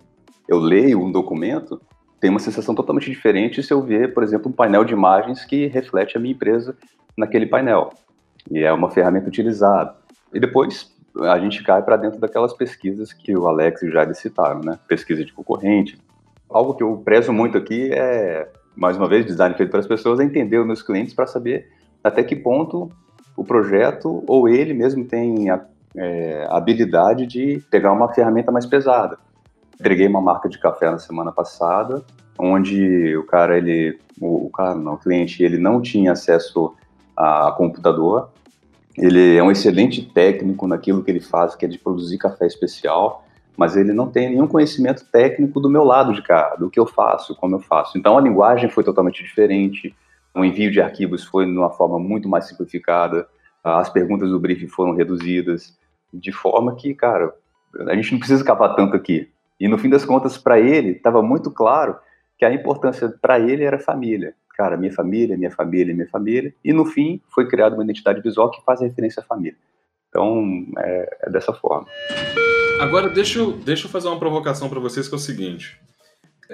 Eu 0.48 0.60
leio 0.60 1.04
um 1.04 1.12
documento, 1.12 1.82
tem 2.20 2.30
uma 2.30 2.40
sensação 2.40 2.74
totalmente 2.74 3.10
diferente 3.10 3.62
se 3.62 3.74
eu 3.74 3.82
ver, 3.82 4.14
por 4.14 4.24
exemplo, 4.24 4.50
um 4.50 4.54
painel 4.54 4.84
de 4.84 4.94
imagens 4.94 5.46
que 5.46 5.68
reflete 5.68 6.18
a 6.18 6.20
minha 6.20 6.34
empresa 6.34 6.76
naquele 7.18 7.46
painel. 7.46 7.92
E 8.50 8.60
é 8.60 8.72
uma 8.72 8.90
ferramenta 8.90 9.28
utilizada. 9.28 9.96
E 10.34 10.40
depois, 10.40 10.92
a 11.22 11.38
gente 11.40 11.64
cai 11.64 11.82
para 11.82 11.98
dentro 11.98 12.20
daquelas 12.20 12.54
pesquisas 12.54 13.14
que 13.14 13.36
o 13.36 13.48
Alex 13.48 13.82
e 13.82 13.88
o 13.88 13.92
Jair 13.92 14.14
citaram, 14.16 14.62
né? 14.62 14.80
Pesquisa 14.88 15.24
de 15.24 15.34
concorrente. 15.34 16.00
Algo 16.50 16.74
que 16.74 16.84
eu 16.84 16.98
prezo 17.04 17.34
muito 17.34 17.58
aqui 17.58 17.92
é, 17.92 18.48
mais 18.76 18.98
uma 18.98 19.08
vez, 19.08 19.26
design 19.26 19.56
feito 19.56 19.70
para 19.70 19.80
as 19.80 19.88
pessoas, 19.88 20.20
é 20.20 20.24
entender 20.24 20.60
os 20.60 20.66
meus 20.66 20.82
clientes 20.82 21.14
para 21.14 21.28
saber 21.28 21.70
até 22.04 22.24
que 22.24 22.36
ponto 22.36 22.92
o 23.36 23.44
projeto 23.44 24.24
ou 24.28 24.48
ele 24.48 24.74
mesmo 24.74 25.06
tem 25.06 25.50
a, 25.50 25.62
é, 25.96 26.48
habilidade 26.50 27.26
de 27.26 27.62
pegar 27.70 27.92
uma 27.92 28.14
ferramenta 28.14 28.52
mais 28.52 28.66
pesada. 28.66 29.18
Entreguei 29.80 30.08
uma 30.08 30.22
marca 30.22 30.50
de 30.50 30.58
café 30.58 30.90
na 30.90 30.98
semana 30.98 31.32
passada, 31.32 32.04
onde 32.38 33.16
o 33.16 33.24
cara, 33.24 33.58
ele, 33.58 34.00
o, 34.20 34.48
o 34.48 34.50
cara, 34.50 34.76
não, 34.76 34.94
o 34.94 34.98
cliente, 34.98 35.44
ele 35.44 35.58
não 35.58 35.82
tinha 35.82 36.12
acesso 36.12 36.76
a 37.16 37.52
computador, 37.52 38.30
ele 38.98 39.36
é 39.36 39.44
um 39.44 39.52
excelente 39.52 40.02
técnico 40.02 40.68
naquilo 40.68 41.04
que 41.04 41.12
ele 41.12 41.20
faz, 41.20 41.56
que 41.56 41.66
é 41.66 41.68
de 41.68 41.78
produzir 41.78 42.18
café 42.18 42.48
especial, 42.48 43.24
mas 43.56 43.76
ele 43.76 43.94
não 43.94 44.08
tem 44.08 44.30
nenhum 44.30 44.48
conhecimento 44.48 45.06
técnico 45.12 45.60
do 45.60 45.70
meu 45.70 45.84
lado 45.84 46.14
de 46.14 46.22
cá, 46.22 46.56
do 46.56 46.70
que 46.70 46.80
eu 46.80 46.86
faço, 46.86 47.36
como 47.36 47.56
eu 47.56 47.60
faço. 47.60 47.98
Então 47.98 48.18
a 48.18 48.22
linguagem 48.22 48.70
foi 48.70 48.84
totalmente 48.84 49.24
diferente, 49.24 49.96
o 50.34 50.44
envio 50.44 50.72
de 50.72 50.82
arquivos 50.82 51.24
foi 51.24 51.46
de 51.46 51.58
uma 51.58 51.70
forma 51.70 52.00
muito 52.00 52.28
mais 52.28 52.46
simplificada, 52.46 53.28
as 53.64 53.90
perguntas 53.90 54.30
do 54.30 54.40
briefing 54.40 54.68
foram 54.68 54.94
reduzidas, 54.96 55.78
de 56.14 56.32
forma 56.32 56.76
que, 56.76 56.94
cara, 56.94 57.34
a 57.88 57.96
gente 57.96 58.12
não 58.12 58.20
precisa 58.20 58.42
escapar 58.42 58.76
tanto 58.76 58.96
aqui. 58.96 59.30
E 59.60 59.68
no 59.68 59.78
fim 59.78 59.90
das 59.90 60.06
contas, 60.06 60.38
para 60.38 60.60
ele, 60.60 60.92
estava 60.92 61.22
muito 61.22 61.52
claro 61.52 61.98
que 62.38 62.46
a 62.46 62.54
importância 62.54 63.10
para 63.22 63.40
ele 63.40 63.64
era 63.64 63.80
família 63.80 64.36
cara, 64.58 64.76
minha 64.76 64.92
família, 64.92 65.38
minha 65.38 65.52
família, 65.52 65.94
minha 65.94 66.10
família, 66.10 66.54
e 66.66 66.74
no 66.74 66.84
fim 66.84 67.22
foi 67.30 67.48
criada 67.48 67.76
uma 67.76 67.84
identidade 67.84 68.22
visual 68.22 68.50
que 68.50 68.64
faz 68.66 68.82
referência 68.82 69.22
à 69.22 69.24
família. 69.24 69.58
Então, 70.10 70.66
é, 70.80 71.18
é 71.22 71.30
dessa 71.30 71.54
forma. 71.54 71.88
Agora, 72.82 73.08
deixa 73.08 73.38
eu, 73.38 73.52
deixa 73.52 73.86
eu 73.86 73.92
fazer 73.92 74.08
uma 74.08 74.18
provocação 74.18 74.68
para 74.68 74.80
vocês, 74.80 75.08
que 75.08 75.14
é 75.14 75.18
o 75.18 75.20
seguinte. 75.20 75.80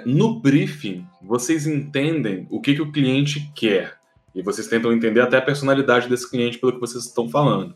No 0.04 0.40
briefing, 0.40 1.06
vocês 1.22 1.66
entendem 1.66 2.46
o 2.50 2.60
que, 2.60 2.74
que 2.74 2.82
o 2.82 2.92
cliente 2.92 3.50
quer, 3.54 3.94
e 4.34 4.42
vocês 4.42 4.66
tentam 4.66 4.92
entender 4.92 5.20
até 5.22 5.38
a 5.38 5.42
personalidade 5.42 6.08
desse 6.08 6.28
cliente 6.28 6.58
pelo 6.58 6.72
que 6.72 6.80
vocês 6.80 7.04
estão 7.04 7.28
falando. 7.28 7.74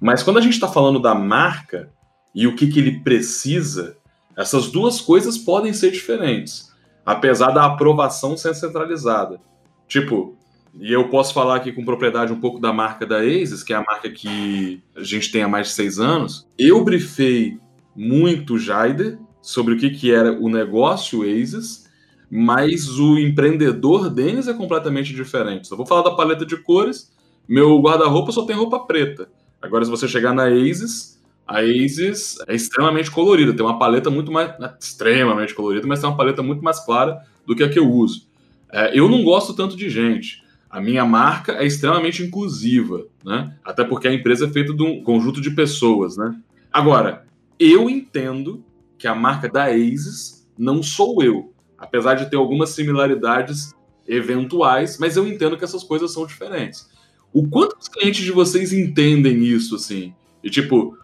Mas 0.00 0.22
quando 0.22 0.38
a 0.38 0.42
gente 0.42 0.54
está 0.54 0.68
falando 0.68 1.00
da 1.00 1.14
marca 1.14 1.90
e 2.34 2.46
o 2.46 2.54
que, 2.54 2.68
que 2.68 2.78
ele 2.78 3.00
precisa, 3.00 3.98
essas 4.38 4.70
duas 4.70 5.00
coisas 5.00 5.36
podem 5.36 5.72
ser 5.72 5.90
diferentes, 5.90 6.72
apesar 7.04 7.50
da 7.50 7.64
aprovação 7.64 8.36
ser 8.36 8.54
centralizada. 8.54 9.40
Tipo, 9.88 10.36
e 10.80 10.92
eu 10.92 11.08
posso 11.08 11.34
falar 11.34 11.56
aqui 11.56 11.72
com 11.72 11.84
propriedade 11.84 12.32
um 12.32 12.38
pouco 12.40 12.60
da 12.60 12.72
marca 12.72 13.04
da 13.04 13.18
Aces, 13.18 13.64
que 13.64 13.72
é 13.72 13.76
a 13.76 13.82
marca 13.82 14.08
que 14.08 14.80
a 14.94 15.02
gente 15.02 15.32
tem 15.32 15.42
há 15.42 15.48
mais 15.48 15.66
de 15.66 15.72
seis 15.72 15.98
anos. 15.98 16.46
Eu 16.56 16.84
briefei 16.84 17.58
muito 17.96 18.54
o 18.54 18.58
Jaider 18.58 19.18
sobre 19.42 19.74
o 19.74 19.76
que, 19.76 19.90
que 19.90 20.14
era 20.14 20.30
o 20.30 20.48
negócio 20.48 21.22
Aces, 21.22 21.90
mas 22.30 22.96
o 22.96 23.18
empreendedor 23.18 24.08
deles 24.08 24.46
é 24.46 24.54
completamente 24.54 25.12
diferente. 25.12 25.66
Só 25.66 25.74
vou 25.74 25.86
falar 25.86 26.02
da 26.02 26.14
paleta 26.14 26.46
de 26.46 26.56
cores, 26.58 27.10
meu 27.48 27.80
guarda-roupa 27.80 28.30
só 28.30 28.46
tem 28.46 28.54
roupa 28.54 28.78
preta. 28.86 29.28
Agora, 29.60 29.84
se 29.84 29.90
você 29.90 30.06
chegar 30.06 30.32
na 30.32 30.44
Aces, 30.44 31.17
a 31.48 31.60
Aces 31.60 32.36
é 32.46 32.54
extremamente 32.54 33.10
colorida, 33.10 33.54
tem 33.54 33.64
uma 33.64 33.78
paleta 33.78 34.10
muito 34.10 34.30
mais. 34.30 34.52
extremamente 34.78 35.54
colorida, 35.54 35.86
mas 35.86 35.98
tem 35.98 36.08
uma 36.08 36.16
paleta 36.16 36.42
muito 36.42 36.62
mais 36.62 36.78
clara 36.78 37.22
do 37.46 37.56
que 37.56 37.62
a 37.62 37.68
que 37.70 37.78
eu 37.78 37.90
uso. 37.90 38.28
É, 38.70 38.96
eu 38.96 39.08
não 39.08 39.24
gosto 39.24 39.54
tanto 39.54 39.74
de 39.74 39.88
gente. 39.88 40.44
A 40.68 40.78
minha 40.78 41.06
marca 41.06 41.52
é 41.52 41.66
extremamente 41.66 42.22
inclusiva, 42.22 43.06
né? 43.24 43.56
Até 43.64 43.82
porque 43.82 44.06
a 44.06 44.12
empresa 44.12 44.44
é 44.44 44.50
feita 44.50 44.74
de 44.74 44.82
um 44.82 45.02
conjunto 45.02 45.40
de 45.40 45.50
pessoas, 45.52 46.18
né? 46.18 46.38
Agora, 46.70 47.24
eu 47.58 47.88
entendo 47.88 48.62
que 48.98 49.08
a 49.08 49.14
marca 49.14 49.48
da 49.48 49.64
Aces 49.64 50.46
não 50.58 50.82
sou 50.82 51.22
eu, 51.22 51.54
apesar 51.78 52.14
de 52.14 52.28
ter 52.28 52.36
algumas 52.36 52.68
similaridades 52.70 53.74
eventuais, 54.06 54.98
mas 54.98 55.16
eu 55.16 55.26
entendo 55.26 55.56
que 55.56 55.64
essas 55.64 55.82
coisas 55.82 56.12
são 56.12 56.26
diferentes. 56.26 56.90
O 57.32 57.48
quanto 57.48 57.78
os 57.80 57.88
clientes 57.88 58.22
de 58.22 58.32
vocês 58.32 58.70
entendem 58.70 59.44
isso, 59.44 59.76
assim? 59.76 60.12
E 60.44 60.50
tipo, 60.50 60.98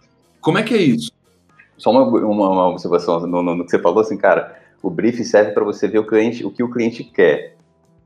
como 0.45 0.59
é 0.59 0.63
que 0.63 0.75
é 0.75 0.79
isso? 0.79 1.11
Só 1.79 1.91
uma, 1.91 2.03
uma, 2.03 2.49
uma 2.51 2.69
observação 2.69 3.19
no, 3.21 3.43
no, 3.43 3.55
no, 3.57 3.65
que 3.65 3.71
você 3.71 3.79
falou, 3.79 4.01
assim, 4.01 4.17
cara, 4.17 4.61
o 4.83 4.91
brief 4.91 5.25
serve 5.25 5.53
para 5.53 5.65
você 5.65 5.89
ver 5.89 5.99
o 5.99 6.07
cliente, 6.07 6.45
o 6.45 6.51
que 6.51 6.63
o 6.63 6.71
cliente 6.71 7.03
quer. 7.03 7.57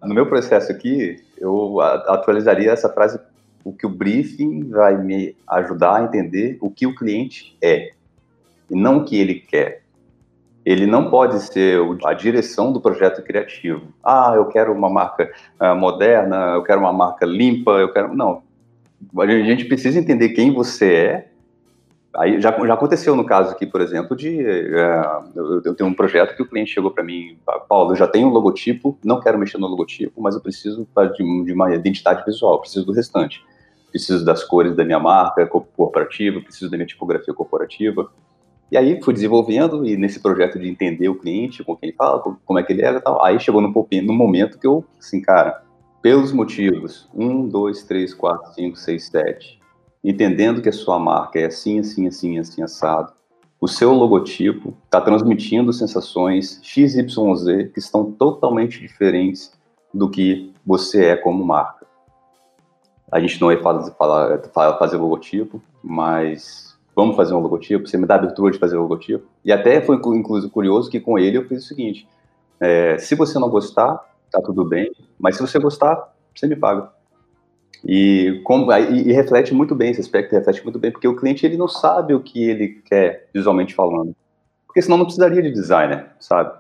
No 0.03 0.15
meu 0.15 0.27
processo 0.27 0.71
aqui, 0.71 1.17
eu 1.37 1.81
atualizaria 1.81 2.71
essa 2.71 2.89
frase: 2.89 3.19
o 3.65 3.73
que 3.73 3.85
o 3.85 3.91
briefing 3.91 4.71
vai 4.71 4.97
me 4.97 5.37
ajudar 5.49 5.97
a 5.97 6.05
entender 6.05 6.57
o 6.61 6.71
que 6.71 6.87
o 6.87 6.95
cliente 6.95 7.57
é 7.61 7.91
e 8.71 8.77
não 8.77 8.99
o 8.99 9.05
que 9.05 9.19
ele 9.19 9.35
quer. 9.35 9.83
Ele 10.65 10.87
não 10.87 11.11
pode 11.11 11.41
ser 11.41 11.81
a 12.05 12.13
direção 12.13 12.73
do 12.73 12.81
projeto 12.81 13.23
criativo. 13.23 13.89
Ah, 14.05 14.33
eu 14.37 14.47
quero 14.47 14.73
uma 14.73 14.89
marca 14.89 15.33
uh, 15.61 15.75
moderna, 15.75 16.53
eu 16.55 16.63
quero 16.63 16.81
uma 16.81 16.93
marca 16.93 17.27
limpa, 17.27 17.73
eu 17.73 17.93
quero. 17.93 18.15
Não. 18.15 18.43
A 19.19 19.27
gente 19.27 19.65
precisa 19.65 19.99
entender 19.99 20.31
quem 20.31 20.53
você 20.53 20.93
é 20.93 21.29
Aí 22.17 22.41
já, 22.41 22.51
já 22.67 22.75
aconteceu 22.75 23.15
no 23.15 23.25
caso 23.25 23.53
aqui, 23.53 23.67
por 23.67 23.81
exemplo, 23.81 24.17
de 24.17 24.41
uh, 24.41 25.31
eu, 25.37 25.63
eu, 25.63 25.75
tenho 25.75 25.91
um 25.91 25.95
projeto 25.95 26.35
que 26.35 26.43
o 26.43 26.49
cliente 26.49 26.73
chegou 26.73 26.91
para 26.91 27.05
mim, 27.05 27.39
Paulo, 27.69 27.93
eu 27.93 27.97
já 27.97 28.09
tenho 28.09 28.29
um 28.29 28.31
logotipo, 28.31 28.99
não 29.05 29.21
quero 29.21 29.39
mexer 29.39 29.59
no 29.59 29.67
logotipo, 29.67 30.21
mas 30.21 30.35
eu 30.35 30.41
preciso 30.41 30.89
de, 31.17 31.45
de 31.45 31.53
uma 31.53 31.75
identidade 31.75 32.25
visual, 32.25 32.61
preciso 32.61 32.87
do 32.87 32.93
restante. 32.93 33.45
Preciso 33.91 34.23
das 34.23 34.45
cores 34.45 34.77
da 34.77 34.85
minha 34.85 34.99
marca 34.99 35.47
corporativa, 35.47 36.41
preciso 36.43 36.71
da 36.71 36.77
minha 36.77 36.87
tipografia 36.87 37.33
corporativa. 37.33 38.11
E 38.71 38.77
aí 38.77 39.01
fui 39.03 39.15
desenvolvendo 39.15 39.87
e 39.87 39.97
nesse 39.97 40.21
projeto 40.21 40.59
de 40.59 40.69
entender 40.69 41.09
o 41.09 41.15
cliente, 41.15 41.65
com 41.65 41.75
quem 41.75 41.89
ele 41.89 41.97
fala, 41.97 42.21
como 42.21 42.59
é 42.59 42.63
que 42.63 42.73
ele 42.73 42.83
é 42.83 42.91
e 42.91 43.01
tal. 43.01 43.25
Aí 43.25 43.41
chegou 43.41 43.63
no, 43.63 43.69
no 43.71 44.13
momento 44.13 44.59
que 44.59 44.67
eu, 44.67 44.85
assim, 44.99 45.23
cara, 45.23 45.63
pelos 46.03 46.33
motivos, 46.33 47.09
um, 47.15 47.49
dois, 47.49 47.83
três, 47.83 48.13
quatro, 48.13 48.53
cinco, 48.53 48.77
seis, 48.77 49.07
sete, 49.07 49.59
entendendo 50.03 50.63
que 50.63 50.69
a 50.69 50.73
sua 50.73 50.99
marca 50.99 51.39
é 51.39 51.47
assim, 51.47 51.79
assim, 51.81 52.07
assim, 52.07 52.39
assim, 52.39 52.63
assado, 52.63 53.13
o 53.61 53.67
seu 53.67 53.93
logotipo 53.93 54.75
está 54.85 55.01
transmitindo 55.01 55.73
sensações 55.73 56.61
XYZ 56.63 57.73
que 57.73 57.79
estão 57.79 58.13
totalmente 58.13 58.81
diferentes 58.81 59.53
do 59.93 60.09
que 60.09 60.53
você 60.65 61.07
é 61.07 61.17
como 61.17 61.45
marca. 61.45 61.87
A 63.11 63.19
gente 63.19 63.41
não 63.41 63.49
vai 63.49 63.61
fazer, 63.61 63.93
falar, 63.93 64.79
fazer 64.79 64.97
logotipo, 64.99 65.61
mas 65.83 66.79
vamos 66.95 67.17
fazer 67.17 67.35
um 67.35 67.41
logotipo, 67.41 67.89
você 67.89 67.97
me 67.97 68.07
dá 68.07 68.15
a 68.15 68.19
abertura 68.19 68.53
de 68.53 68.59
fazer 68.59 68.77
o 68.77 68.83
logotipo. 68.83 69.27
E 69.45 69.51
até 69.51 69.81
foi 69.81 69.97
inclusive 69.97 70.53
curioso 70.53 70.91
que 70.91 71.01
com 71.01 71.19
ele 71.19 71.39
eu 71.39 71.49
fiz 71.49 71.65
o 71.65 71.67
seguinte, 71.67 72.07
é, 72.61 72.99
se 72.99 73.15
você 73.15 73.39
não 73.39 73.49
gostar, 73.49 73.99
tá 74.31 74.41
tudo 74.43 74.65
bem, 74.65 74.93
mas 75.19 75.37
se 75.37 75.41
você 75.41 75.59
gostar, 75.59 76.13
você 76.35 76.47
me 76.47 76.55
paga. 76.55 76.93
E, 77.85 78.41
como, 78.45 78.73
e, 78.73 79.09
e, 79.09 79.13
reflete 79.13 79.55
muito 79.55 79.75
bem 79.75 79.91
esse 79.91 80.01
aspecto, 80.01 80.33
reflete 80.33 80.63
muito 80.65 80.79
bem, 80.79 80.91
porque 80.91 81.07
o 81.07 81.17
cliente 81.17 81.47
ele 81.47 81.57
não 81.57 81.69
sabe 81.69 82.15
o 82.15 82.23
que 82.23 82.43
ele 82.43 82.83
quer 82.85 83.29
visualmente 83.33 83.75
falando. 83.75 84.15
Porque 84.67 84.67
Porque 84.67 84.83
senão 84.83 84.99
não 84.99 85.05
precisaria 85.05 85.43
de 85.43 85.53
designer, 85.53 86.11
sabe? 86.19 86.59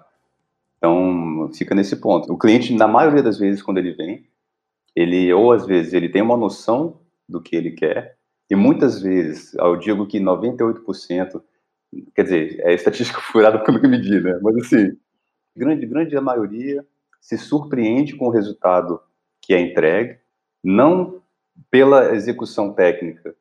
Então, 0.77 1.51
fica 1.55 1.75
nesse 1.75 1.97
ponto. 1.97 2.33
O 2.33 2.39
cliente, 2.39 2.73
na 2.73 2.87
maioria 2.87 3.23
das 3.23 3.39
vezes, 3.39 3.63
quando 3.63 3.79
ele 3.79 3.93
vem, 3.93 4.27
ele, 4.95 5.33
ou 5.33 5.53
às 5.53 5.67
vezes, 5.67 5.93
ele 5.93 6.09
tem 6.09 6.23
uma 6.23 6.37
noção 6.37 7.01
do 7.29 7.41
que 7.43 7.57
ele 7.57 7.73
quer, 7.73 8.17
e 8.51 8.57
muitas 8.57 9.03
vezes, 9.03 9.55
eu 9.55 9.77
digo 9.77 10.07
que 10.07 10.19
98%, 10.19 11.43
quer 12.15 12.23
dizer, 12.23 12.61
é 12.61 12.73
estatística 12.73 13.21
furada 13.33 13.59
pelo 13.59 13.81
que 13.81 13.89
medir, 13.89 14.23
né? 14.23 14.39
Mas, 14.43 14.57
assim, 14.57 14.97
grande, 15.55 15.85
grande 15.87 16.19
maioria 16.21 16.85
se 17.21 17.37
surpreende 17.37 18.17
com 18.17 18.29
o 18.29 18.31
resultado 18.31 19.01
que 19.43 19.53
é 19.53 19.61
entregue, 19.61 20.19
não 20.69 21.23
pela 21.71 22.15
execução 22.15 22.75
técnica, 22.75 23.35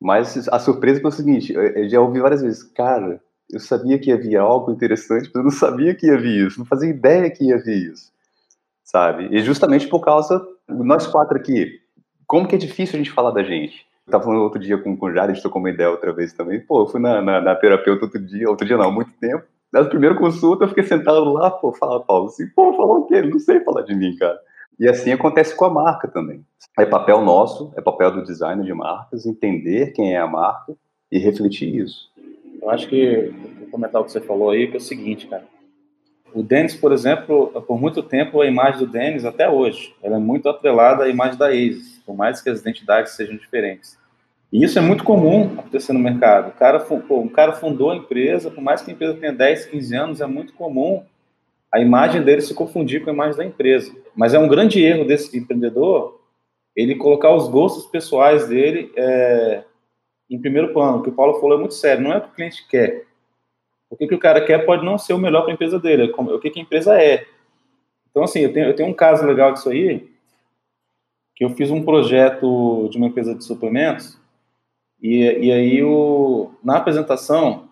mas 0.00 0.48
a 0.48 0.58
surpresa 0.58 1.00
foi 1.00 1.08
o 1.08 1.12
seguinte, 1.12 1.52
eu 1.54 1.88
já 1.88 2.00
ouvi 2.00 2.20
várias 2.20 2.42
vezes, 2.42 2.64
cara, 2.64 3.20
eu 3.50 3.60
sabia 3.60 3.98
que 3.98 4.10
havia 4.10 4.40
algo 4.40 4.72
interessante, 4.72 5.30
mas 5.32 5.34
eu 5.36 5.44
não 5.44 5.50
sabia 5.50 5.94
que 5.94 6.10
havia 6.10 6.46
isso, 6.46 6.58
não 6.58 6.66
fazia 6.66 6.90
ideia 6.90 7.30
que 7.30 7.52
havia 7.52 7.92
isso, 7.92 8.12
sabe? 8.82 9.28
E 9.30 9.40
justamente 9.40 9.86
por 9.86 10.00
causa, 10.00 10.44
nós 10.68 11.06
quatro 11.06 11.36
aqui, 11.36 11.80
como 12.26 12.48
que 12.48 12.56
é 12.56 12.58
difícil 12.58 12.96
a 12.96 12.98
gente 12.98 13.12
falar 13.12 13.30
da 13.30 13.44
gente? 13.44 13.86
Eu 14.06 14.10
tava 14.10 14.24
falando 14.24 14.42
outro 14.42 14.58
dia 14.58 14.76
com, 14.76 14.96
com 14.96 15.06
o 15.06 15.12
Jared, 15.12 15.30
a 15.30 15.34
gente 15.34 15.42
trocou 15.42 15.62
uma 15.62 15.70
ideia 15.70 15.90
outra 15.90 16.12
vez 16.12 16.32
também, 16.32 16.60
pô, 16.60 16.82
eu 16.82 16.86
fui 16.88 17.00
na, 17.00 17.22
na, 17.22 17.40
na 17.40 17.54
terapeuta 17.54 18.06
outro 18.06 18.20
dia, 18.20 18.50
outro 18.50 18.66
dia 18.66 18.76
não, 18.76 18.90
muito 18.90 19.12
tempo, 19.20 19.44
na 19.72 19.84
primeira 19.84 20.16
consulta 20.16 20.64
eu 20.64 20.68
fiquei 20.68 20.84
sentado 20.84 21.32
lá, 21.32 21.50
pô, 21.52 21.72
fala, 21.72 22.04
Paulo, 22.04 22.26
assim, 22.26 22.48
pô, 22.48 22.74
falar 22.76 22.96
o 22.96 23.06
quê? 23.06 23.22
Não 23.22 23.38
sei 23.38 23.60
falar 23.60 23.82
de 23.82 23.94
mim, 23.94 24.16
cara. 24.16 24.38
E 24.78 24.88
assim 24.88 25.12
acontece 25.12 25.56
com 25.56 25.64
a 25.64 25.70
marca 25.70 26.08
também. 26.08 26.44
É 26.78 26.84
papel 26.84 27.22
nosso, 27.22 27.72
é 27.76 27.80
papel 27.80 28.10
do 28.10 28.24
designer 28.24 28.64
de 28.64 28.74
marcas, 28.74 29.26
entender 29.26 29.92
quem 29.92 30.14
é 30.14 30.18
a 30.18 30.26
marca 30.26 30.74
e 31.10 31.18
refletir 31.18 31.74
isso. 31.76 32.10
Eu 32.60 32.70
acho 32.70 32.88
que, 32.88 33.32
vou 33.58 33.68
comentar 33.68 34.00
o 34.00 34.04
que 34.04 34.10
você 34.10 34.20
falou 34.20 34.50
aí, 34.50 34.66
que 34.66 34.74
é 34.74 34.78
o 34.78 34.80
seguinte, 34.80 35.26
cara. 35.26 35.44
O 36.34 36.42
Denis, 36.42 36.74
por 36.74 36.92
exemplo, 36.92 37.46
por 37.66 37.80
muito 37.80 38.02
tempo 38.02 38.40
a 38.40 38.46
imagem 38.46 38.80
do 38.80 38.90
Denis, 38.90 39.24
até 39.24 39.48
hoje, 39.48 39.94
ela 40.02 40.16
é 40.16 40.18
muito 40.18 40.48
atrelada 40.48 41.04
à 41.04 41.08
imagem 41.08 41.38
da 41.38 41.52
Isis, 41.52 41.98
por 42.04 42.16
mais 42.16 42.42
que 42.42 42.50
as 42.50 42.60
identidades 42.60 43.12
sejam 43.12 43.36
diferentes. 43.36 43.96
E 44.52 44.64
isso 44.64 44.78
é 44.78 44.82
muito 44.82 45.04
comum 45.04 45.52
acontecer 45.58 45.92
no 45.92 46.00
mercado. 46.00 46.48
O 46.48 46.52
cara, 46.52 46.80
pô, 46.80 47.20
um 47.20 47.28
cara 47.28 47.52
fundou 47.52 47.90
a 47.90 47.96
empresa, 47.96 48.50
por 48.50 48.62
mais 48.62 48.82
que 48.82 48.90
a 48.90 48.94
empresa 48.94 49.14
tenha 49.14 49.32
10, 49.32 49.66
15 49.66 49.96
anos, 49.96 50.20
é 50.20 50.26
muito 50.26 50.52
comum 50.54 51.04
a 51.74 51.80
imagem 51.80 52.22
dele 52.22 52.40
se 52.40 52.54
confundir 52.54 53.02
com 53.02 53.10
a 53.10 53.12
imagem 53.12 53.36
da 53.36 53.44
empresa. 53.44 53.92
Mas 54.14 54.32
é 54.32 54.38
um 54.38 54.46
grande 54.46 54.80
erro 54.80 55.04
desse 55.04 55.36
empreendedor 55.36 56.20
ele 56.76 56.94
colocar 56.94 57.34
os 57.34 57.48
gostos 57.48 57.86
pessoais 57.86 58.46
dele 58.46 58.92
é, 58.96 59.64
em 60.30 60.40
primeiro 60.40 60.72
plano. 60.72 60.98
O 60.98 61.02
que 61.02 61.08
o 61.08 61.14
Paulo 61.14 61.40
falou 61.40 61.56
é 61.56 61.60
muito 61.60 61.74
sério, 61.74 62.04
não 62.04 62.12
é 62.12 62.18
o 62.18 62.20
que 62.20 62.28
o 62.28 62.34
cliente 62.34 62.64
quer. 62.68 63.06
O 63.90 63.96
que, 63.96 64.06
que 64.06 64.14
o 64.14 64.20
cara 64.20 64.44
quer 64.46 64.64
pode 64.64 64.84
não 64.84 64.96
ser 64.96 65.14
o 65.14 65.18
melhor 65.18 65.42
para 65.42 65.50
a 65.50 65.54
empresa 65.54 65.80
dele, 65.80 66.12
é 66.16 66.20
o 66.20 66.38
que, 66.38 66.50
que 66.50 66.60
a 66.60 66.62
empresa 66.62 66.96
é. 66.96 67.26
Então, 68.08 68.22
assim, 68.22 68.40
eu 68.40 68.52
tenho, 68.52 68.66
eu 68.66 68.76
tenho 68.76 68.88
um 68.88 68.94
caso 68.94 69.26
legal 69.26 69.52
disso 69.52 69.68
aí, 69.68 70.08
que 71.34 71.44
eu 71.44 71.50
fiz 71.50 71.72
um 71.72 71.84
projeto 71.84 72.88
de 72.88 72.98
uma 72.98 73.08
empresa 73.08 73.34
de 73.34 73.42
suplementos, 73.44 74.16
e, 75.02 75.22
e 75.24 75.50
aí 75.50 75.82
o, 75.82 76.52
na 76.62 76.76
apresentação 76.76 77.68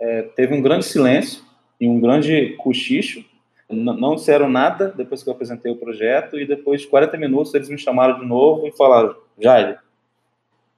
é, 0.00 0.22
teve 0.22 0.54
um 0.54 0.62
grande 0.62 0.86
silêncio 0.86 1.45
e 1.80 1.88
um 1.88 2.00
grande 2.00 2.54
cochicho, 2.58 3.24
não 3.68 4.14
disseram 4.14 4.48
nada 4.48 4.94
depois 4.96 5.22
que 5.22 5.28
eu 5.28 5.34
apresentei 5.34 5.70
o 5.72 5.76
projeto 5.76 6.38
e 6.38 6.46
depois 6.46 6.82
de 6.82 6.86
40 6.86 7.16
minutos 7.16 7.52
eles 7.54 7.68
me 7.68 7.78
chamaram 7.78 8.20
de 8.20 8.26
novo 8.26 8.66
e 8.66 8.72
falaram, 8.72 9.16
Jair, 9.38 9.78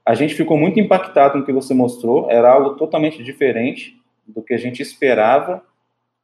a 0.04 0.14
gente 0.14 0.34
ficou 0.34 0.56
muito 0.56 0.80
impactado 0.80 1.36
no 1.36 1.44
que 1.44 1.52
você 1.52 1.74
mostrou, 1.74 2.30
era 2.30 2.50
algo 2.50 2.76
totalmente 2.76 3.22
diferente 3.22 4.00
do 4.26 4.42
que 4.42 4.54
a 4.54 4.58
gente 4.58 4.80
esperava, 4.80 5.62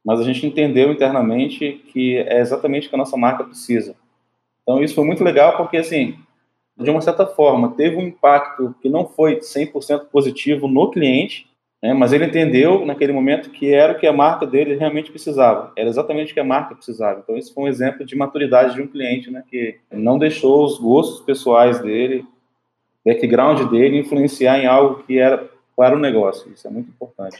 mas 0.03 0.19
a 0.19 0.23
gente 0.23 0.45
entendeu 0.45 0.91
internamente 0.91 1.83
que 1.91 2.17
é 2.17 2.39
exatamente 2.39 2.87
o 2.87 2.89
que 2.89 2.95
a 2.95 2.97
nossa 2.97 3.15
marca 3.15 3.43
precisa. 3.43 3.95
Então 4.63 4.83
isso 4.83 4.95
foi 4.95 5.05
muito 5.05 5.23
legal 5.23 5.55
porque, 5.57 5.77
assim, 5.77 6.17
de 6.77 6.89
uma 6.89 7.01
certa 7.01 7.25
forma, 7.27 7.75
teve 7.75 7.95
um 7.95 8.07
impacto 8.07 8.75
que 8.81 8.89
não 8.89 9.07
foi 9.07 9.39
100% 9.39 10.07
positivo 10.11 10.67
no 10.67 10.89
cliente, 10.89 11.47
né? 11.85 11.93
Mas 11.93 12.11
ele 12.11 12.25
entendeu 12.25 12.83
naquele 12.83 13.13
momento 13.13 13.51
que 13.51 13.71
era 13.71 13.93
o 13.93 13.99
que 13.99 14.07
a 14.07 14.11
marca 14.11 14.47
dele 14.47 14.75
realmente 14.75 15.11
precisava, 15.11 15.71
era 15.77 15.87
exatamente 15.87 16.31
o 16.31 16.33
que 16.33 16.39
a 16.39 16.43
marca 16.43 16.73
precisava. 16.73 17.19
Então, 17.19 17.37
isso 17.37 17.53
foi 17.53 17.65
um 17.65 17.67
exemplo 17.67 18.03
de 18.03 18.15
maturidade 18.15 18.73
de 18.73 18.81
um 18.81 18.87
cliente, 18.87 19.29
né? 19.29 19.43
que 19.47 19.77
não 19.91 20.17
deixou 20.17 20.65
os 20.65 20.79
gostos 20.79 21.23
pessoais 21.23 21.79
dele, 21.79 22.25
background 23.05 23.69
dele, 23.69 23.99
influenciar 23.99 24.57
em 24.57 24.65
algo 24.65 25.03
que 25.03 25.19
era 25.19 25.47
para 25.77 25.95
o 25.95 25.99
negócio. 25.99 26.51
Isso 26.51 26.67
é 26.67 26.71
muito 26.71 26.89
importante. 26.89 27.37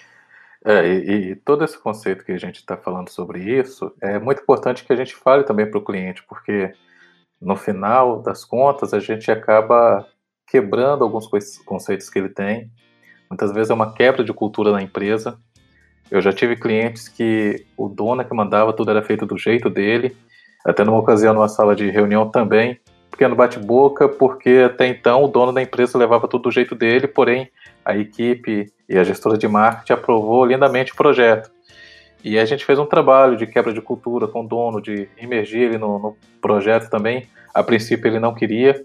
É, 0.63 0.87
e, 0.87 1.31
e, 1.31 1.35
todo 1.37 1.63
esse 1.63 1.79
conceito 1.79 2.23
que 2.23 2.31
a 2.31 2.37
gente 2.37 2.57
está 2.57 2.77
falando 2.77 3.09
sobre 3.09 3.39
isso 3.39 3.91
é 3.99 4.19
muito 4.19 4.43
importante 4.43 4.85
que 4.85 4.93
a 4.93 4.95
gente 4.95 5.15
fale 5.15 5.43
também 5.43 5.65
para 5.65 5.79
o 5.79 5.83
cliente, 5.83 6.23
porque 6.23 6.71
no 7.41 7.55
final 7.55 8.21
das 8.21 8.45
contas 8.45 8.93
a 8.93 8.99
gente 8.99 9.31
acaba 9.31 10.07
quebrando 10.47 11.03
alguns 11.03 11.27
conceitos 11.65 12.09
que 12.11 12.19
ele 12.19 12.29
tem 12.29 12.69
Muitas 13.29 13.51
vezes 13.51 13.69
é 13.69 13.73
uma 13.73 13.93
quebra 13.93 14.23
de 14.23 14.33
cultura 14.33 14.71
na 14.71 14.81
empresa. 14.81 15.37
Eu 16.09 16.21
já 16.21 16.31
tive 16.31 16.55
clientes 16.55 17.07
que 17.07 17.65
o 17.75 17.87
dono 17.89 18.23
que 18.23 18.33
mandava, 18.33 18.73
tudo 18.73 18.91
era 18.91 19.01
feito 19.01 19.25
do 19.25 19.37
jeito 19.37 19.69
dele. 19.69 20.15
Até 20.65 20.83
numa 20.83 20.99
ocasião, 20.99 21.33
numa 21.33 21.47
sala 21.47 21.75
de 21.75 21.89
reunião 21.89 22.29
também, 22.29 22.79
pequeno 23.11 23.35
bate-boca, 23.35 24.07
porque 24.07 24.63
até 24.65 24.87
então 24.87 25.23
o 25.23 25.27
dono 25.27 25.51
da 25.51 25.61
empresa 25.61 25.97
levava 25.97 26.27
tudo 26.27 26.43
do 26.43 26.51
jeito 26.51 26.75
dele, 26.75 27.07
porém 27.07 27.49
a 27.83 27.95
equipe 27.95 28.71
e 28.89 28.97
a 28.97 29.03
gestora 29.03 29.37
de 29.37 29.47
marketing 29.47 29.93
aprovou 29.93 30.45
lindamente 30.45 30.91
o 30.91 30.95
projeto. 30.95 31.49
E 32.23 32.39
a 32.39 32.45
gente 32.45 32.65
fez 32.65 32.79
um 32.79 32.85
trabalho 32.85 33.37
de 33.37 33.45
quebra 33.45 33.71
de 33.71 33.81
cultura 33.81 34.27
com 34.27 34.43
o 34.43 34.47
dono, 34.47 34.81
de 34.81 35.07
imergir 35.21 35.61
ele 35.61 35.77
no, 35.77 35.99
no 35.99 36.17
projeto 36.41 36.89
também. 36.89 37.27
A 37.53 37.63
princípio 37.63 38.07
ele 38.07 38.19
não 38.19 38.33
queria, 38.33 38.83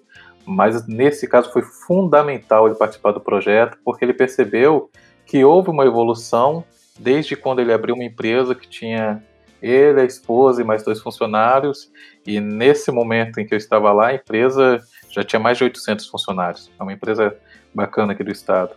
mas 0.51 0.86
nesse 0.86 1.28
caso 1.28 1.53
foi 1.53 1.62
fundamental 1.62 2.66
ele 2.66 2.74
participar 2.74 3.12
do 3.12 3.20
projeto, 3.20 3.78
porque 3.84 4.05
ele 4.05 4.12
percebeu 4.12 4.90
que 5.24 5.44
houve 5.44 5.70
uma 5.70 5.86
evolução 5.86 6.64
desde 6.98 7.36
quando 7.36 7.61
ele 7.61 7.72
abriu 7.72 7.94
uma 7.94 8.05
empresa 8.05 8.55
que 8.55 8.68
tinha 8.68 9.22
ele, 9.62 10.01
a 10.01 10.05
esposa 10.05 10.61
e 10.61 10.64
mais 10.64 10.82
dois 10.82 11.01
funcionários, 11.01 11.90
e 12.26 12.40
nesse 12.40 12.90
momento 12.90 13.38
em 13.38 13.46
que 13.46 13.55
eu 13.55 13.59
estava 13.59 13.92
lá, 13.92 14.09
a 14.09 14.14
empresa 14.14 14.82
já 15.11 15.22
tinha 15.22 15.38
mais 15.38 15.59
de 15.59 15.64
800 15.64 16.07
funcionários. 16.09 16.70
É 16.78 16.82
uma 16.82 16.92
empresa 16.92 17.36
bacana 17.74 18.12
aqui 18.12 18.24
do 18.24 18.32
estado. 18.32 18.74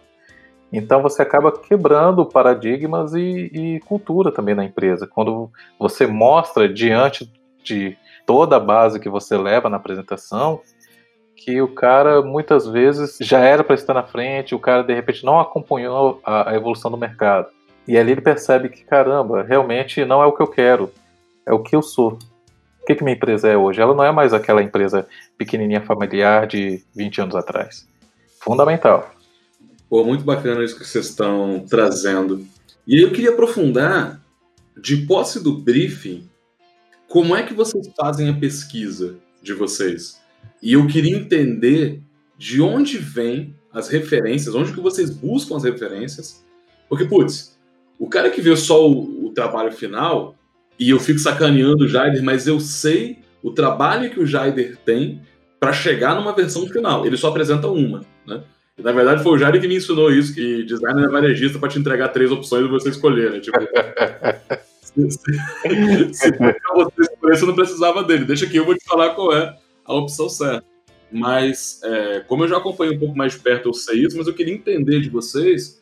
Então 0.71 1.01
você 1.01 1.21
acaba 1.21 1.51
quebrando 1.51 2.25
paradigmas 2.25 3.13
e, 3.13 3.49
e 3.53 3.79
cultura 3.81 4.31
também 4.31 4.55
na 4.55 4.65
empresa. 4.65 5.07
Quando 5.07 5.51
você 5.79 6.05
mostra 6.05 6.67
diante 6.67 7.31
de 7.63 7.95
toda 8.25 8.57
a 8.57 8.59
base 8.59 8.99
que 8.99 9.09
você 9.09 9.37
leva 9.37 9.69
na 9.69 9.77
apresentação, 9.77 10.61
que 11.43 11.61
o 11.61 11.67
cara 11.67 12.21
muitas 12.21 12.65
vezes 12.65 13.17
já 13.19 13.39
era 13.39 13.63
para 13.63 13.75
estar 13.75 13.93
na 13.93 14.03
frente, 14.03 14.55
o 14.55 14.59
cara 14.59 14.81
de 14.81 14.93
repente 14.93 15.25
não 15.25 15.39
acompanhou 15.39 16.21
a, 16.23 16.51
a, 16.51 16.55
evolução 16.55 16.89
do 16.89 16.97
mercado. 16.97 17.47
E 17.85 17.97
ali 17.97 18.13
ele 18.13 18.21
percebe 18.21 18.69
que, 18.69 18.85
caramba, 18.85 19.43
realmente 19.43 20.05
não 20.05 20.23
é 20.23 20.25
o 20.25 20.31
que 20.31 20.41
eu 20.41 20.47
quero, 20.47 20.89
é 21.45 21.51
o 21.53 21.59
que 21.59 21.75
eu 21.75 21.81
sou. 21.81 22.13
O 22.81 22.85
que, 22.85 22.95
que 22.95 23.03
minha 23.03 23.15
empresa 23.15 23.49
é 23.49 23.57
hoje? 23.57 23.81
Ela 23.81 23.93
não 23.93 24.03
é 24.03 24.11
mais 24.11 24.33
aquela 24.33 24.63
empresa 24.63 25.05
pequenininha 25.37 25.81
familiar 25.81 26.47
de 26.47 26.81
20 26.95 27.21
anos 27.21 27.35
atrás. 27.35 27.87
Fundamental. 28.39 29.11
Pô, 29.89 30.03
muito 30.03 30.23
bacana 30.23 30.63
isso 30.63 30.77
que 30.77 30.85
vocês 30.85 31.07
estão 31.07 31.65
trazendo. 31.69 32.45
E 32.87 33.01
eu 33.03 33.11
queria 33.11 33.31
aprofundar, 33.31 34.21
de 34.81 34.97
posse 35.05 35.41
do 35.41 35.57
briefing, 35.57 36.29
como 37.07 37.35
é 37.35 37.43
que 37.43 37.53
vocês 37.53 37.87
fazem 37.95 38.29
a 38.29 38.33
pesquisa 38.33 39.17
de 39.41 39.53
vocês? 39.53 40.22
E 40.61 40.73
eu 40.73 40.87
queria 40.87 41.15
entender 41.15 42.01
de 42.37 42.61
onde 42.61 42.97
vêm 42.97 43.55
as 43.71 43.89
referências, 43.89 44.53
onde 44.55 44.71
que 44.71 44.79
vocês 44.79 45.09
buscam 45.09 45.57
as 45.57 45.63
referências. 45.63 46.45
Porque, 46.87 47.05
putz, 47.05 47.57
o 47.99 48.07
cara 48.07 48.29
que 48.29 48.41
vê 48.41 48.55
só 48.55 48.89
o, 48.89 49.27
o 49.27 49.31
trabalho 49.31 49.71
final, 49.71 50.35
e 50.79 50.89
eu 50.89 50.99
fico 50.99 51.19
sacaneando 51.19 51.85
o 51.85 51.87
Jaider, 51.87 52.23
mas 52.23 52.47
eu 52.47 52.59
sei 52.59 53.19
o 53.41 53.51
trabalho 53.51 54.09
que 54.09 54.19
o 54.19 54.25
Jaider 54.25 54.77
tem 54.85 55.21
para 55.59 55.73
chegar 55.73 56.15
numa 56.15 56.33
versão 56.33 56.67
final. 56.67 57.05
Ele 57.05 57.17
só 57.17 57.29
apresenta 57.29 57.67
uma, 57.67 58.01
né? 58.27 58.43
E, 58.77 58.81
na 58.81 58.91
verdade, 58.91 59.21
foi 59.21 59.33
o 59.33 59.37
Jair 59.37 59.61
que 59.61 59.67
me 59.67 59.75
ensinou 59.75 60.11
isso, 60.11 60.33
que 60.33 60.63
designer 60.63 61.05
é 61.05 61.07
varejista 61.07 61.59
para 61.59 61.69
te 61.69 61.77
entregar 61.77 62.09
três 62.09 62.31
opções 62.31 62.65
e 62.65 62.69
você 62.69 62.89
escolher, 62.89 63.31
né? 63.31 63.39
Tipo, 63.39 63.59
se, 64.81 65.11
se, 65.11 66.13
se 66.13 66.31
você 66.73 67.01
escolher, 67.01 67.37
você 67.37 67.45
não 67.45 67.55
precisava 67.55 68.03
dele. 68.03 68.25
Deixa 68.25 68.47
que 68.47 68.57
eu 68.57 68.65
vou 68.65 68.75
te 68.75 68.83
falar 68.83 69.11
qual 69.11 69.31
é 69.33 69.55
a 69.93 69.99
opção 69.99 70.29
certa. 70.29 70.65
Mas, 71.11 71.79
é, 71.83 72.21
como 72.21 72.43
eu 72.43 72.47
já 72.47 72.57
acompanho 72.57 72.93
um 72.93 72.99
pouco 72.99 73.15
mais 73.15 73.33
de 73.33 73.39
perto, 73.39 73.69
eu 73.69 73.73
sei 73.73 74.03
isso, 74.03 74.17
mas 74.17 74.27
eu 74.27 74.33
queria 74.33 74.53
entender 74.53 74.99
de 74.99 75.09
vocês 75.09 75.81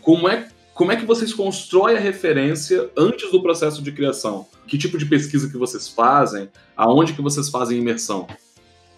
como 0.00 0.28
é, 0.28 0.48
como 0.74 0.92
é 0.92 0.96
que 0.96 1.04
vocês 1.04 1.34
constroem 1.34 1.96
a 1.96 2.00
referência 2.00 2.88
antes 2.96 3.30
do 3.32 3.42
processo 3.42 3.82
de 3.82 3.90
criação. 3.90 4.46
Que 4.68 4.78
tipo 4.78 4.96
de 4.96 5.06
pesquisa 5.06 5.50
que 5.50 5.58
vocês 5.58 5.88
fazem? 5.88 6.48
Aonde 6.76 7.12
que 7.12 7.20
vocês 7.20 7.48
fazem 7.48 7.78
imersão? 7.78 8.28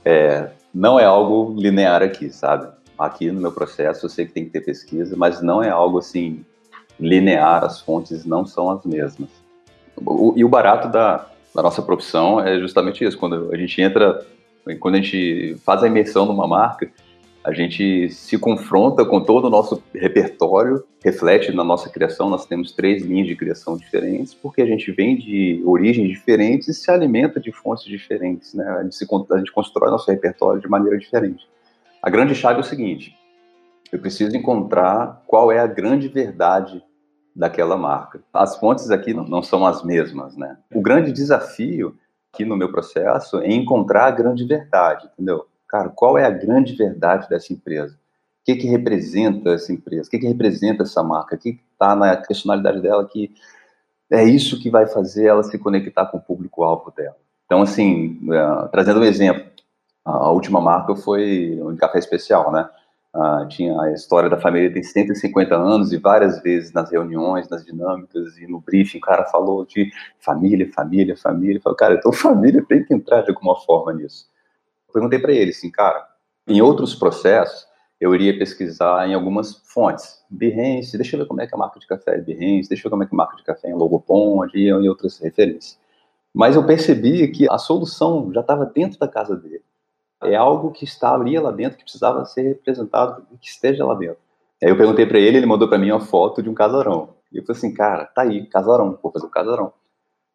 É, 0.05 0.51
não 0.75 1.01
é 1.01 1.05
algo 1.05 1.55
linear 1.59 2.03
aqui, 2.03 2.31
sabe? 2.31 2.69
Aqui 2.99 3.31
no 3.31 3.41
meu 3.41 3.53
processo 3.53 4.05
eu 4.05 4.11
sei 4.11 4.27
que 4.27 4.33
tem 4.33 4.45
que 4.45 4.51
ter 4.51 4.61
pesquisa, 4.61 5.17
mas 5.17 5.41
não 5.41 5.63
é 5.63 5.71
algo 5.71 5.99
assim 5.99 6.45
linear, 7.01 7.65
as 7.65 7.81
fontes 7.81 8.25
não 8.25 8.45
são 8.45 8.71
as 8.71 8.85
mesmas. 8.85 9.31
O, 9.97 10.35
e 10.37 10.45
o 10.45 10.49
barato 10.49 10.89
da, 10.89 11.29
da 11.55 11.63
nossa 11.63 11.83
profissão 11.83 12.41
é 12.41 12.59
justamente 12.59 13.05
isso, 13.05 13.19
quando 13.19 13.51
a 13.53 13.57
gente 13.57 13.81
entra, 13.81 14.25
quando 14.79 14.95
a 14.95 15.01
gente 15.01 15.57
faz 15.65 15.83
a 15.83 15.87
imersão 15.87 16.27
numa 16.27 16.47
marca, 16.47 16.91
a 17.45 17.53
gente 17.53 18.09
se 18.11 18.39
confronta 18.39 19.05
com 19.05 19.21
todo 19.21 19.47
o 19.47 19.51
nosso 19.51 19.83
repertório, 19.93 20.85
reflete 21.05 21.51
na 21.51 21.65
nossa 21.65 21.91
criação. 21.91 22.31
Nós 22.31 22.47
temos 22.47 22.71
três 22.73 23.03
linhas 23.03 23.27
de 23.27 23.35
criação 23.35 23.77
diferentes, 23.77 24.33
porque 24.33 24.63
a 24.63 24.67
gente 24.67 24.93
vem 24.93 25.17
de 25.17 25.61
origens 25.67 26.09
diferentes 26.09 26.69
e 26.69 26.75
se 26.75 26.89
alimenta 26.91 27.41
de 27.41 27.51
fontes 27.51 27.85
diferentes. 27.85 28.55
Né? 28.55 28.65
A, 28.65 28.83
gente 28.85 28.95
se, 28.95 29.07
a 29.33 29.39
gente 29.39 29.51
constrói 29.51 29.91
nosso 29.91 30.09
repertório 30.09 30.61
de 30.61 30.69
maneira 30.69 30.97
diferente. 30.97 31.49
A 32.01 32.09
grande 32.09 32.35
chave 32.35 32.59
é 32.59 32.61
o 32.61 32.65
seguinte: 32.65 33.17
eu 33.91 33.99
preciso 33.99 34.37
encontrar 34.37 35.23
qual 35.27 35.51
é 35.51 35.59
a 35.59 35.67
grande 35.67 36.07
verdade 36.07 36.83
daquela 37.35 37.77
marca. 37.77 38.21
As 38.33 38.57
fontes 38.57 38.91
aqui 38.91 39.13
não, 39.13 39.25
não 39.25 39.43
são 39.43 39.67
as 39.67 39.83
mesmas. 39.83 40.37
Né? 40.37 40.57
O 40.73 40.81
grande 40.81 41.11
desafio 41.11 41.97
aqui 42.33 42.45
no 42.45 42.57
meu 42.57 42.71
processo 42.71 43.39
é 43.39 43.53
encontrar 43.53 44.07
a 44.07 44.11
grande 44.11 44.45
verdade, 44.45 45.09
entendeu? 45.13 45.47
cara, 45.73 45.89
qual 45.89 46.19
é 46.19 46.27
a 46.27 46.31
grande 46.31 46.75
verdade 46.75 47.27
dessa 47.31 47.51
empresa? 47.51 47.95
O 47.95 48.45
que, 48.45 48.57
que 48.57 48.67
representa 48.67 49.51
essa 49.51 49.73
empresa? 49.73 50.07
O 50.07 50.11
que, 50.11 50.19
que 50.19 50.27
representa 50.27 50.83
essa 50.83 51.03
marca? 51.03 51.35
O 51.35 51.39
que 51.39 51.59
está 51.73 51.97
na 51.97 52.15
personalidade 52.15 52.83
dela 52.83 53.09
que 53.09 53.33
é 54.11 54.23
isso 54.25 54.61
que 54.61 54.69
vai 54.69 54.87
fazer 54.87 55.27
ela 55.27 55.43
se 55.43 55.59
conectar 55.59 56.05
com 56.07 56.19
o 56.19 56.21
público-alvo 56.21 56.93
dela? 56.95 57.17
Então, 57.47 57.63
assim, 57.63 58.21
uh, 58.25 58.69
trazendo 58.71 59.01
um 59.01 59.05
exemplo, 59.05 59.51
a 60.05 60.31
última 60.31 60.61
marca 60.61 60.95
foi 60.95 61.59
um 61.63 61.75
café 61.77 61.99
especial, 61.99 62.53
né? 62.53 62.69
Uh, 63.15 63.47
tinha 63.49 63.79
a 63.79 63.93
história 63.93 64.31
da 64.31 64.41
família 64.41 64.73
tem 64.73 64.83
150 64.83 65.55
anos 65.55 65.93
e 65.93 65.99
várias 65.99 66.41
vezes 66.43 66.73
nas 66.73 66.91
reuniões, 66.91 67.49
nas 67.49 67.63
dinâmicas 67.63 68.39
e 68.39 68.47
no 68.47 68.59
briefing, 68.59 68.99
o 68.99 69.03
cara 69.03 69.27
falou 69.27 69.67
de 69.67 69.91
família, 70.19 70.71
família, 70.73 71.17
família. 71.17 71.61
Eu 71.63 71.75
cara, 71.75 71.95
então 71.95 72.11
família 72.13 72.65
tem 72.67 72.83
que 72.83 72.95
entrar 72.95 73.23
de 73.23 73.31
alguma 73.31 73.55
forma 73.61 73.93
nisso 73.93 74.33
perguntei 74.93 75.19
para 75.19 75.33
ele 75.33 75.51
assim, 75.51 75.71
cara, 75.71 76.07
em 76.47 76.61
outros 76.61 76.95
processos, 76.95 77.67
eu 78.01 78.15
iria 78.15 78.37
pesquisar 78.37 79.09
em 79.09 79.15
algumas 79.15 79.63
fontes. 79.65 80.23
Behance, 80.29 80.97
deixa 80.97 81.17
eu 81.17 81.21
ver 81.21 81.27
como 81.27 81.41
é 81.41 81.47
que 81.47 81.55
é 81.55 81.57
a 81.57 81.59
marca 81.59 81.79
de 81.79 81.87
café 81.87 82.17
é 82.17 82.21
Behance, 82.21 82.69
deixa 82.69 82.83
eu 82.83 82.85
ver 82.85 82.91
como 82.91 83.03
é 83.05 83.07
que 83.07 83.15
é 83.15 83.17
a 83.17 83.19
marca 83.19 83.37
de 83.37 83.45
café 83.45 83.71
é 83.71 83.75
Logopond 83.75 84.51
e 84.55 84.73
outras 84.89 85.19
referências. 85.19 85.79
Mas 86.35 86.57
eu 86.57 86.67
percebi 86.67 87.29
que 87.29 87.49
a 87.51 87.59
solução 87.59 88.33
já 88.33 88.41
estava 88.41 88.67
dentro 88.67 88.99
da 88.99 89.07
casa 89.07 89.37
dele. 89.37 89.63
É 90.23 90.35
algo 90.35 90.71
que 90.71 90.85
estaria 90.85 91.41
lá 91.41 91.51
dentro, 91.51 91.79
que 91.79 91.85
precisava 91.85 92.25
ser 92.25 92.43
representado 92.43 93.27
que 93.41 93.49
esteja 93.49 93.85
lá 93.85 93.95
dentro. 93.95 94.19
Aí 94.63 94.69
eu 94.69 94.77
perguntei 94.77 95.07
para 95.07 95.19
ele, 95.19 95.39
ele 95.39 95.47
mandou 95.47 95.69
para 95.69 95.79
mim 95.79 95.91
uma 95.91 96.01
foto 96.01 96.43
de 96.43 96.49
um 96.49 96.55
casarão. 96.55 97.11
E 97.33 97.39
eu 97.39 97.45
falei 97.45 97.59
assim, 97.59 97.75
cara, 97.75 98.05
tá 98.05 98.23
aí, 98.23 98.47
casarão, 98.47 98.99
vou 99.03 99.11
fazer 99.11 99.27
o 99.27 99.31
casarão. 99.31 99.73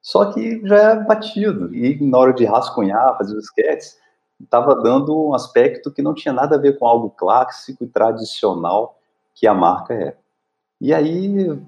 Só 0.01 0.31
que 0.31 0.61
já 0.65 0.75
é 0.75 0.95
batido. 0.95 1.73
E 1.73 1.97
na 2.03 2.17
hora 2.17 2.33
de 2.33 2.45
rascunhar, 2.45 3.17
fazer 3.17 3.38
os 3.38 3.45
sketches, 3.45 3.97
estava 4.41 4.75
dando 4.75 5.29
um 5.29 5.33
aspecto 5.33 5.91
que 5.91 6.01
não 6.01 6.13
tinha 6.13 6.33
nada 6.33 6.55
a 6.55 6.59
ver 6.59 6.77
com 6.77 6.85
algo 6.85 7.09
clássico 7.09 7.83
e 7.83 7.88
tradicional 7.88 8.97
que 9.33 9.47
a 9.47 9.53
marca 9.53 9.93
é. 9.93 10.15
E 10.79 10.93
aí 10.93 11.59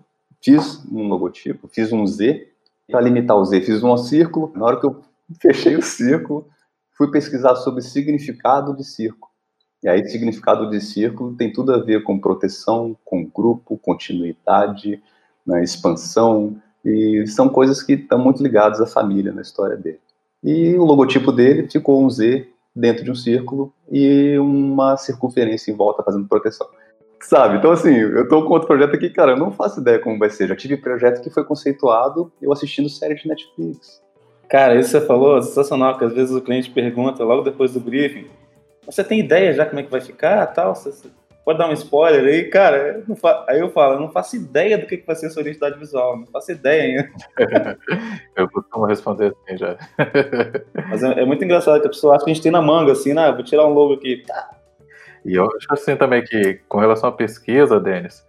fiz 0.41 0.85
um 0.91 1.07
logotipo, 1.07 1.67
fiz 1.67 1.91
um 1.91 2.05
Z, 2.05 2.47
para 2.89 3.01
limitar 3.01 3.37
o 3.37 3.45
Z, 3.45 3.61
fiz 3.61 3.83
um 3.83 3.95
círculo. 3.97 4.51
Na 4.55 4.65
hora 4.65 4.79
que 4.79 4.85
eu 4.85 5.01
fechei 5.41 5.75
o 5.75 5.81
círculo, 5.81 6.47
fui 6.99 7.09
pesquisar 7.09 7.55
sobre 7.55 7.81
significado 7.81 8.75
de 8.75 8.83
círculo. 8.83 9.31
E 9.81 9.87
aí, 9.87 10.05
significado 10.05 10.69
de 10.69 10.81
círculo 10.81 11.33
tem 11.33 11.53
tudo 11.53 11.73
a 11.73 11.77
ver 11.77 12.03
com 12.03 12.19
proteção, 12.19 12.97
com 13.05 13.25
grupo, 13.25 13.77
continuidade, 13.77 15.01
né, 15.47 15.63
expansão, 15.63 16.61
e 16.83 17.25
são 17.25 17.47
coisas 17.47 17.81
que 17.81 17.93
estão 17.93 18.19
muito 18.19 18.43
ligadas 18.43 18.81
à 18.81 18.85
família 18.85 19.31
na 19.31 19.41
história 19.41 19.77
dele. 19.77 20.01
E 20.43 20.75
o 20.75 20.83
logotipo 20.83 21.31
dele 21.31 21.69
ficou 21.69 22.03
um 22.03 22.09
Z 22.09 22.49
dentro 22.75 23.05
de 23.05 23.11
um 23.11 23.15
círculo 23.15 23.73
e 23.89 24.37
uma 24.37 24.97
circunferência 24.97 25.71
em 25.71 25.75
volta 25.75 26.03
fazendo 26.03 26.27
proteção. 26.27 26.67
Sabe? 27.21 27.57
Então, 27.57 27.71
assim, 27.71 27.95
eu 27.95 28.27
tô 28.27 28.45
com 28.45 28.53
outro 28.53 28.67
projeto 28.67 28.95
aqui, 28.95 29.09
cara, 29.09 29.31
eu 29.31 29.37
não 29.37 29.51
faço 29.51 29.79
ideia 29.79 29.99
como 29.99 30.19
vai 30.19 30.29
ser. 30.29 30.49
Já 30.49 30.55
tive 30.55 30.75
projeto 30.75 31.21
que 31.21 31.29
foi 31.29 31.45
conceituado 31.45 32.29
eu 32.41 32.51
assistindo 32.51 32.89
série 32.89 33.15
de 33.15 33.27
Netflix. 33.27 34.01
Cara, 34.49 34.75
isso 34.75 34.89
você 34.89 35.01
falou 35.01 35.37
é 35.37 35.41
sensacional, 35.41 35.97
que 35.97 36.05
às 36.05 36.13
vezes 36.13 36.35
o 36.35 36.41
cliente 36.41 36.71
pergunta 36.71 37.23
logo 37.23 37.43
depois 37.43 37.73
do 37.73 37.79
briefing, 37.79 38.27
você 38.85 39.03
tem 39.03 39.19
ideia 39.19 39.53
já 39.53 39.65
como 39.65 39.79
é 39.79 39.83
que 39.83 39.91
vai 39.91 40.01
ficar, 40.01 40.47
tal? 40.47 40.73
Você, 40.73 41.09
pode 41.49 41.57
dar 41.57 41.67
um 41.67 41.73
spoiler 41.73 42.23
aí, 42.25 42.43
cara. 42.45 43.03
Eu 43.07 43.17
aí 43.47 43.59
eu 43.59 43.71
falo, 43.71 43.93
eu 43.93 43.99
não 43.99 44.11
faço 44.11 44.35
ideia 44.35 44.77
do 44.77 44.85
que, 44.85 44.97
que 44.97 45.05
vai 45.07 45.15
ser 45.15 45.27
a 45.27 45.29
sua 45.31 45.41
identidade 45.41 45.79
visual, 45.79 46.17
não 46.17 46.27
faço 46.27 46.51
ideia 46.51 46.83
ainda. 46.83 47.77
eu 48.37 48.47
costumo 48.49 48.85
responder 48.85 49.33
assim 49.33 49.57
já. 49.57 49.75
Mas 50.89 51.01
é, 51.01 51.21
é, 51.21 51.25
muito 51.25 51.43
engraçado 51.43 51.81
que 51.81 51.87
a 51.87 51.89
pessoa 51.89 52.15
acha 52.15 52.25
que 52.25 52.29
a 52.29 52.33
gente 52.33 52.43
tem 52.43 52.51
na 52.51 52.61
manga, 52.61 52.91
assim, 52.91 53.13
né? 53.13 53.31
Vou 53.31 53.43
tirar 53.43 53.65
um 53.65 53.73
logo 53.73 53.93
aqui. 53.93 54.23
Tá. 54.27 54.51
E 55.25 55.35
eu 55.35 55.45
acho 55.45 55.67
assim 55.71 55.95
também 55.95 56.23
que, 56.23 56.59
com 56.67 56.77
relação 56.79 57.09
à 57.09 57.11
pesquisa, 57.11 57.79
Denis, 57.79 58.23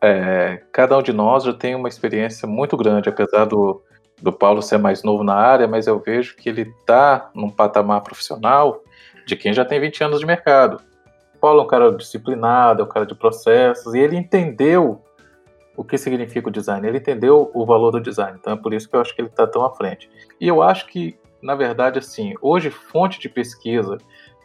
é, 0.00 0.62
cada 0.72 0.96
um 0.96 1.02
de 1.02 1.12
nós 1.12 1.42
já 1.44 1.52
tem 1.52 1.74
uma 1.74 1.88
experiência 1.88 2.46
muito 2.46 2.76
grande, 2.76 3.08
apesar 3.08 3.44
do, 3.44 3.82
do 4.22 4.32
Paulo 4.32 4.62
ser 4.62 4.78
mais 4.78 5.02
novo 5.02 5.24
na 5.24 5.34
área, 5.34 5.66
mas 5.66 5.86
eu 5.86 5.98
vejo 5.98 6.36
que 6.36 6.48
ele 6.48 6.62
está 6.62 7.30
num 7.34 7.50
patamar 7.50 8.00
profissional 8.02 8.82
de 9.26 9.34
quem 9.36 9.52
já 9.52 9.64
tem 9.64 9.80
20 9.80 10.04
anos 10.04 10.20
de 10.20 10.26
mercado. 10.26 10.80
Paulo 11.40 11.60
é 11.60 11.64
um 11.64 11.66
cara 11.66 11.92
disciplinado, 11.92 12.82
é 12.82 12.84
um 12.84 12.88
cara 12.88 13.04
de 13.04 13.16
processos, 13.16 13.94
e 13.94 13.98
ele 13.98 14.16
entendeu 14.16 15.02
o 15.76 15.82
que 15.82 15.98
significa 15.98 16.48
o 16.48 16.52
design, 16.52 16.86
ele 16.86 16.98
entendeu 16.98 17.50
o 17.52 17.66
valor 17.66 17.90
do 17.90 18.00
design, 18.00 18.38
então 18.38 18.52
é 18.52 18.56
por 18.56 18.72
isso 18.72 18.88
que 18.88 18.94
eu 18.94 19.00
acho 19.00 19.14
que 19.14 19.20
ele 19.20 19.28
está 19.28 19.46
tão 19.46 19.64
à 19.64 19.74
frente. 19.74 20.08
E 20.40 20.46
eu 20.46 20.62
acho 20.62 20.86
que, 20.86 21.18
na 21.42 21.56
verdade, 21.56 21.98
assim, 21.98 22.34
hoje 22.40 22.70
fonte 22.70 23.18
de 23.18 23.28
pesquisa, 23.28 23.98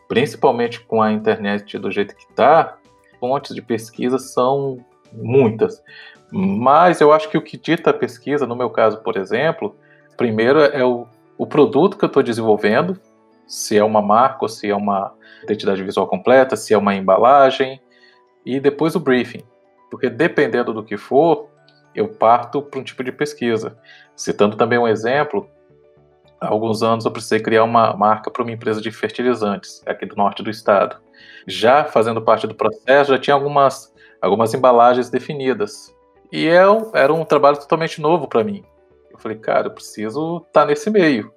principalmente 0.08 0.80
com 0.80 1.02
a 1.02 1.12
internet 1.12 1.78
do 1.78 1.92
jeito 1.92 2.16
que 2.16 2.26
está, 2.30 2.78
fontes 3.20 3.54
de 3.54 3.62
pesquisa 3.62 4.18
são 4.18 4.84
muitas. 5.18 5.84
Mas 6.32 7.02
eu 7.02 7.12
acho 7.12 7.30
que 7.30 7.38
o 7.38 7.42
que 7.42 7.58
dita 7.58 7.90
a 7.90 7.94
pesquisa, 7.94 8.46
no 8.46 8.56
meu 8.56 8.70
caso, 8.70 8.98
por 9.00 9.18
exemplo, 9.18 9.76
primeiro 10.16 10.60
é 10.60 10.84
o, 10.84 11.08
o 11.38 11.48
produto 11.48 11.98
que 11.98 12.06
eu 12.06 12.08
estou 12.08 12.24
desenvolvendo, 12.24 13.00
se 13.48 13.78
é 13.78 13.84
uma 13.84 14.02
marca 14.02 14.40
ou 14.42 14.50
se 14.50 14.70
é 14.70 14.76
uma 14.76 15.14
identidade 15.44 15.84
visual 15.84 16.08
completa, 16.08 16.56
se 16.56 16.74
é 16.74 16.78
uma 16.78 16.94
embalagem, 16.96 17.80
e 18.46 18.60
depois 18.60 18.96
o 18.96 19.00
briefing. 19.00 19.44
Porque 19.90 20.10
dependendo 20.10 20.74
do 20.74 20.84
que 20.84 20.98
for, 20.98 21.50
eu 21.96 22.08
parto 22.08 22.62
para 22.62 22.80
um 22.80 22.84
tipo 22.84 23.04
de 23.04 23.12
pesquisa. 23.12 23.78
Citando 24.16 24.58
também 24.58 24.78
um 24.78 24.88
exemplo, 24.88 25.50
há 26.40 26.48
alguns 26.48 26.84
anos 26.84 27.06
eu 27.06 27.12
precisei 27.12 27.40
criar 27.40 27.64
uma 27.64 27.96
marca 27.96 28.30
para 28.30 28.44
uma 28.44 28.52
empresa 28.52 28.82
de 28.82 28.92
fertilizantes 28.92 29.82
aqui 29.86 30.06
do 30.06 30.16
norte 30.16 30.44
do 30.44 30.50
estado. 30.50 30.98
Já 31.48 31.86
fazendo 31.86 32.22
parte 32.22 32.46
do 32.46 32.54
processo, 32.54 33.12
já 33.12 33.20
tinha 33.20 33.34
algumas, 33.34 33.94
algumas 34.22 34.54
embalagens 34.54 35.10
definidas. 35.10 35.94
E 36.32 36.48
é 36.48 36.64
era 36.94 37.14
um 37.14 37.24
trabalho 37.24 37.58
totalmente 37.58 38.02
novo 38.02 38.28
para 38.28 38.44
mim. 38.44 38.64
Eu 39.12 39.18
falei, 39.18 39.38
cara, 39.38 39.68
eu 39.68 39.72
preciso 39.72 40.38
estar 40.38 40.62
tá 40.62 40.66
nesse 40.66 40.90
meio 40.90 41.32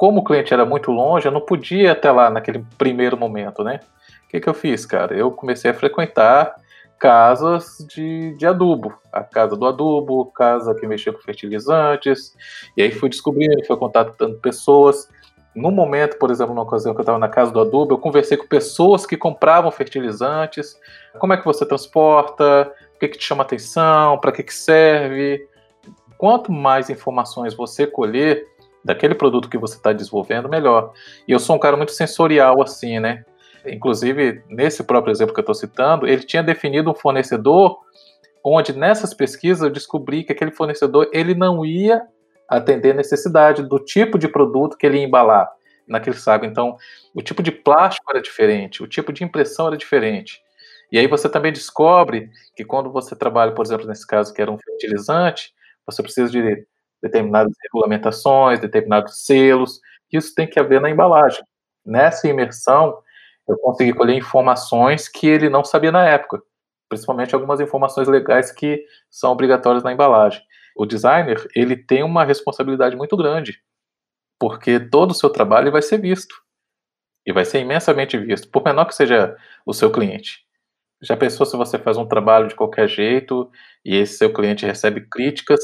como 0.00 0.20
o 0.20 0.24
cliente 0.24 0.54
era 0.54 0.64
muito 0.64 0.90
longe, 0.90 1.28
eu 1.28 1.30
não 1.30 1.42
podia 1.42 1.82
ir 1.82 1.88
até 1.90 2.10
lá 2.10 2.30
naquele 2.30 2.64
primeiro 2.78 3.18
momento, 3.18 3.62
né? 3.62 3.80
O 4.24 4.28
que, 4.28 4.40
que 4.40 4.48
eu 4.48 4.54
fiz, 4.54 4.86
cara? 4.86 5.14
Eu 5.14 5.30
comecei 5.30 5.70
a 5.70 5.74
frequentar 5.74 6.54
casas 6.98 7.86
de, 7.86 8.34
de 8.38 8.46
adubo, 8.46 8.94
a 9.12 9.22
casa 9.22 9.54
do 9.54 9.66
adubo, 9.66 10.32
casa 10.32 10.74
que 10.74 10.86
mexia 10.86 11.12
com 11.12 11.18
fertilizantes, 11.18 12.34
e 12.78 12.82
aí 12.82 12.90
fui 12.90 13.10
descobrindo, 13.10 13.62
fui 13.66 13.76
contatando 13.76 14.38
pessoas. 14.38 15.06
No 15.54 15.70
momento, 15.70 16.16
por 16.18 16.30
exemplo, 16.30 16.54
numa 16.54 16.64
ocasião 16.64 16.94
que 16.94 17.00
eu 17.00 17.02
estava 17.02 17.18
na 17.18 17.28
casa 17.28 17.50
do 17.50 17.60
adubo, 17.60 17.94
eu 17.94 17.98
conversei 17.98 18.36
com 18.36 18.46
pessoas 18.46 19.04
que 19.04 19.16
compravam 19.16 19.70
fertilizantes, 19.70 20.78
como 21.18 21.32
é 21.32 21.36
que 21.36 21.44
você 21.44 21.66
transporta, 21.66 22.72
o 22.94 22.98
que, 22.98 23.08
que 23.08 23.18
te 23.18 23.24
chama 23.24 23.42
atenção, 23.42 24.18
para 24.18 24.30
que, 24.30 24.42
que 24.42 24.54
serve. 24.54 25.44
Quanto 26.16 26.52
mais 26.52 26.88
informações 26.88 27.54
você 27.54 27.86
colher, 27.86 28.46
daquele 28.84 29.14
produto 29.14 29.48
que 29.48 29.58
você 29.58 29.76
está 29.76 29.92
desenvolvendo, 29.92 30.48
melhor. 30.48 30.92
E 31.26 31.32
eu 31.32 31.38
sou 31.38 31.56
um 31.56 31.58
cara 31.58 31.76
muito 31.76 31.92
sensorial 31.92 32.62
assim, 32.62 32.98
né? 32.98 33.24
Inclusive, 33.66 34.42
nesse 34.48 34.82
próprio 34.82 35.12
exemplo 35.12 35.34
que 35.34 35.40
eu 35.40 35.42
estou 35.42 35.54
citando, 35.54 36.06
ele 36.06 36.22
tinha 36.22 36.42
definido 36.42 36.90
um 36.90 36.94
fornecedor 36.94 37.78
onde 38.42 38.72
nessas 38.72 39.12
pesquisas 39.12 39.62
eu 39.62 39.70
descobri 39.70 40.24
que 40.24 40.32
aquele 40.32 40.50
fornecedor 40.50 41.10
ele 41.12 41.34
não 41.34 41.64
ia 41.64 42.02
atender 42.50 42.92
a 42.92 42.94
necessidade 42.94 43.62
do 43.62 43.78
tipo 43.78 44.18
de 44.18 44.28
produto 44.28 44.76
que 44.76 44.86
ele 44.86 44.98
ia 44.98 45.04
embalar 45.04 45.48
naquele 45.88 46.16
saco. 46.16 46.44
Então, 46.44 46.76
o 47.14 47.22
tipo 47.22 47.42
de 47.42 47.52
plástico 47.52 48.10
era 48.10 48.20
diferente, 48.20 48.82
o 48.82 48.88
tipo 48.88 49.12
de 49.12 49.24
impressão 49.24 49.68
era 49.68 49.76
diferente. 49.76 50.40
E 50.92 50.98
aí 50.98 51.06
você 51.06 51.28
também 51.28 51.52
descobre 51.52 52.30
que 52.56 52.64
quando 52.64 52.90
você 52.90 53.14
trabalha, 53.16 53.52
por 53.52 53.64
exemplo, 53.64 53.86
nesse 53.86 54.06
caso 54.06 54.34
que 54.34 54.42
era 54.42 54.50
um 54.50 54.58
fertilizante, 54.58 55.54
você 55.86 56.02
precisa 56.02 56.30
de 56.30 56.66
determinadas 57.02 57.52
regulamentações, 57.64 58.60
determinados 58.60 59.24
selos, 59.24 59.80
isso 60.12 60.34
tem 60.34 60.46
que 60.48 60.58
haver 60.60 60.80
na 60.80 60.90
embalagem. 60.90 61.42
Nessa 61.86 62.28
imersão, 62.28 62.98
eu 63.48 63.56
consegui 63.58 63.92
colher 63.94 64.16
informações 64.16 65.08
que 65.08 65.26
ele 65.28 65.48
não 65.48 65.64
sabia 65.64 65.92
na 65.92 66.06
época. 66.06 66.42
principalmente 66.88 67.34
algumas 67.34 67.60
informações 67.60 68.08
legais 68.08 68.52
que 68.52 68.84
são 69.10 69.32
obrigatórias 69.32 69.84
na 69.84 69.92
embalagem. 69.92 70.42
O 70.76 70.86
designer, 70.86 71.46
ele 71.54 71.76
tem 71.76 72.02
uma 72.02 72.24
responsabilidade 72.24 72.96
muito 72.96 73.16
grande, 73.16 73.60
porque 74.38 74.80
todo 74.80 75.10
o 75.10 75.14
seu 75.14 75.30
trabalho 75.30 75.72
vai 75.72 75.82
ser 75.82 75.98
visto. 75.98 76.34
E 77.26 77.32
vai 77.32 77.44
ser 77.44 77.60
imensamente 77.60 78.16
visto, 78.16 78.48
por 78.50 78.64
menor 78.64 78.86
que 78.86 78.94
seja 78.94 79.36
o 79.66 79.74
seu 79.74 79.90
cliente. 79.90 80.46
Já 81.02 81.16
pensou 81.16 81.46
se 81.46 81.56
você 81.56 81.78
faz 81.78 81.96
um 81.96 82.06
trabalho 82.06 82.48
de 82.48 82.54
qualquer 82.54 82.88
jeito 82.88 83.50
e 83.84 83.96
esse 83.96 84.18
seu 84.18 84.32
cliente 84.32 84.66
recebe 84.66 85.02
críticas 85.02 85.60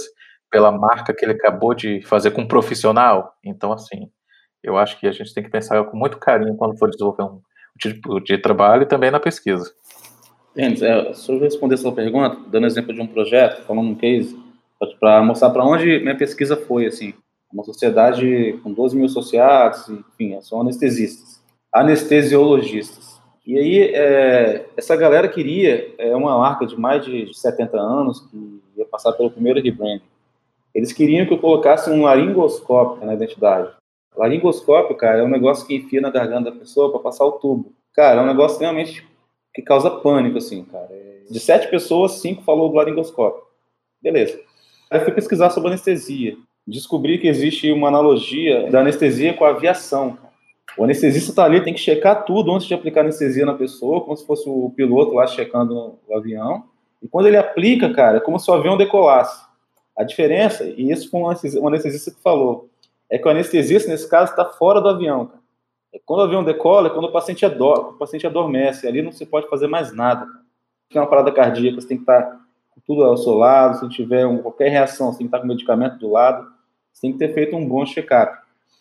pela 0.51 0.71
marca 0.71 1.15
que 1.15 1.25
ele 1.25 1.33
acabou 1.33 1.75
de 1.75 2.03
fazer 2.03 2.31
com 2.31 2.43
um 2.43 2.49
profissional? 2.49 3.35
Então, 3.45 3.73
assim, 3.73 4.11
eu 4.63 4.77
acho 4.77 4.99
que 4.99 5.07
a 5.07 5.13
gente 5.13 5.33
tem 5.35 5.45
que 5.45 5.51
pensar 5.51 5.83
com 5.85 5.97
muito 5.97 6.19
carinho 6.19 6.57
quando 6.57 6.79
for 6.79 6.91
desenvolver 6.91 7.23
um 7.23 7.41
tipo 7.79 8.21
de 8.21 8.39
trabalho 8.39 8.83
e 8.83 8.87
também 8.87 9.11
na 9.11 9.21
pesquisa. 9.21 9.71
Gente, 10.57 10.83
é, 10.85 11.13
se 11.13 11.31
eu 11.31 11.39
responder 11.39 11.75
essa 11.75 11.93
pergunta, 11.93 12.39
dando 12.49 12.67
exemplo 12.67 12.95
de 12.95 13.01
um 13.01 13.07
projeto, 13.07 13.63
falando 13.65 13.91
um 13.91 13.95
case, 13.95 14.39
para 15.01 15.22
mostrar 15.22 15.51
para 15.51 15.64
onde 15.64 16.01
minha 16.01 16.16
pesquisa 16.16 16.57
foi, 16.57 16.87
assim, 16.87 17.14
uma 17.53 17.64
sociedade 17.64 18.59
com 18.62 18.72
12 18.72 18.97
mil 18.97 19.07
associados, 19.07 19.89
enfim, 19.89 20.39
são 20.43 20.61
anestesistas, 20.61 21.43
anestesiologistas. 21.72 23.20
E 23.47 23.57
aí, 23.57 23.81
é, 23.95 24.66
essa 24.77 24.97
galera 24.97 25.29
queria 25.29 25.95
é, 25.99 26.14
uma 26.16 26.37
marca 26.37 26.66
de 26.66 26.79
mais 26.79 27.05
de 27.05 27.33
70 27.33 27.79
anos, 27.79 28.20
que 28.20 28.62
ia 28.77 28.85
passar 28.85 29.12
pelo 29.12 29.31
primeiro 29.31 29.62
rebranding. 29.62 30.03
Eles 30.74 30.93
queriam 30.93 31.24
que 31.24 31.33
eu 31.33 31.39
colocasse 31.39 31.89
um 31.89 32.03
laringoscópio 32.03 33.07
na 33.07 33.14
identidade. 33.14 33.70
Laringoscópio, 34.16 34.97
cara, 34.97 35.20
é 35.20 35.22
um 35.22 35.29
negócio 35.29 35.66
que 35.66 35.77
enfia 35.77 36.01
na 36.01 36.11
garganta 36.11 36.51
da 36.51 36.57
pessoa 36.57 36.91
para 36.91 37.01
passar 37.01 37.24
o 37.24 37.33
tubo. 37.33 37.72
Cara, 37.95 38.20
é 38.20 38.24
um 38.24 38.27
negócio 38.27 38.59
realmente 38.59 39.07
que 39.55 39.62
causa 39.62 39.91
pânico, 39.91 40.39
assim, 40.39 40.64
cara. 40.64 40.89
De 41.31 41.41
sete 41.41 41.68
pessoas, 41.68 42.12
cinco 42.20 42.43
falou 42.43 42.68
do 42.68 42.77
laringoscópio. 42.77 43.43
Beleza. 44.03 44.39
Aí 44.91 45.01
fui 45.01 45.12
pesquisar 45.12 45.51
sobre 45.51 45.68
anestesia. 45.68 46.37
Descobri 46.66 47.18
que 47.18 47.28
existe 47.28 47.70
uma 47.70 47.89
analogia 47.89 48.70
da 48.70 48.80
anestesia 48.80 49.34
com 49.34 49.45
a 49.45 49.51
aviação. 49.51 50.18
O 50.76 50.84
anestesista 50.84 51.30
está 51.30 51.45
ali, 51.45 51.62
tem 51.62 51.72
que 51.72 51.80
checar 51.80 52.24
tudo 52.24 52.53
antes 52.53 52.66
de 52.66 52.74
aplicar 52.74 53.01
anestesia 53.01 53.47
na 53.47 53.55
pessoa, 53.55 54.01
como 54.01 54.16
se 54.16 54.26
fosse 54.26 54.49
o 54.49 54.70
piloto 54.76 55.14
lá 55.14 55.26
checando 55.26 55.99
o 56.07 56.16
avião. 56.16 56.64
E 57.03 57.09
quando 57.09 57.26
ele 57.26 57.37
aplica, 57.37 57.93
cara, 57.93 58.18
é 58.18 58.20
como 58.20 58.39
se 58.39 58.51
o 58.51 58.55
avião 58.55 58.76
decolasse. 58.76 59.45
A 59.97 60.05
diferença, 60.05 60.64
e 60.64 60.91
isso 60.91 61.09
foi 61.11 61.20
um 61.20 61.68
anestesista 61.68 62.11
que 62.11 62.20
falou, 62.20 62.68
é 63.09 63.16
que 63.18 63.26
o 63.26 63.30
anestesista, 63.30 63.89
nesse 63.89 64.09
caso, 64.09 64.32
está 64.32 64.45
fora 64.45 64.80
do 64.80 64.89
avião. 64.89 65.26
Cara. 65.26 65.41
É 65.95 66.01
quando 66.05 66.20
o 66.20 66.24
avião 66.24 66.45
decola, 66.45 66.89
é 66.89 66.91
quando 66.91 67.07
o 67.07 67.12
paciente, 67.12 67.47
o 67.47 67.93
paciente 67.95 68.26
adormece. 68.26 68.87
Ali 68.87 69.01
não 69.01 69.12
se 69.12 69.24
pode 69.24 69.49
fazer 69.49 69.66
mais 69.66 69.95
nada. 69.95 70.26
Tem 70.91 71.01
uma 71.01 71.09
parada 71.09 71.32
cardíaca, 71.32 71.80
você 71.80 71.89
tem 71.89 71.97
que 71.97 72.03
estar 72.03 72.22
tá 72.22 72.45
tudo 72.85 73.05
ao 73.05 73.16
seu 73.16 73.35
lado. 73.35 73.79
Se 73.79 73.89
tiver 73.89 74.27
um, 74.27 74.39
qualquer 74.39 74.70
reação, 74.70 75.12
você 75.12 75.18
tem 75.18 75.27
que 75.27 75.29
estar 75.29 75.41
com 75.41 75.47
medicamento 75.47 75.99
do 75.99 76.11
lado. 76.11 76.47
Você 76.93 77.03
tem 77.03 77.12
que 77.12 77.18
ter 77.18 77.33
feito 77.33 77.55
um 77.57 77.66
bom 77.66 77.85
check-up. 77.87 78.39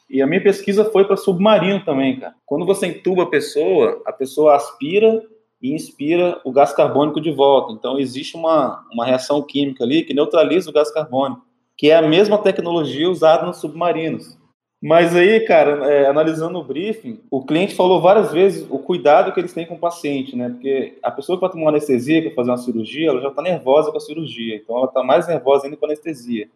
E 0.09 0.21
a 0.21 0.27
minha 0.27 0.41
pesquisa 0.41 0.85
foi 0.85 1.05
para 1.05 1.17
submarino 1.17 1.83
também, 1.83 2.19
cara. 2.19 2.35
Quando 2.45 2.65
você 2.65 2.87
entuba 2.87 3.23
a 3.23 3.27
pessoa, 3.27 4.01
a 4.05 4.13
pessoa 4.13 4.55
aspira 4.55 5.23
e 5.61 5.73
inspira 5.73 6.39
o 6.43 6.51
gás 6.51 6.73
carbônico 6.73 7.19
de 7.19 7.31
volta. 7.31 7.73
Então, 7.73 7.99
existe 7.99 8.35
uma, 8.35 8.85
uma 8.91 9.05
reação 9.05 9.41
química 9.41 9.83
ali 9.83 10.03
que 10.03 10.13
neutraliza 10.13 10.69
o 10.69 10.73
gás 10.73 10.91
carbônico 10.91 11.45
que 11.77 11.91
é 11.91 11.95
a 11.95 12.01
mesma 12.01 12.37
tecnologia 12.37 13.09
usada 13.09 13.45
nos 13.45 13.57
submarinos. 13.57 14.37
Mas 14.81 15.15
aí, 15.15 15.39
cara, 15.41 15.91
é, 15.91 16.07
analisando 16.07 16.59
o 16.59 16.63
briefing, 16.63 17.19
o 17.31 17.43
cliente 17.43 17.75
falou 17.75 18.01
várias 18.01 18.31
vezes 18.31 18.67
o 18.69 18.77
cuidado 18.77 19.31
que 19.31 19.39
eles 19.39 19.53
têm 19.53 19.65
com 19.65 19.75
o 19.75 19.79
paciente, 19.79 20.35
né? 20.35 20.49
Porque 20.49 20.97
a 21.01 21.09
pessoa 21.09 21.37
que 21.37 21.41
vai 21.41 21.49
tomar 21.49 21.63
uma 21.63 21.69
anestesia, 21.71 22.21
que 22.21 22.27
vai 22.27 22.35
fazer 22.35 22.51
uma 22.51 22.57
cirurgia, 22.57 23.09
ela 23.09 23.21
já 23.21 23.29
está 23.29 23.41
nervosa 23.41 23.89
com 23.89 23.97
a 23.97 24.01
cirurgia, 24.01 24.55
então 24.57 24.77
ela 24.77 24.85
está 24.85 25.01
mais 25.01 25.27
nervosa 25.27 25.65
ainda 25.65 25.77
com 25.77 25.85
a 25.85 25.89
anestesia. 25.89 26.49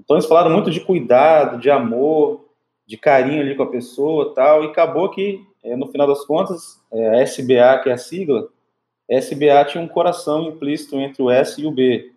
Então 0.00 0.16
eles 0.16 0.26
falaram 0.26 0.50
muito 0.50 0.70
de 0.70 0.80
cuidado, 0.80 1.60
de 1.60 1.70
amor, 1.70 2.44
de 2.86 2.96
carinho 2.96 3.40
ali 3.40 3.54
com 3.54 3.62
a 3.62 3.70
pessoa 3.70 4.34
tal, 4.34 4.64
e 4.64 4.66
acabou 4.66 5.08
que, 5.10 5.44
é, 5.62 5.76
no 5.76 5.86
final 5.86 6.06
das 6.06 6.24
contas, 6.24 6.80
é, 6.92 7.20
a 7.20 7.22
SBA, 7.22 7.80
que 7.82 7.90
é 7.90 7.92
a 7.92 7.98
sigla, 7.98 8.48
SBA 9.08 9.64
tinha 9.66 9.82
um 9.82 9.88
coração 9.88 10.48
implícito 10.48 10.96
entre 10.96 11.22
o 11.22 11.30
S 11.30 11.60
e 11.60 11.66
o 11.66 11.70
B. 11.70 12.12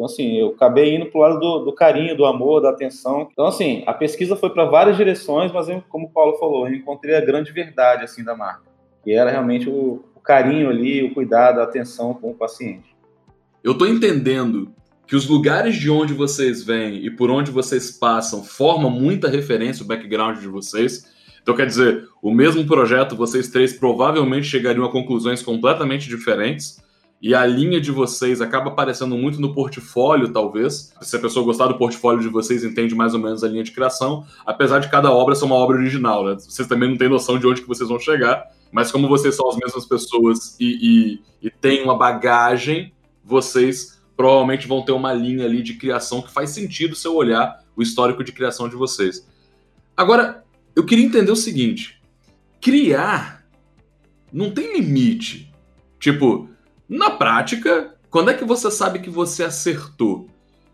Então, 0.00 0.06
assim, 0.06 0.38
eu 0.38 0.48
acabei 0.56 0.96
indo 0.96 1.04
para 1.04 1.18
o 1.18 1.20
lado 1.20 1.38
do, 1.38 1.58
do, 1.66 1.72
carinho, 1.74 2.16
do 2.16 2.24
amor, 2.24 2.62
da 2.62 2.70
atenção. 2.70 3.28
Então, 3.30 3.44
assim, 3.44 3.82
a 3.86 3.92
pesquisa 3.92 4.34
foi 4.34 4.48
para 4.48 4.64
várias 4.64 4.96
direções, 4.96 5.52
mas, 5.52 5.68
eu, 5.68 5.84
como 5.90 6.06
o 6.06 6.10
Paulo 6.10 6.38
falou, 6.38 6.66
eu 6.66 6.74
encontrei 6.74 7.14
a 7.14 7.20
grande 7.20 7.52
verdade, 7.52 8.04
assim, 8.04 8.24
da 8.24 8.34
marca. 8.34 8.62
Que 9.04 9.12
era 9.12 9.30
realmente 9.30 9.68
o, 9.68 10.02
o 10.16 10.20
carinho 10.20 10.70
ali, 10.70 11.02
o 11.04 11.12
cuidado, 11.12 11.60
a 11.60 11.64
atenção 11.64 12.14
com 12.14 12.30
o 12.30 12.34
paciente. 12.34 12.96
Eu 13.62 13.72
estou 13.72 13.86
entendendo 13.86 14.72
que 15.06 15.14
os 15.14 15.28
lugares 15.28 15.76
de 15.76 15.90
onde 15.90 16.14
vocês 16.14 16.64
vêm 16.64 17.04
e 17.04 17.10
por 17.10 17.30
onde 17.30 17.50
vocês 17.50 17.90
passam 17.90 18.42
formam 18.42 18.88
muita 18.88 19.28
referência 19.28 19.84
o 19.84 19.86
background 19.86 20.38
de 20.38 20.48
vocês. 20.48 21.12
Então, 21.42 21.54
quer 21.54 21.66
dizer, 21.66 22.08
o 22.22 22.32
mesmo 22.32 22.66
projeto, 22.66 23.14
vocês 23.14 23.48
três 23.48 23.74
provavelmente 23.74 24.46
chegariam 24.46 24.86
a 24.86 24.90
conclusões 24.90 25.42
completamente 25.42 26.08
diferentes 26.08 26.78
e 27.20 27.34
a 27.34 27.44
linha 27.44 27.78
de 27.78 27.90
vocês 27.90 28.40
acaba 28.40 28.70
aparecendo 28.70 29.14
muito 29.14 29.40
no 29.40 29.52
portfólio, 29.52 30.32
talvez. 30.32 30.94
Se 31.02 31.16
a 31.16 31.18
pessoa 31.18 31.44
gostar 31.44 31.66
do 31.66 31.76
portfólio 31.76 32.22
de 32.22 32.28
vocês, 32.28 32.64
entende 32.64 32.94
mais 32.94 33.12
ou 33.12 33.20
menos 33.20 33.44
a 33.44 33.48
linha 33.48 33.62
de 33.62 33.72
criação, 33.72 34.24
apesar 34.46 34.78
de 34.78 34.88
cada 34.88 35.12
obra 35.12 35.34
ser 35.34 35.44
uma 35.44 35.54
obra 35.56 35.76
original, 35.76 36.24
né? 36.24 36.36
Vocês 36.38 36.66
também 36.66 36.88
não 36.88 36.96
têm 36.96 37.10
noção 37.10 37.38
de 37.38 37.46
onde 37.46 37.60
que 37.60 37.68
vocês 37.68 37.88
vão 37.88 37.98
chegar, 37.98 38.46
mas 38.72 38.90
como 38.90 39.06
vocês 39.06 39.34
são 39.34 39.48
as 39.50 39.56
mesmas 39.56 39.84
pessoas 39.84 40.56
e, 40.58 41.20
e, 41.42 41.46
e 41.46 41.50
têm 41.50 41.82
uma 41.82 41.96
bagagem, 41.96 42.92
vocês 43.22 44.00
provavelmente 44.16 44.66
vão 44.66 44.82
ter 44.82 44.92
uma 44.92 45.12
linha 45.12 45.44
ali 45.44 45.62
de 45.62 45.74
criação 45.74 46.22
que 46.22 46.30
faz 46.30 46.50
sentido 46.50 46.94
se 46.94 47.06
eu 47.06 47.14
olhar 47.14 47.62
o 47.76 47.82
histórico 47.82 48.24
de 48.24 48.32
criação 48.32 48.68
de 48.68 48.76
vocês. 48.76 49.26
Agora, 49.94 50.42
eu 50.74 50.86
queria 50.86 51.04
entender 51.04 51.30
o 51.30 51.36
seguinte: 51.36 52.00
criar 52.60 53.46
não 54.32 54.50
tem 54.50 54.74
limite. 54.74 55.52
Tipo, 55.98 56.49
na 56.90 57.08
prática, 57.08 57.94
quando 58.10 58.30
é 58.30 58.34
que 58.34 58.44
você 58.44 58.68
sabe 58.68 58.98
que 58.98 59.08
você 59.08 59.44
acertou? 59.44 60.28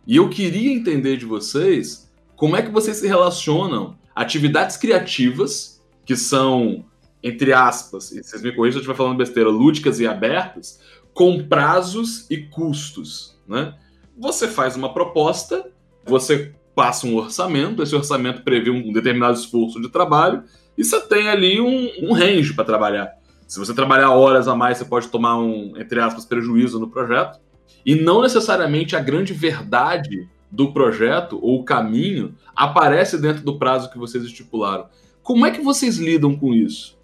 E 0.07 0.17
eu 0.17 0.31
queria 0.31 0.73
entender 0.73 1.19
de 1.19 1.27
vocês 1.27 2.11
como 2.35 2.57
é 2.57 2.63
que 2.63 2.71
vocês 2.71 2.97
se 2.97 3.07
relacionam 3.07 3.99
atividades 4.15 4.79
criativas, 4.79 5.85
que 6.07 6.17
são, 6.17 6.87
entre 7.23 7.53
aspas, 7.53 8.13
e 8.13 8.23
vocês 8.23 8.41
me 8.41 8.51
corrigem 8.51 8.73
se 8.73 8.79
eu 8.79 8.81
estiver 8.81 8.97
falando 8.97 9.19
besteira, 9.19 9.51
lúdicas 9.51 10.01
e 10.01 10.07
abertas, 10.07 10.81
com 11.13 11.47
prazos 11.47 12.27
e 12.31 12.39
custos. 12.39 13.39
Né? 13.47 13.75
Você 14.17 14.49
faz 14.49 14.75
uma 14.75 14.95
proposta, 14.95 15.71
você 16.03 16.55
passa 16.75 17.07
um 17.07 17.15
orçamento, 17.15 17.83
esse 17.83 17.95
orçamento 17.95 18.43
prevê 18.43 18.71
um 18.71 18.91
determinado 18.91 19.39
esforço 19.39 19.83
de 19.83 19.91
trabalho, 19.91 20.45
e 20.79 20.85
você 20.85 20.99
tem 21.03 21.29
ali 21.29 21.61
um, 21.61 21.91
um 22.09 22.15
range 22.15 22.55
para 22.55 22.65
trabalhar. 22.65 23.13
Se 23.47 23.59
você 23.59 23.73
trabalhar 23.73 24.11
horas 24.11 24.49
a 24.49 24.57
mais, 24.57 24.79
você 24.79 24.85
pode 24.85 25.09
tomar 25.09 25.39
um, 25.39 25.75
entre 25.77 26.01
aspas, 26.01 26.25
prejuízo 26.25 26.81
no 26.81 26.89
projeto. 26.89 27.39
E 27.85 27.95
não 27.95 28.23
necessariamente 28.23 28.97
a 28.97 29.01
grande 29.01 29.33
verdade 29.33 30.29
do 30.51 30.73
projeto 30.73 31.39
ou 31.41 31.61
o 31.61 31.65
caminho 31.65 32.35
aparece 32.55 33.21
dentro 33.21 33.45
do 33.45 33.59
prazo 33.59 33.91
que 33.91 33.99
vocês 33.99 34.25
estipularam. 34.25 34.87
Como 35.23 35.47
é 35.47 35.51
que 35.51 35.61
vocês 35.61 35.97
lidam 35.97 36.37
com 36.37 36.53
isso? 36.53 36.99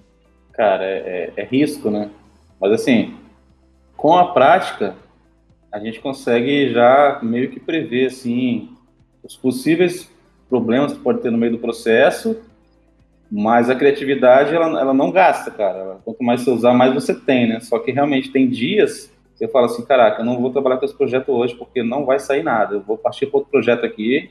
Cara, 0.53 0.85
é, 0.85 1.33
é, 1.37 1.43
é 1.43 1.45
risco, 1.45 1.91
né? 1.91 2.11
Mas 2.61 2.73
assim, 2.73 3.15
com 3.97 4.17
a 4.17 4.33
prática, 4.33 4.97
a 5.71 5.79
gente 5.79 6.01
consegue 6.01 6.73
já 6.73 7.21
meio 7.23 7.51
que 7.51 7.61
prever 7.61 8.07
assim 8.07 8.71
os 9.23 9.37
possíveis 9.37 10.11
problemas 10.49 10.93
que 10.93 10.99
pode 10.99 11.21
ter 11.21 11.31
no 11.31 11.39
meio 11.39 11.53
do 11.53 11.59
processo 11.59 12.37
mas 13.35 13.71
a 13.71 13.75
criatividade, 13.75 14.55
ela, 14.55 14.79
ela 14.79 14.93
não 14.93 15.11
gasta, 15.11 15.51
cara. 15.51 15.97
Quanto 16.05 16.23
mais 16.23 16.43
você 16.43 16.51
usar, 16.51 16.75
mais 16.75 16.93
você 16.93 17.15
tem, 17.15 17.49
né? 17.49 17.61
Só 17.61 17.79
que 17.79 17.91
realmente 17.91 18.31
tem 18.31 18.47
dias 18.47 19.07
que 19.07 19.39
você 19.39 19.49
fala 19.49 19.65
assim, 19.65 19.87
caraca, 19.87 20.21
eu 20.21 20.27
não 20.27 20.39
vou 20.39 20.51
trabalhar 20.51 20.77
com 20.77 20.85
esse 20.85 20.95
projeto 20.95 21.33
hoje 21.33 21.55
porque 21.55 21.83
não 21.83 22.05
vai 22.05 22.19
sair 22.19 22.43
nada. 22.43 22.75
Eu 22.75 22.83
vou 22.83 22.99
partir 22.99 23.25
para 23.25 23.39
outro 23.39 23.51
projeto 23.51 23.87
aqui 23.87 24.31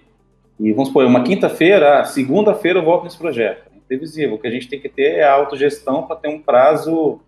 e 0.59 0.71
vamos 0.71 0.89
supor, 0.89 1.03
uma 1.05 1.23
quinta-feira, 1.23 2.03
segunda-feira 2.05 2.77
eu 2.77 2.85
volto 2.85 3.05
nesse 3.05 3.17
projeto. 3.17 3.71
É 3.73 3.77
imprevisível. 3.77 4.35
O 4.35 4.39
que 4.39 4.47
a 4.47 4.51
gente 4.51 4.69
tem 4.69 4.79
que 4.79 4.87
ter 4.87 5.15
é 5.15 5.23
a 5.23 5.33
autogestão 5.33 6.03
para 6.03 6.17
ter 6.17 6.27
um 6.27 6.39
prazo 6.39 7.19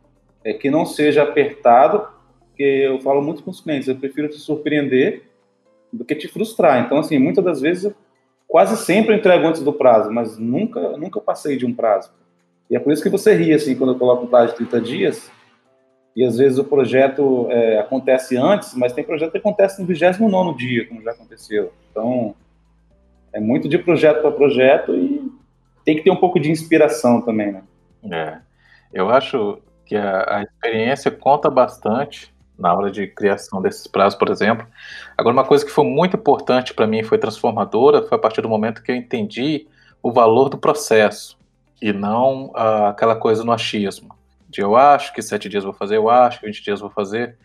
é, 0.43 0.53
que 0.53 0.69
não 0.69 0.85
seja 0.85 1.23
apertado, 1.23 2.07
porque 2.49 2.61
eu 2.61 2.99
falo 2.99 3.19
muito 3.19 3.41
com 3.41 3.49
os 3.49 3.61
clientes, 3.61 3.87
eu 3.87 3.95
prefiro 3.95 4.29
te 4.29 4.37
surpreender 4.37 5.23
do 5.91 6.05
que 6.05 6.13
te 6.13 6.27
frustrar. 6.27 6.85
Então, 6.85 6.99
assim, 6.99 7.17
muitas 7.17 7.43
das 7.43 7.61
vezes 7.61 7.91
quase 8.53 8.77
sempre 8.85 9.15
eu 9.15 9.17
entrego 9.17 9.47
antes 9.47 9.63
do 9.63 9.73
prazo, 9.73 10.11
mas 10.11 10.37
nunca, 10.37 10.95
nunca 10.95 11.19
passei 11.19 11.57
de 11.57 11.65
um 11.65 11.73
prazo. 11.73 12.13
E 12.69 12.75
é 12.75 12.79
por 12.79 12.93
isso 12.93 13.01
que 13.01 13.09
você 13.09 13.33
ri, 13.33 13.51
assim, 13.51 13.75
quando 13.75 13.93
eu 13.93 13.97
coloco 13.97 14.25
um 14.25 14.27
prazo 14.27 14.51
de 14.51 14.57
30 14.57 14.79
dias, 14.79 15.31
e 16.15 16.23
às 16.23 16.37
vezes 16.37 16.59
o 16.59 16.63
projeto 16.63 17.47
é, 17.49 17.79
acontece 17.79 18.37
antes, 18.37 18.75
mas 18.75 18.93
tem 18.93 19.03
projeto 19.03 19.31
que 19.31 19.39
acontece 19.39 19.81
no 19.81 19.87
29 19.87 20.55
dia, 20.55 20.87
como 20.87 21.01
já 21.01 21.09
aconteceu. 21.09 21.73
Então, 21.89 22.35
é 23.33 23.39
muito 23.39 23.67
de 23.67 23.79
projeto 23.79 24.21
para 24.21 24.31
projeto 24.31 24.95
e 24.95 25.31
tem 25.83 25.95
que 25.95 26.03
ter 26.03 26.11
um 26.11 26.15
pouco 26.15 26.39
de 26.39 26.51
inspiração 26.51 27.23
também, 27.23 27.53
né? 27.53 27.63
É, 28.11 28.37
eu 28.93 29.09
acho 29.09 29.57
que 29.83 29.95
a, 29.95 30.37
a 30.37 30.43
experiência 30.43 31.09
conta 31.09 31.49
bastante 31.49 32.31
na 32.63 32.73
hora 32.73 32.89
de 32.89 33.05
criação 33.07 33.61
desses 33.61 33.85
prazos, 33.85 34.17
por 34.17 34.29
exemplo. 34.29 34.65
Agora, 35.17 35.33
uma 35.33 35.43
coisa 35.43 35.65
que 35.65 35.71
foi 35.71 35.83
muito 35.83 36.15
importante 36.15 36.73
para 36.73 36.87
mim, 36.87 37.03
foi 37.03 37.17
transformadora, 37.17 38.01
foi 38.03 38.17
a 38.17 38.21
partir 38.21 38.41
do 38.41 38.47
momento 38.47 38.81
que 38.81 38.89
eu 38.89 38.95
entendi 38.95 39.67
o 40.01 40.13
valor 40.13 40.47
do 40.47 40.57
processo 40.57 41.37
e 41.81 41.91
não 41.91 42.51
ah, 42.55 42.89
aquela 42.89 43.17
coisa 43.17 43.43
no 43.43 43.51
achismo. 43.51 44.15
De 44.47 44.61
eu 44.61 44.77
acho 44.77 45.13
que 45.13 45.21
sete 45.21 45.49
dias 45.49 45.65
vou 45.65 45.73
fazer, 45.73 45.97
eu 45.97 46.09
acho 46.09 46.39
que 46.39 46.45
20 46.45 46.63
dias 46.63 46.79
vou 46.79 46.89
fazer. 46.89 47.37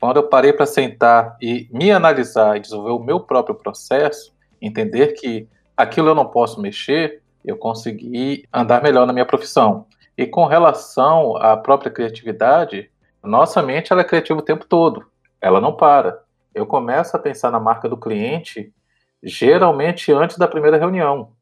Quando 0.00 0.16
eu 0.16 0.24
parei 0.24 0.52
para 0.52 0.66
sentar 0.66 1.36
e 1.40 1.68
me 1.70 1.92
analisar 1.92 2.56
e 2.56 2.60
desenvolver 2.60 2.92
o 2.92 2.98
meu 2.98 3.20
próprio 3.20 3.54
processo, 3.54 4.34
entender 4.60 5.08
que 5.12 5.46
aquilo 5.76 6.08
eu 6.08 6.14
não 6.14 6.26
posso 6.26 6.60
mexer, 6.60 7.22
eu 7.44 7.56
consegui 7.56 8.44
andar 8.52 8.82
melhor 8.82 9.06
na 9.06 9.12
minha 9.12 9.26
profissão. 9.26 9.86
E 10.16 10.26
com 10.26 10.46
relação 10.46 11.36
à 11.36 11.56
própria 11.56 11.92
criatividade, 11.92 12.90
nossa 13.24 13.62
mente 13.62 13.92
ela 13.92 14.02
é 14.02 14.04
criativa 14.04 14.38
o 14.38 14.42
tempo 14.42 14.66
todo, 14.66 15.06
ela 15.40 15.60
não 15.60 15.76
para. 15.76 16.22
Eu 16.54 16.66
começo 16.66 17.16
a 17.16 17.20
pensar 17.20 17.50
na 17.50 17.58
marca 17.58 17.88
do 17.88 17.96
cliente 17.96 18.72
geralmente 19.22 20.12
antes 20.12 20.36
da 20.36 20.46
primeira 20.46 20.76
reunião. 20.76 21.32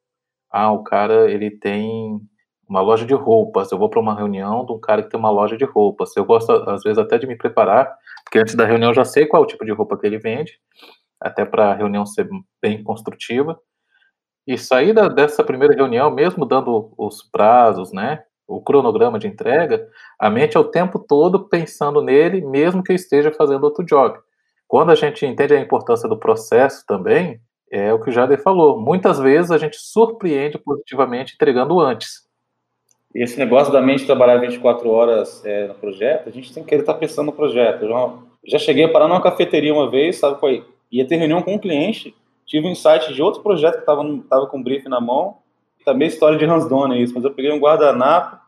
Ah, 0.50 0.70
o 0.70 0.82
cara 0.84 1.30
ele 1.30 1.50
tem 1.50 2.20
uma 2.68 2.80
loja 2.80 3.04
de 3.04 3.14
roupas. 3.14 3.70
Eu 3.70 3.78
vou 3.78 3.90
para 3.90 4.00
uma 4.00 4.14
reunião 4.14 4.64
de 4.64 4.72
um 4.72 4.80
cara 4.80 5.02
que 5.02 5.10
tem 5.10 5.18
uma 5.18 5.30
loja 5.30 5.56
de 5.56 5.64
roupas. 5.64 6.16
Eu 6.16 6.24
gosto 6.24 6.52
às 6.52 6.82
vezes 6.82 6.98
até 6.98 7.18
de 7.18 7.26
me 7.26 7.36
preparar, 7.36 7.94
porque 8.24 8.38
antes 8.38 8.54
da 8.54 8.64
reunião 8.64 8.90
eu 8.90 8.94
já 8.94 9.04
sei 9.04 9.26
qual 9.26 9.42
é 9.42 9.46
o 9.46 9.48
tipo 9.48 9.64
de 9.64 9.72
roupa 9.72 9.98
que 9.98 10.06
ele 10.06 10.18
vende, 10.18 10.58
até 11.20 11.44
para 11.44 11.72
a 11.72 11.74
reunião 11.74 12.06
ser 12.06 12.28
bem 12.60 12.82
construtiva. 12.82 13.58
E 14.46 14.58
sair 14.58 14.94
dessa 15.14 15.44
primeira 15.44 15.74
reunião, 15.74 16.10
mesmo 16.10 16.44
dando 16.44 16.92
os 16.98 17.22
prazos, 17.22 17.92
né, 17.92 18.24
o 18.56 18.60
cronograma 18.60 19.18
de 19.18 19.26
entrega, 19.26 19.88
a 20.18 20.28
mente 20.28 20.56
é 20.56 20.60
o 20.60 20.64
tempo 20.64 20.98
todo 20.98 21.48
pensando 21.48 22.02
nele, 22.02 22.40
mesmo 22.40 22.82
que 22.82 22.92
eu 22.92 22.96
esteja 22.96 23.32
fazendo 23.32 23.64
outro 23.64 23.84
job. 23.84 24.18
Quando 24.68 24.90
a 24.90 24.94
gente 24.94 25.26
entende 25.26 25.54
a 25.54 25.60
importância 25.60 26.08
do 26.08 26.18
processo 26.18 26.84
também, 26.86 27.40
é 27.70 27.92
o 27.92 28.00
que 28.00 28.10
o 28.10 28.12
Jader 28.12 28.42
falou. 28.42 28.80
Muitas 28.80 29.18
vezes 29.18 29.50
a 29.50 29.58
gente 29.58 29.76
surpreende 29.76 30.58
positivamente 30.58 31.34
entregando 31.34 31.80
antes. 31.80 32.22
Esse 33.14 33.38
negócio 33.38 33.72
da 33.72 33.80
mente 33.80 34.06
trabalhar 34.06 34.38
24 34.38 34.88
horas 34.88 35.44
é, 35.44 35.68
no 35.68 35.74
projeto, 35.74 36.28
a 36.28 36.32
gente 36.32 36.52
tem 36.52 36.64
que 36.64 36.74
estar 36.74 36.94
tá 36.94 36.98
pensando 36.98 37.26
no 37.26 37.32
projeto. 37.32 37.82
Eu 37.82 37.88
já, 37.88 38.14
já 38.46 38.58
cheguei 38.58 38.84
a 38.84 38.88
parar 38.88 39.08
numa 39.08 39.22
cafeteria 39.22 39.72
uma 39.72 39.90
vez, 39.90 40.16
sabe 40.16 40.38
é? 40.48 40.62
Ia 40.90 41.06
ter 41.06 41.16
reunião 41.16 41.42
com 41.42 41.54
um 41.54 41.58
cliente, 41.58 42.14
tive 42.46 42.66
um 42.66 42.70
insight 42.70 43.12
de 43.12 43.22
outro 43.22 43.42
projeto 43.42 43.74
que 43.74 43.80
estava 43.80 44.02
tava 44.28 44.46
com 44.46 44.58
o 44.58 44.62
brief 44.62 44.86
na 44.88 45.00
mão, 45.00 45.38
também 45.84 46.08
história 46.08 46.38
de 46.38 46.44
Hans 46.44 46.68
Donner 46.68 47.00
isso, 47.00 47.14
mas 47.14 47.24
eu 47.24 47.32
peguei 47.32 47.52
um 47.52 47.58
guardanapo, 47.58 48.38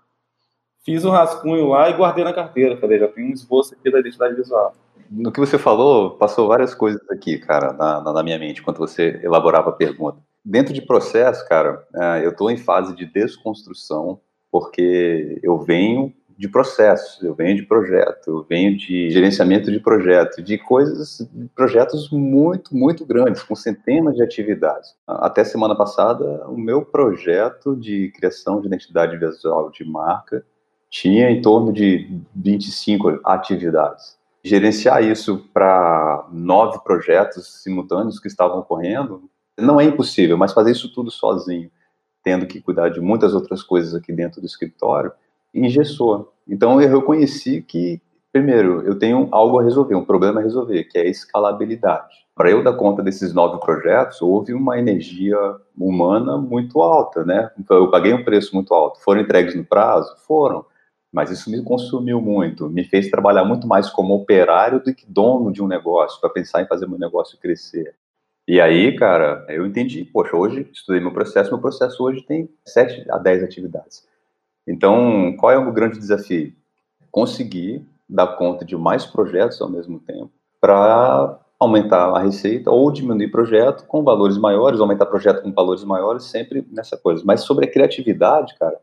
fiz 0.85 1.05
um 1.05 1.11
rascunho 1.11 1.69
lá 1.69 1.89
e 1.89 1.95
guardei 1.95 2.23
na 2.23 2.33
carteira. 2.33 2.77
Falei, 2.77 2.99
já 2.99 3.09
tem 3.09 3.25
um 3.25 3.33
esboço 3.33 3.75
aqui 3.75 3.91
da 3.91 3.99
identidade 3.99 4.35
visual. 4.35 4.75
No 5.11 5.33
que 5.33 5.41
você 5.41 5.59
falou, 5.59 6.11
passou 6.11 6.49
várias 6.49 6.75
coisas 6.75 7.01
aqui, 7.11 7.39
cara, 7.39 7.73
na, 7.73 8.01
na 8.01 8.23
minha 8.23 8.39
mente, 8.39 8.61
enquanto 8.61 8.79
você 8.79 9.21
elaborava 9.23 9.71
a 9.71 9.73
pergunta. 9.73 10.19
Dentro 10.45 10.75
de 10.75 10.83
processo, 10.83 11.47
cara, 11.49 11.83
é, 11.95 12.25
eu 12.25 12.31
estou 12.31 12.51
em 12.51 12.57
fase 12.57 12.95
de 12.95 13.07
desconstrução, 13.07 14.21
porque 14.51 15.41
eu 15.43 15.59
venho 15.59 16.13
de 16.37 16.49
processos, 16.49 17.23
eu 17.23 17.35
venho 17.35 17.57
de 17.57 17.63
projeto, 17.63 18.29
eu 18.29 18.47
venho 18.49 18.77
de 18.77 19.09
gerenciamento 19.11 19.71
de 19.71 19.79
projeto, 19.79 20.43
de 20.43 20.59
coisas, 20.59 21.27
projetos 21.55 22.11
muito, 22.11 22.77
muito 22.77 23.07
grandes, 23.07 23.43
com 23.43 23.55
centenas 23.55 24.17
de 24.17 24.23
atividades. 24.23 24.95
Até 25.07 25.45
semana 25.45 25.77
passada, 25.77 26.49
o 26.49 26.57
meu 26.57 26.85
projeto 26.85 27.77
de 27.77 28.13
criação 28.17 28.61
de 28.61 28.67
identidade 28.67 29.17
visual 29.17 29.71
de 29.71 29.85
marca 29.85 30.45
tinha 30.95 31.29
em 31.29 31.43
torno 31.43 31.73
de 31.73 32.09
25 32.37 33.19
atividades. 33.25 34.17
Gerenciar 34.45 35.03
isso 35.03 35.45
para 35.53 36.25
nove 36.33 36.79
projetos 36.85 37.65
simultâneos 37.65 38.21
que 38.21 38.29
estavam 38.29 38.61
ocorrendo 38.61 39.29
não 39.59 39.81
é 39.81 39.85
impossível, 39.85 40.39
mas 40.39 40.53
fazer 40.53 40.71
isso 40.71 40.95
tudo 40.95 41.11
sozinho, 41.11 41.69
tendo 42.23 42.47
que 42.47 42.61
cuidar 42.61 42.91
de 42.91 43.01
muitas 43.01 43.35
outras 43.35 43.61
coisas 43.61 43.93
aqui 43.93 44.13
dentro 44.13 44.41
do 44.41 44.47
escritório, 44.47 45.11
engessou. 45.53 46.33
Então 46.49 46.81
eu 46.81 46.89
reconheci 46.89 47.61
que, 47.61 48.01
primeiro, 48.33 48.83
eu 48.83 48.97
tenho 48.97 49.27
algo 49.33 49.59
a 49.59 49.65
resolver, 49.65 49.97
um 49.97 50.05
problema 50.05 50.39
a 50.39 50.45
resolver, 50.45 50.85
que 50.85 50.97
é 50.97 51.03
a 51.03 51.11
escalabilidade. 51.11 52.25
Para 52.37 52.53
eu 52.53 52.63
dar 52.63 52.75
conta 52.75 53.03
desses 53.03 53.35
nove 53.35 53.59
projetos, 53.59 54.23
houve 54.23 54.55
uma 54.55 54.79
energia 54.79 55.37
humana 55.77 56.39
muito 56.39 56.81
alta, 56.81 57.25
né? 57.25 57.51
Eu 57.69 57.91
paguei 57.91 58.15
um 58.15 58.23
preço 58.23 58.55
muito 58.55 58.73
alto. 58.73 59.01
Foram 59.03 59.23
entregues 59.23 59.57
no 59.57 59.65
prazo? 59.65 60.15
Foram. 60.25 60.65
Mas 61.15 61.31
isso 61.31 61.49
me 61.49 61.63
consumiu 61.63 62.21
muito, 62.21 62.69
me 62.69 62.83
fez 62.83 63.09
trabalhar 63.09 63.45
muito 63.45 63.69
mais 63.69 63.89
como 63.89 64.13
operário 64.13 64.83
do 64.83 64.93
que 64.93 65.07
dono 65.07 65.53
de 65.53 65.63
um 65.63 65.69
negócio, 65.69 66.21
para 66.21 66.29
pensar 66.29 66.61
em 66.61 66.67
fazer 66.67 66.89
meu 66.89 66.99
negócio 66.99 67.39
crescer. 67.39 67.95
E 68.49 68.61
aí, 68.61 68.97
cara, 68.97 69.47
eu 69.49 69.65
entendi, 69.65 70.05
poxa, 70.05 70.37
hoje 70.37 70.69
estudei 70.73 71.01
meu 71.01 71.13
processo, 71.13 71.51
meu 71.51 71.61
processo 71.61 72.03
hoje 72.03 72.21
tem 72.23 72.51
7 72.67 73.09
a 73.09 73.17
10 73.17 73.45
atividades. 73.45 74.05
Então, 74.67 75.37
qual 75.39 75.53
é 75.53 75.57
o 75.57 75.73
grande 75.73 76.01
desafio? 76.01 76.53
Conseguir 77.13 77.87
dar 78.09 78.37
conta 78.37 78.65
de 78.65 78.77
mais 78.77 79.07
projetos 79.07 79.63
ao 79.63 79.71
mesmo 79.71 80.01
tempo 80.01 80.33
para 80.61 81.39
aumentar 81.61 82.09
a 82.09 82.19
receita 82.19 82.73
ou 82.73 82.91
diminuir 82.91 83.31
projeto 83.31 83.87
com 83.87 84.03
valores 84.03 84.37
maiores, 84.37 84.81
aumentar 84.81 85.07
projeto 85.07 85.43
com 85.43 85.53
valores 85.53 85.85
maiores, 85.85 86.25
sempre 86.25 86.67
nessa 86.73 86.97
coisa. 86.97 87.23
Mas 87.25 87.43
sobre 87.43 87.67
a 87.67 87.71
criatividade, 87.71 88.59
cara, 88.59 88.81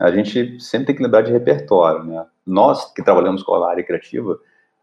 a 0.00 0.10
gente 0.10 0.60
sempre 0.60 0.86
tem 0.86 0.96
que 0.96 1.02
lembrar 1.02 1.22
de 1.22 1.32
repertório, 1.32 2.04
né? 2.04 2.26
Nós 2.46 2.92
que 2.92 3.02
trabalhamos 3.02 3.42
com 3.42 3.54
a 3.54 3.70
área 3.70 3.84
criativa, 3.84 4.38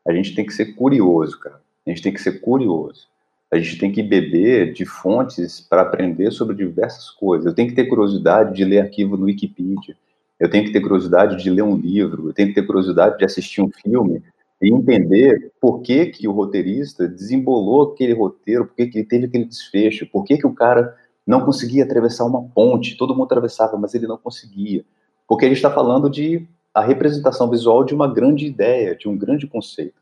a 0.07 0.13
gente 0.13 0.33
tem 0.33 0.45
que 0.45 0.53
ser 0.53 0.73
curioso, 0.73 1.39
cara. 1.39 1.61
A 1.85 1.89
gente 1.89 2.01
tem 2.01 2.13
que 2.13 2.21
ser 2.21 2.39
curioso. 2.39 3.07
A 3.51 3.57
gente 3.57 3.77
tem 3.77 3.91
que 3.91 4.01
beber 4.01 4.73
de 4.73 4.85
fontes 4.85 5.59
para 5.59 5.81
aprender 5.81 6.31
sobre 6.31 6.55
diversas 6.55 7.09
coisas. 7.09 7.45
Eu 7.45 7.53
tenho 7.53 7.69
que 7.69 7.75
ter 7.75 7.85
curiosidade 7.85 8.55
de 8.55 8.63
ler 8.63 8.79
arquivo 8.79 9.17
no 9.17 9.25
Wikipedia 9.25 9.95
eu 10.41 10.49
tenho 10.49 10.65
que 10.65 10.71
ter 10.71 10.81
curiosidade 10.81 11.41
de 11.41 11.51
ler 11.51 11.61
um 11.61 11.75
livro, 11.75 12.27
eu 12.27 12.33
tenho 12.33 12.47
que 12.47 12.55
ter 12.55 12.65
curiosidade 12.65 13.15
de 13.15 13.23
assistir 13.23 13.61
um 13.61 13.69
filme 13.69 14.23
e 14.59 14.73
entender 14.73 15.51
por 15.61 15.81
que, 15.81 16.07
que 16.07 16.27
o 16.27 16.31
roteirista 16.31 17.07
desembolou 17.07 17.93
aquele 17.93 18.13
roteiro, 18.13 18.65
por 18.65 18.75
que, 18.75 18.87
que 18.87 18.97
ele 18.97 19.07
teve 19.07 19.25
aquele 19.27 19.45
desfecho, 19.45 20.07
por 20.07 20.23
que, 20.23 20.39
que 20.39 20.47
o 20.47 20.53
cara 20.53 20.97
não 21.27 21.45
conseguia 21.45 21.83
atravessar 21.83 22.25
uma 22.25 22.41
ponte, 22.41 22.97
todo 22.97 23.13
mundo 23.13 23.25
atravessava, 23.25 23.77
mas 23.77 23.93
ele 23.93 24.07
não 24.07 24.17
conseguia. 24.17 24.83
Porque 25.31 25.45
a 25.45 25.47
gente 25.47 25.57
está 25.57 25.71
falando 25.71 26.09
de 26.09 26.45
a 26.73 26.81
representação 26.81 27.49
visual 27.49 27.85
de 27.85 27.95
uma 27.95 28.05
grande 28.05 28.45
ideia, 28.45 28.97
de 28.97 29.07
um 29.07 29.17
grande 29.17 29.47
conceito. 29.47 30.01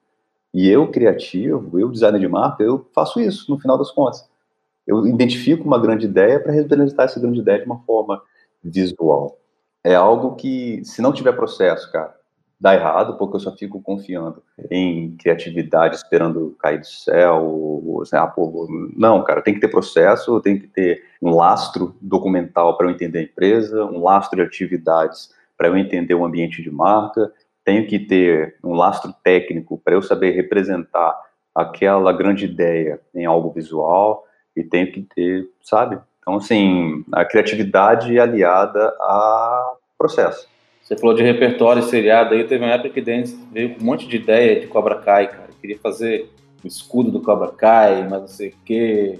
E 0.51 0.67
eu, 0.67 0.89
criativo, 0.89 1.79
eu, 1.79 1.87
designer 1.89 2.19
de 2.19 2.27
marca, 2.27 2.63
eu 2.63 2.89
faço 2.95 3.19
isso, 3.19 3.51
no 3.51 3.59
final 3.59 3.77
das 3.77 3.91
contas. 3.91 4.27
Eu 4.87 5.05
identifico 5.05 5.65
uma 5.65 5.77
grande 5.77 6.07
ideia 6.07 6.39
para 6.39 6.51
representar 6.51 7.03
essa 7.03 7.19
grande 7.19 7.41
ideia 7.41 7.59
de 7.59 7.65
uma 7.65 7.77
forma 7.83 8.19
visual 8.63 9.37
é 9.83 9.95
algo 9.95 10.35
que, 10.35 10.83
se 10.83 11.01
não 11.01 11.13
tiver 11.13 11.33
processo, 11.33 11.91
cara, 11.91 12.15
dá 12.59 12.73
errado, 12.73 13.17
porque 13.17 13.37
eu 13.37 13.39
só 13.39 13.55
fico 13.55 13.81
confiando 13.81 14.43
em 14.69 15.15
criatividade, 15.17 15.95
esperando 15.95 16.55
cair 16.59 16.79
do 16.79 16.85
céu. 16.85 18.03
Ah, 18.13 18.27
pô, 18.27 18.67
não, 18.95 19.23
cara, 19.23 19.41
tem 19.41 19.53
que 19.53 19.59
ter 19.59 19.69
processo, 19.69 20.41
tem 20.41 20.59
que 20.59 20.67
ter 20.67 21.03
um 21.21 21.35
lastro 21.35 21.95
documental 22.01 22.77
para 22.77 22.87
eu 22.87 22.91
entender 22.91 23.19
a 23.19 23.23
empresa, 23.23 23.85
um 23.85 24.03
lastro 24.03 24.37
de 24.37 24.45
atividades 24.45 25.33
para 25.57 25.67
eu 25.67 25.77
entender 25.77 26.13
o 26.13 26.25
ambiente 26.25 26.61
de 26.61 26.71
marca, 26.71 27.31
tenho 27.65 27.85
que 27.85 27.99
ter 27.99 28.55
um 28.63 28.73
lastro 28.73 29.13
técnico 29.23 29.77
para 29.77 29.93
eu 29.93 30.01
saber 30.01 30.31
representar 30.31 31.19
aquela 31.53 32.13
grande 32.13 32.45
ideia 32.45 33.01
em 33.13 33.25
algo 33.25 33.51
visual 33.51 34.23
e 34.55 34.63
tenho 34.63 34.91
que 34.91 35.01
ter, 35.01 35.49
sabe, 35.61 35.99
então, 36.19 36.35
assim, 36.35 37.03
a 37.11 37.25
criatividade 37.25 38.19
aliada 38.19 38.95
a 38.99 39.73
processo. 39.97 40.47
Você 40.89 40.97
falou 40.97 41.15
de 41.15 41.21
repertório 41.21 41.83
seriado 41.83 42.33
aí, 42.33 42.43
teve 42.45 42.65
uma 42.65 42.73
época 42.73 42.89
que 42.89 42.99
Dennis 42.99 43.39
veio 43.51 43.75
com 43.75 43.81
um 43.81 43.85
monte 43.85 44.07
de 44.07 44.15
ideia 44.15 44.59
de 44.59 44.65
Cobra 44.65 44.95
Kai, 44.95 45.27
cara. 45.27 45.45
Eu 45.49 45.53
queria 45.61 45.77
fazer 45.77 46.31
o 46.63 46.67
escudo 46.67 47.11
do 47.11 47.21
Cobra 47.21 47.49
Kai, 47.49 48.07
mas 48.09 48.21
não 48.21 48.27
sei 48.27 48.49
o 48.49 48.53
quê, 48.65 49.19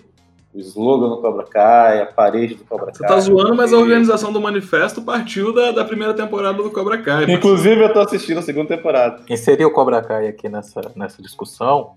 o 0.51 0.57
slogan 0.57 1.09
do 1.09 1.21
Cobra 1.21 1.45
Kai, 1.45 2.01
a 2.01 2.07
parede 2.07 2.55
do 2.55 2.63
Cobra 2.63 2.87
Kai. 2.87 2.95
Você 2.95 3.05
tá 3.05 3.19
zoando, 3.19 3.55
mas 3.55 3.71
a 3.71 3.77
organização 3.77 4.33
do 4.33 4.41
manifesto 4.41 5.03
partiu 5.03 5.53
da, 5.53 5.71
da 5.71 5.85
primeira 5.85 6.15
temporada 6.15 6.57
do 6.57 6.71
Cobra 6.71 6.97
Kai. 6.97 7.31
Inclusive, 7.31 7.83
eu 7.83 7.93
tô 7.93 7.99
assistindo 7.99 8.39
a 8.39 8.41
segunda 8.41 8.75
temporada. 8.75 9.21
Inserir 9.29 9.65
o 9.65 9.71
Cobra 9.71 10.01
Kai 10.01 10.27
aqui 10.27 10.49
nessa, 10.49 10.81
nessa 10.95 11.21
discussão, 11.21 11.91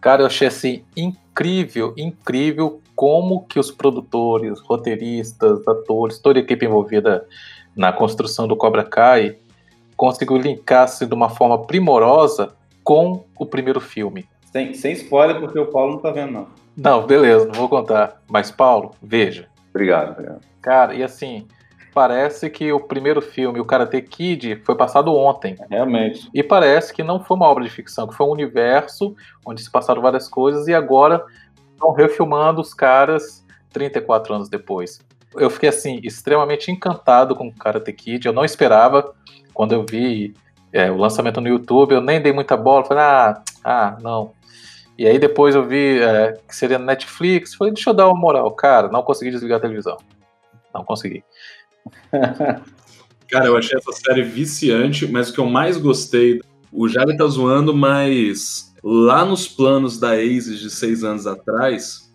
cara, 0.00 0.22
eu 0.22 0.26
achei 0.26 0.46
assim 0.46 0.84
incrível, 0.96 1.94
incrível 1.96 2.80
como 2.94 3.44
que 3.44 3.58
os 3.58 3.72
produtores, 3.72 4.60
roteiristas, 4.60 5.66
atores, 5.66 6.20
toda 6.20 6.38
a 6.38 6.42
equipe 6.42 6.64
envolvida 6.64 7.26
na 7.76 7.92
construção 7.92 8.46
do 8.46 8.56
Cobra 8.56 8.84
Kai 8.84 9.36
conseguiu 9.96 10.36
linkar-se 10.36 11.06
de 11.06 11.14
uma 11.14 11.28
forma 11.28 11.66
primorosa 11.66 12.54
com 12.82 13.24
o 13.38 13.46
primeiro 13.46 13.80
filme. 13.80 14.26
Sem, 14.52 14.74
sem 14.74 14.92
spoiler, 14.92 15.40
porque 15.40 15.58
o 15.58 15.66
Paulo 15.66 15.94
não 15.94 15.98
tá 16.00 16.10
vendo, 16.10 16.32
não. 16.32 16.46
Não, 16.76 17.06
beleza, 17.06 17.46
não 17.46 17.54
vou 17.54 17.68
contar. 17.68 18.20
Mas, 18.28 18.50
Paulo, 18.50 18.92
veja. 19.02 19.48
Obrigado, 19.70 20.12
obrigado. 20.12 20.40
Cara, 20.60 20.94
e 20.94 21.02
assim, 21.02 21.46
parece 21.92 22.50
que 22.50 22.72
o 22.72 22.80
primeiro 22.80 23.22
filme, 23.22 23.60
o 23.60 23.64
Karate 23.64 24.02
Kid, 24.02 24.60
foi 24.64 24.76
passado 24.76 25.14
ontem. 25.14 25.56
Realmente. 25.70 26.28
E 26.34 26.42
parece 26.42 26.92
que 26.92 27.02
não 27.02 27.22
foi 27.22 27.36
uma 27.36 27.46
obra 27.46 27.64
de 27.64 27.70
ficção, 27.70 28.06
que 28.06 28.14
foi 28.14 28.26
um 28.26 28.30
universo 28.30 29.14
onde 29.46 29.62
se 29.62 29.70
passaram 29.70 30.02
várias 30.02 30.28
coisas 30.28 30.66
e 30.66 30.74
agora 30.74 31.24
estão 31.72 31.92
refilmando 31.92 32.60
os 32.60 32.74
caras 32.74 33.44
34 33.72 34.34
anos 34.34 34.48
depois. 34.48 35.00
Eu 35.36 35.50
fiquei 35.50 35.68
assim 35.68 36.00
extremamente 36.02 36.70
encantado 36.70 37.34
com 37.34 37.52
Karate 37.52 37.92
Kid. 37.92 38.26
Eu 38.26 38.32
não 38.32 38.44
esperava 38.44 39.14
quando 39.52 39.72
eu 39.72 39.84
vi 39.88 40.34
é, 40.72 40.90
o 40.90 40.96
lançamento 40.96 41.40
no 41.40 41.48
YouTube, 41.48 41.94
eu 41.94 42.00
nem 42.00 42.20
dei 42.20 42.32
muita 42.32 42.56
bola. 42.56 42.84
Falei, 42.84 43.02
ah, 43.02 43.42
ah, 43.62 43.98
não. 44.00 44.32
E 44.98 45.06
aí 45.06 45.18
depois 45.18 45.54
eu 45.54 45.66
vi 45.66 46.00
é, 46.00 46.38
que 46.48 46.54
seria 46.54 46.78
no 46.78 46.84
Netflix. 46.84 47.54
Falei, 47.54 47.72
deixa 47.72 47.90
eu 47.90 47.94
dar 47.94 48.08
uma 48.08 48.18
moral. 48.18 48.50
Cara, 48.52 48.88
não 48.88 49.02
consegui 49.02 49.30
desligar 49.30 49.58
a 49.58 49.62
televisão. 49.62 49.96
Não 50.72 50.84
consegui. 50.84 51.24
Cara, 53.28 53.46
eu 53.46 53.56
achei 53.56 53.76
essa 53.76 53.92
série 53.92 54.22
viciante, 54.22 55.06
mas 55.06 55.30
o 55.30 55.34
que 55.34 55.40
eu 55.40 55.46
mais 55.46 55.76
gostei, 55.76 56.40
o 56.70 56.88
Javi 56.88 57.16
tá 57.16 57.26
zoando, 57.26 57.74
mas 57.74 58.72
lá 58.82 59.24
nos 59.24 59.48
planos 59.48 59.98
da 59.98 60.12
ASIS 60.12 60.60
de 60.60 60.70
seis 60.70 61.02
anos 61.02 61.26
atrás, 61.26 62.12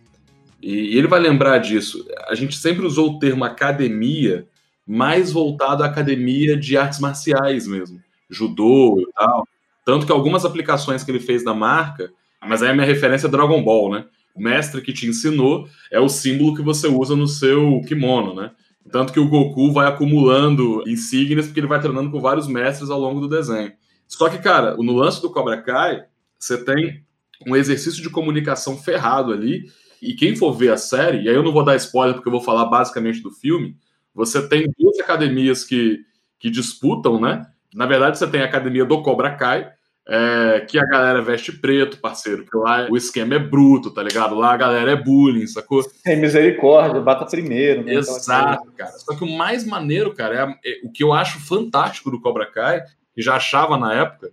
e 0.62 0.98
ele 0.98 1.08
vai 1.08 1.20
lembrar 1.20 1.58
disso, 1.60 2.06
a 2.28 2.36
gente 2.36 2.56
sempre 2.56 2.86
usou 2.86 3.12
o 3.12 3.20
termo 3.20 3.44
academia 3.44 4.48
mais 4.86 5.32
voltado 5.32 5.84
à 5.84 5.86
academia 5.86 6.58
de 6.58 6.76
artes 6.76 7.00
marciais 7.00 7.68
mesmo, 7.68 8.02
judô 8.30 9.00
e 9.00 9.14
tal. 9.14 9.48
Tanto 9.86 10.06
que 10.06 10.12
algumas 10.12 10.46
aplicações 10.46 11.04
que 11.04 11.12
ele 11.12 11.20
fez 11.20 11.44
da 11.44 11.54
marca, 11.54 12.12
mas 12.42 12.62
aí 12.62 12.70
a 12.70 12.74
minha 12.74 12.86
referência 12.86 13.28
é 13.28 13.30
Dragon 13.30 13.64
Ball, 13.64 13.92
né? 13.92 14.06
O 14.36 14.42
mestre 14.42 14.82
que 14.82 14.94
te 14.94 15.08
ensinou 15.08 15.68
é 15.92 16.00
o 16.00 16.10
símbolo 16.10 16.56
que 16.56 16.62
você 16.62 16.88
usa 16.88 17.16
no 17.16 17.28
seu 17.28 17.82
kimono, 17.88 18.34
né? 18.34 18.52
Tanto 18.92 19.14
que 19.14 19.20
o 19.20 19.28
Goku 19.28 19.72
vai 19.72 19.88
acumulando 19.88 20.84
insígnias 20.88 21.46
porque 21.46 21.60
ele 21.60 21.68
vai 21.68 21.80
treinando 21.80 22.10
com 22.10 22.20
vários 22.20 22.48
mestres 22.48 22.90
ao 22.90 23.00
longo 23.00 23.20
do 23.20 23.28
desenho. 23.28 23.72
Só 24.08 24.28
que, 24.30 24.40
cara, 24.40 24.76
no 24.76 24.94
lance 24.94 25.22
do 25.22 25.30
Cobra 25.30 25.62
Kai, 25.62 26.04
você 26.38 26.64
tem 26.64 27.04
um 27.46 27.56
exercício 27.56 28.02
de 28.02 28.10
comunicação 28.10 28.78
ferrado 28.78 29.32
ali. 29.32 29.66
E 30.02 30.14
quem 30.14 30.36
for 30.36 30.54
ver 30.54 30.72
a 30.72 30.78
série, 30.78 31.24
e 31.24 31.30
aí 31.30 31.36
eu 31.36 31.44
não 31.44 31.52
vou 31.52 31.64
dar 31.64 31.76
spoiler 31.76 32.16
porque 32.16 32.28
eu 32.28 32.34
vou 32.34 32.42
falar 32.42 32.66
basicamente 32.66 33.22
do 33.22 33.32
filme, 33.32 33.76
você 34.14 34.48
tem 34.48 34.72
duas 34.78 35.00
academias 35.00 35.64
que, 35.64 36.00
que 36.40 36.50
disputam, 36.50 37.20
né? 37.20 37.46
Na 37.74 37.86
verdade, 37.86 38.18
você 38.18 38.28
tem 38.28 38.42
a 38.42 38.46
academia 38.46 38.86
do 38.86 39.02
Cobra 39.04 39.36
Kai, 39.36 39.72
é, 40.08 40.62
que 40.62 40.80
a 40.80 40.86
galera 40.86 41.22
veste 41.22 41.52
preto, 41.52 42.00
parceiro, 42.00 42.44
que 42.44 42.58
lá 42.58 42.88
o 42.90 42.98
esquema 42.98 43.36
é 43.36 43.40
bruto, 43.40 43.92
tá 43.92 44.02
ligado? 44.02 44.34
Lá 44.34 44.54
a 44.54 44.58
galera 44.58 44.92
é 44.92 44.96
bullying, 44.96 45.46
sacou? 45.46 45.84
Tem 46.04 46.20
misericórdia, 46.20 47.00
bata 47.00 47.26
primeiro. 47.26 47.84
Né? 47.84 47.94
Exato, 47.94 48.72
cara. 48.72 48.92
Só 48.94 49.16
que 49.16 49.24
o 49.24 49.38
mais 49.38 49.64
maneiro, 49.64 50.14
cara, 50.16 50.58
é, 50.64 50.70
é, 50.70 50.80
o 50.84 50.92
que 50.92 51.04
eu 51.04 51.14
acho 51.14 51.40
fantástico 51.40 52.10
do 52.10 52.20
Cobra 52.20 52.48
Kai, 52.48 52.84
que 53.14 53.22
já 53.22 53.36
achava 53.36 53.78
na 53.78 53.94
época, 53.94 54.32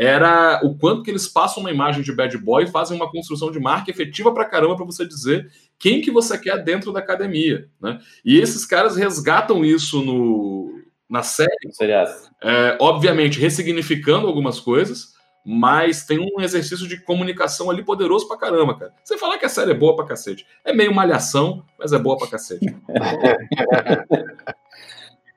era 0.00 0.60
o 0.62 0.76
quanto 0.76 1.02
que 1.02 1.10
eles 1.10 1.26
passam 1.26 1.60
uma 1.60 1.72
imagem 1.72 2.02
de 2.02 2.12
bad 2.12 2.38
boy 2.38 2.62
e 2.62 2.70
fazem 2.70 2.96
uma 2.96 3.10
construção 3.10 3.50
de 3.50 3.58
marca 3.58 3.90
efetiva 3.90 4.32
pra 4.32 4.44
caramba 4.44 4.76
para 4.76 4.84
você 4.84 5.04
dizer 5.04 5.50
quem 5.76 6.00
que 6.00 6.10
você 6.10 6.38
quer 6.38 6.62
dentro 6.62 6.92
da 6.92 7.00
academia, 7.00 7.68
né? 7.80 7.98
E 8.24 8.38
esses 8.38 8.64
caras 8.64 8.96
resgatam 8.96 9.64
isso 9.64 10.00
no, 10.00 10.72
na 11.10 11.24
série, 11.24 11.50
é, 12.40 12.78
obviamente 12.80 13.40
ressignificando 13.40 14.28
algumas 14.28 14.60
coisas, 14.60 15.14
mas 15.44 16.04
tem 16.04 16.20
um 16.20 16.40
exercício 16.40 16.86
de 16.86 17.02
comunicação 17.02 17.68
ali 17.68 17.82
poderoso 17.82 18.28
pra 18.28 18.38
caramba, 18.38 18.78
cara. 18.78 18.94
Você 19.02 19.18
falar 19.18 19.38
que 19.38 19.46
a 19.46 19.48
série 19.48 19.72
é 19.72 19.74
boa 19.74 19.96
pra 19.96 20.06
cacete. 20.06 20.46
É 20.64 20.72
meio 20.72 20.94
malhação, 20.94 21.64
mas 21.76 21.92
é 21.92 21.98
boa 21.98 22.16
pra 22.16 22.28
cacete. 22.28 22.66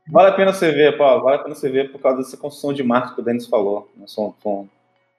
vale 0.09 0.29
a 0.29 0.33
pena 0.33 0.53
você 0.53 0.71
ver, 0.71 0.97
Paulo, 0.97 1.23
vale 1.23 1.37
a 1.37 1.39
pena 1.39 1.55
você 1.55 1.69
ver 1.69 1.91
por 1.91 2.01
causa 2.01 2.19
dessa 2.19 2.37
construção 2.37 2.73
de 2.73 2.83
marca 2.83 3.15
que 3.15 3.21
o 3.21 3.23
Denis 3.23 3.47
falou. 3.47 3.89
São, 4.07 4.33
são, 4.41 4.69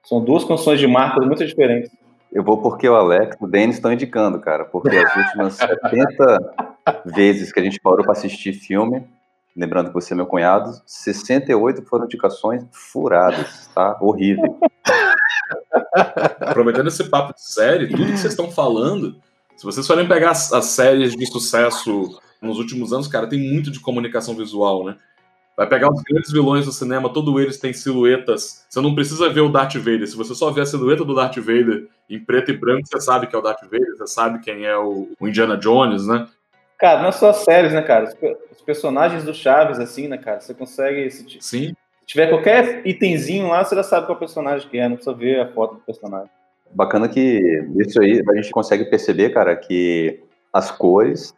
são 0.05 0.24
duas 0.24 0.45
construções 0.45 0.80
de 0.80 0.87
marcas 0.87 1.26
muito 1.26 1.45
diferentes. 1.45 1.91
Eu 2.33 2.43
vou 2.43 2.62
porque 2.62 2.89
o 2.89 2.95
Alex 2.95 3.37
e 3.39 3.45
o 3.45 3.47
Denis 3.47 3.76
estão 3.76 3.93
indicando, 3.93 4.41
cara, 4.41 4.64
porque 4.64 4.97
as 4.97 5.16
últimas 5.16 5.55
70 5.55 6.55
vezes 7.05 7.53
que 7.53 7.61
a 7.61 7.62
gente 7.62 7.78
parou 7.78 8.03
para 8.03 8.12
assistir 8.12 8.55
filme, 8.55 9.05
lembrando 9.55 9.89
que 9.89 9.95
você 9.95 10.14
é 10.14 10.16
meu 10.16 10.24
cunhado, 10.24 10.72
68 10.87 11.83
foram 11.83 12.07
indicações 12.07 12.64
furadas, 12.72 13.66
tá? 13.74 13.99
Horrível. 14.01 14.59
Aproveitando 16.41 16.89
esse 16.89 17.05
papo 17.05 17.35
de 17.35 17.43
série, 17.43 17.89
tudo 17.89 18.07
que 18.07 18.16
vocês 18.16 18.33
estão 18.33 18.51
falando, 18.51 19.16
se 19.62 19.66
vocês 19.66 19.86
forem 19.86 20.08
pegar 20.08 20.32
as, 20.32 20.52
as, 20.52 20.64
séries 20.66 21.14
de 21.14 21.24
sucesso 21.24 22.20
nos 22.40 22.58
últimos 22.58 22.92
anos, 22.92 23.06
cara, 23.06 23.28
tem 23.28 23.38
muito 23.38 23.70
de 23.70 23.78
comunicação 23.78 24.34
visual, 24.34 24.84
né? 24.84 24.96
Vai 25.56 25.68
pegar 25.68 25.88
os 25.88 26.02
grandes 26.02 26.32
vilões 26.32 26.64
do 26.66 26.72
cinema, 26.72 27.12
todos 27.12 27.40
eles 27.40 27.60
têm 27.60 27.72
silhuetas. 27.72 28.66
Você 28.68 28.80
não 28.80 28.92
precisa 28.92 29.28
ver 29.28 29.42
o 29.42 29.48
Darth 29.48 29.76
Vader. 29.76 30.08
Se 30.08 30.16
você 30.16 30.34
só 30.34 30.50
ver 30.50 30.62
a 30.62 30.66
silhueta 30.66 31.04
do 31.04 31.14
Darth 31.14 31.36
Vader 31.36 31.86
em 32.10 32.18
preto 32.18 32.50
e 32.50 32.56
branco, 32.56 32.88
você 32.88 33.00
sabe 33.00 33.28
que 33.28 33.36
é 33.36 33.38
o 33.38 33.42
Darth 33.42 33.62
Vader, 33.62 33.96
você 33.96 34.06
sabe 34.08 34.40
quem 34.40 34.64
é 34.64 34.76
o, 34.76 35.08
o 35.20 35.28
Indiana 35.28 35.56
Jones, 35.56 36.08
né? 36.08 36.26
Cara, 36.76 37.00
não 37.00 37.10
é 37.10 37.12
só 37.12 37.32
séries, 37.32 37.72
né, 37.72 37.82
cara? 37.82 38.12
Os 38.50 38.62
personagens 38.62 39.22
do 39.22 39.32
Chaves, 39.32 39.78
assim, 39.78 40.08
né, 40.08 40.18
cara? 40.18 40.40
Você 40.40 40.54
consegue. 40.54 41.08
Se 41.08 41.38
Sim. 41.40 41.68
Se 41.68 41.74
tiver 42.04 42.30
qualquer 42.30 42.84
itemzinho 42.84 43.46
lá, 43.46 43.64
você 43.64 43.76
já 43.76 43.84
sabe 43.84 44.06
qual 44.06 44.18
personagem 44.18 44.68
que 44.68 44.76
é, 44.76 44.88
não 44.88 44.96
precisa 44.96 45.16
ver 45.16 45.38
a 45.38 45.46
foto 45.46 45.74
do 45.74 45.80
personagem. 45.82 46.28
Bacana 46.74 47.08
que 47.08 47.40
isso 47.76 48.00
aí 48.00 48.22
a 48.28 48.34
gente 48.34 48.50
consegue 48.50 48.84
perceber, 48.86 49.30
cara, 49.30 49.54
que 49.56 50.22
as 50.52 50.70
cores 50.70 51.34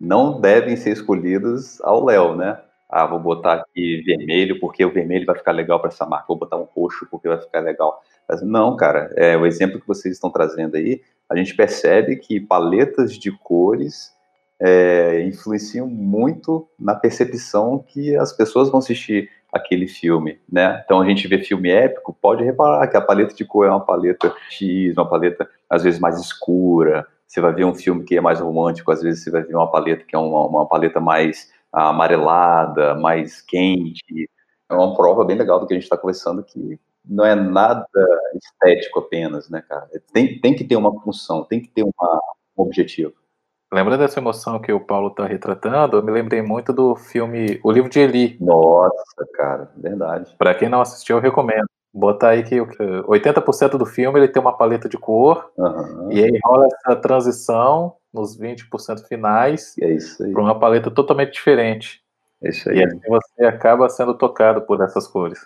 não 0.00 0.40
devem 0.40 0.76
ser 0.76 0.90
escolhidas 0.90 1.80
ao 1.82 2.04
Léo, 2.04 2.36
né? 2.36 2.58
Ah, 2.88 3.06
vou 3.06 3.18
botar 3.18 3.54
aqui 3.54 4.02
vermelho 4.04 4.60
porque 4.60 4.84
o 4.84 4.92
vermelho 4.92 5.24
vai 5.24 5.36
ficar 5.36 5.52
legal 5.52 5.80
para 5.80 5.88
essa 5.88 6.04
marca. 6.04 6.26
Vou 6.28 6.36
botar 6.36 6.58
um 6.58 6.64
roxo 6.74 7.06
porque 7.10 7.26
vai 7.26 7.40
ficar 7.40 7.60
legal. 7.60 8.02
Mas 8.28 8.42
não, 8.42 8.76
cara. 8.76 9.10
É 9.16 9.36
o 9.36 9.46
exemplo 9.46 9.80
que 9.80 9.86
vocês 9.86 10.14
estão 10.14 10.30
trazendo 10.30 10.76
aí. 10.76 11.00
A 11.30 11.36
gente 11.36 11.54
percebe 11.54 12.16
que 12.16 12.38
paletas 12.38 13.16
de 13.16 13.30
cores 13.30 14.12
é, 14.60 15.22
influenciam 15.22 15.86
muito 15.86 16.68
na 16.78 16.94
percepção 16.94 17.78
que 17.78 18.14
as 18.14 18.32
pessoas 18.32 18.68
vão 18.68 18.78
assistir 18.78 19.30
aquele 19.52 19.86
filme, 19.86 20.40
né? 20.50 20.82
Então 20.84 21.00
a 21.00 21.06
gente 21.06 21.28
vê 21.28 21.38
filme 21.38 21.70
épico, 21.70 22.16
pode 22.20 22.42
reparar 22.42 22.88
que 22.88 22.96
a 22.96 23.00
paleta 23.00 23.34
de 23.34 23.44
cor 23.44 23.66
é 23.66 23.70
uma 23.70 23.84
paleta 23.84 24.34
X, 24.50 24.96
uma 24.96 25.08
paleta 25.08 25.48
às 25.68 25.82
vezes 25.82 26.00
mais 26.00 26.18
escura. 26.18 27.06
Você 27.26 27.40
vai 27.40 27.52
ver 27.52 27.64
um 27.64 27.74
filme 27.74 28.04
que 28.04 28.16
é 28.16 28.20
mais 28.20 28.40
romântico, 28.40 28.90
às 28.90 29.02
vezes 29.02 29.22
você 29.22 29.30
vai 29.30 29.42
ver 29.42 29.54
uma 29.54 29.70
paleta 29.70 30.04
que 30.04 30.16
é 30.16 30.18
uma, 30.18 30.46
uma 30.46 30.66
paleta 30.66 31.00
mais 31.00 31.52
amarelada, 31.72 32.94
mais 32.94 33.42
quente. 33.42 34.30
É 34.70 34.74
uma 34.74 34.94
prova 34.94 35.24
bem 35.24 35.36
legal 35.36 35.60
do 35.60 35.66
que 35.66 35.74
a 35.74 35.76
gente 35.76 35.84
está 35.84 35.96
conversando 35.98 36.42
que 36.42 36.78
não 37.04 37.24
é 37.24 37.34
nada 37.34 37.86
estético 38.34 39.00
apenas, 39.00 39.48
né, 39.50 39.62
cara? 39.68 39.88
Tem, 40.12 40.40
tem 40.40 40.54
que 40.54 40.64
ter 40.64 40.76
uma 40.76 40.98
função, 41.02 41.44
tem 41.44 41.60
que 41.60 41.68
ter 41.68 41.82
uma, 41.82 42.20
um 42.56 42.62
objetivo. 42.62 43.12
Lembrando 43.72 44.00
dessa 44.00 44.20
emoção 44.20 44.60
que 44.60 44.70
o 44.70 44.78
Paulo 44.78 45.08
está 45.08 45.26
retratando, 45.26 45.96
eu 45.96 46.02
me 46.02 46.12
lembrei 46.12 46.42
muito 46.42 46.74
do 46.74 46.94
filme 46.94 47.58
O 47.64 47.72
Livro 47.72 47.88
de 47.88 48.00
Eli. 48.00 48.36
Nossa, 48.38 49.26
cara, 49.32 49.70
verdade. 49.76 50.34
Para 50.36 50.54
quem 50.54 50.68
não 50.68 50.82
assistiu, 50.82 51.16
eu 51.16 51.22
recomendo. 51.22 51.64
Botar 51.94 52.30
aí 52.30 52.42
que 52.42 52.56
80% 52.56 53.76
do 53.76 53.84
filme 53.84 54.18
ele 54.18 54.28
tem 54.28 54.40
uma 54.40 54.56
paleta 54.56 54.88
de 54.88 54.96
cor, 54.96 55.50
uhum. 55.58 56.10
e 56.10 56.24
aí 56.24 56.38
rola 56.42 56.66
essa 56.66 56.96
transição 56.96 57.96
nos 58.12 58.38
20% 58.38 59.06
finais 59.06 59.74
é 59.78 59.96
para 60.32 60.42
uma 60.42 60.58
paleta 60.58 60.90
totalmente 60.90 61.32
diferente. 61.32 62.00
É 62.42 62.48
isso 62.48 62.68
aí. 62.70 62.78
E 62.78 62.84
assim 62.84 63.00
você 63.06 63.44
acaba 63.44 63.88
sendo 63.90 64.14
tocado 64.14 64.62
por 64.62 64.80
essessas 64.80 65.06
cores. 65.06 65.38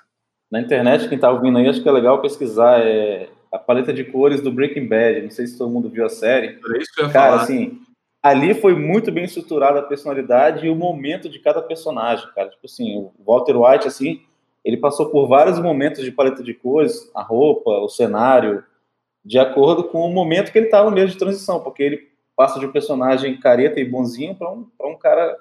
Na 0.51 0.61
internet, 0.61 1.09
quem 1.09 1.16
está 1.16 1.31
ouvindo 1.31 1.59
aí, 1.59 1.68
acho 1.68 1.83
que 1.83 1.89
é 1.89 1.93
legal 1.93 2.22
pesquisar 2.22 2.81
é, 2.81 3.29
a 3.53 3.59
paleta 3.59 3.93
de 3.93 4.05
cores 4.05 4.41
do 4.41 4.53
Breaking 4.53 4.87
Bad. 4.87 5.22
Não 5.22 5.31
sei 5.31 5.47
se 5.47 5.59
todo 5.59 5.70
mundo 5.70 5.89
viu 5.89 6.07
a 6.07 6.09
série. 6.09 6.59
É 6.74 6.79
isso 6.79 6.95
que 6.95 7.03
eu 7.03 7.07
ia 7.07 7.12
Cara, 7.12 7.31
falar. 7.33 7.43
assim, 7.43 7.81
ali 8.29 8.55
foi 8.55 8.74
muito 8.74 9.12
bem 9.12 9.24
estruturada 9.24 9.81
a 9.81 9.83
personalidade 9.83 10.66
e 10.66 10.70
o 10.70 10.74
momento 10.74 11.29
de 11.29 11.39
cada 11.39 11.62
personagem, 11.62 12.27
cara. 12.35 12.51
Tipo 12.51 12.66
assim, 12.66 12.97
o 12.97 13.12
Walter 13.24 13.57
White, 13.57 13.89
assim, 13.89 14.22
ele 14.64 14.77
passou 14.77 15.11
por 15.11 15.29
vários 15.29 15.59
momentos 15.59 16.05
de 16.05 16.11
paleta 16.11 16.43
de 16.43 16.53
cores, 16.53 17.11
a 17.14 17.22
roupa, 17.22 17.70
o 17.70 17.89
cenário, 17.89 18.64
de 19.24 19.39
acordo 19.39 19.85
com 19.85 20.01
o 20.01 20.12
momento 20.12 20.51
que 20.51 20.59
ele 20.59 20.66
estava 20.66 20.91
mesmo 20.91 21.11
de 21.11 21.18
transição, 21.18 21.61
porque 21.61 21.83
ele 21.83 22.09
passa 22.35 22.59
de 22.59 22.66
um 22.66 22.72
personagem 22.72 23.39
careta 23.39 23.81
e 23.81 23.85
bonzinho 23.85 24.35
para 24.35 24.53
um, 24.53 24.66
um 24.83 24.99
cara, 24.99 25.37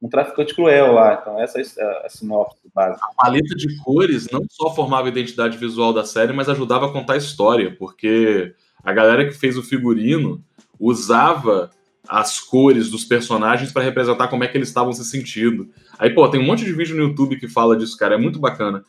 um 0.00 0.08
traficante 0.08 0.54
cruel 0.54 0.92
lá. 0.92 1.18
Então, 1.20 1.40
essa 1.40 1.60
é 1.60 2.06
a 2.06 2.08
sinopse 2.08 2.58
básica. 2.74 3.04
A 3.04 3.24
paleta 3.24 3.54
de 3.54 3.76
cores 3.82 4.28
não 4.30 4.44
só 4.50 4.74
formava 4.74 5.08
a 5.08 5.10
identidade 5.10 5.56
visual 5.56 5.92
da 5.92 6.04
série, 6.04 6.32
mas 6.32 6.48
ajudava 6.48 6.86
a 6.86 6.92
contar 6.92 7.14
a 7.14 7.18
história, 7.18 7.74
porque 7.78 8.54
a 8.84 8.92
galera 8.92 9.26
que 9.26 9.32
fez 9.32 9.56
o 9.56 9.62
figurino 9.62 10.42
usava 10.78 11.70
as 12.08 12.40
cores 12.40 12.90
dos 12.90 13.04
personagens 13.04 13.70
para 13.70 13.82
representar 13.82 14.28
como 14.28 14.42
é 14.42 14.48
que 14.48 14.56
eles 14.56 14.68
estavam 14.68 14.92
se 14.92 15.04
sentindo. 15.04 15.68
Aí, 15.98 16.10
pô, 16.10 16.26
tem 16.28 16.40
um 16.40 16.46
monte 16.46 16.64
de 16.64 16.72
vídeo 16.72 16.96
no 16.96 17.02
YouTube 17.02 17.38
que 17.38 17.48
fala 17.48 17.76
disso, 17.76 17.96
cara, 17.98 18.14
é 18.14 18.18
muito 18.18 18.38
bacana. 18.38 18.84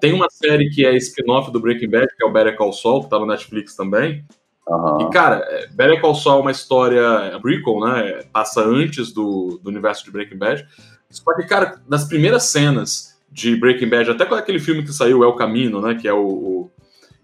Tem 0.00 0.12
uma 0.12 0.28
série 0.28 0.68
que 0.68 0.84
é 0.84 0.96
spin-off 0.96 1.52
do 1.52 1.60
Breaking 1.60 1.88
Bad, 1.88 2.08
que 2.16 2.24
é 2.24 2.26
o 2.26 2.32
Better 2.32 2.56
Call 2.56 2.72
Saul, 2.72 3.04
que 3.04 3.10
tá 3.10 3.18
no 3.18 3.26
Netflix 3.26 3.76
também. 3.76 4.24
Uhum. 4.66 5.02
E, 5.02 5.10
cara, 5.12 5.36
é, 5.48 5.68
Better 5.68 6.00
Call 6.00 6.14
Saul 6.16 6.40
é 6.40 6.42
uma 6.42 6.50
história 6.50 7.00
é 7.00 7.38
prequel, 7.38 7.80
né? 7.80 8.24
Passa 8.32 8.64
antes 8.64 9.12
do, 9.12 9.60
do 9.62 9.70
universo 9.70 10.04
de 10.04 10.10
Breaking 10.10 10.38
Bad. 10.38 10.66
Só 11.08 11.34
que, 11.36 11.44
cara, 11.44 11.80
nas 11.88 12.04
primeiras 12.04 12.44
cenas 12.44 13.16
de 13.30 13.54
Breaking 13.54 13.88
Bad, 13.88 14.10
até 14.10 14.24
com 14.24 14.34
aquele 14.34 14.58
filme 14.58 14.82
que 14.82 14.92
saiu, 14.92 15.22
El 15.22 15.34
Camino, 15.34 15.80
né? 15.80 15.94
Que 15.94 16.08
é 16.08 16.12
o. 16.12 16.26
o 16.26 16.70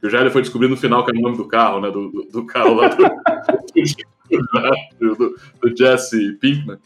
que 0.01 0.07
o 0.07 0.11
Jair 0.11 0.31
foi 0.31 0.43
descobrir 0.43 0.69
no 0.69 0.77
final 0.77 1.05
que 1.05 1.13
é 1.13 1.15
o 1.19 1.21
nome 1.21 1.37
do 1.37 1.47
carro, 1.47 1.81
né? 1.81 1.91
Do, 1.91 2.11
do, 2.11 2.23
do 2.25 2.47
carro 2.47 2.75
lá 2.75 2.89
do, 2.89 3.05
do, 5.01 5.37
do, 5.61 5.77
Jesse 5.77 6.33
Pinkman. 6.35 6.79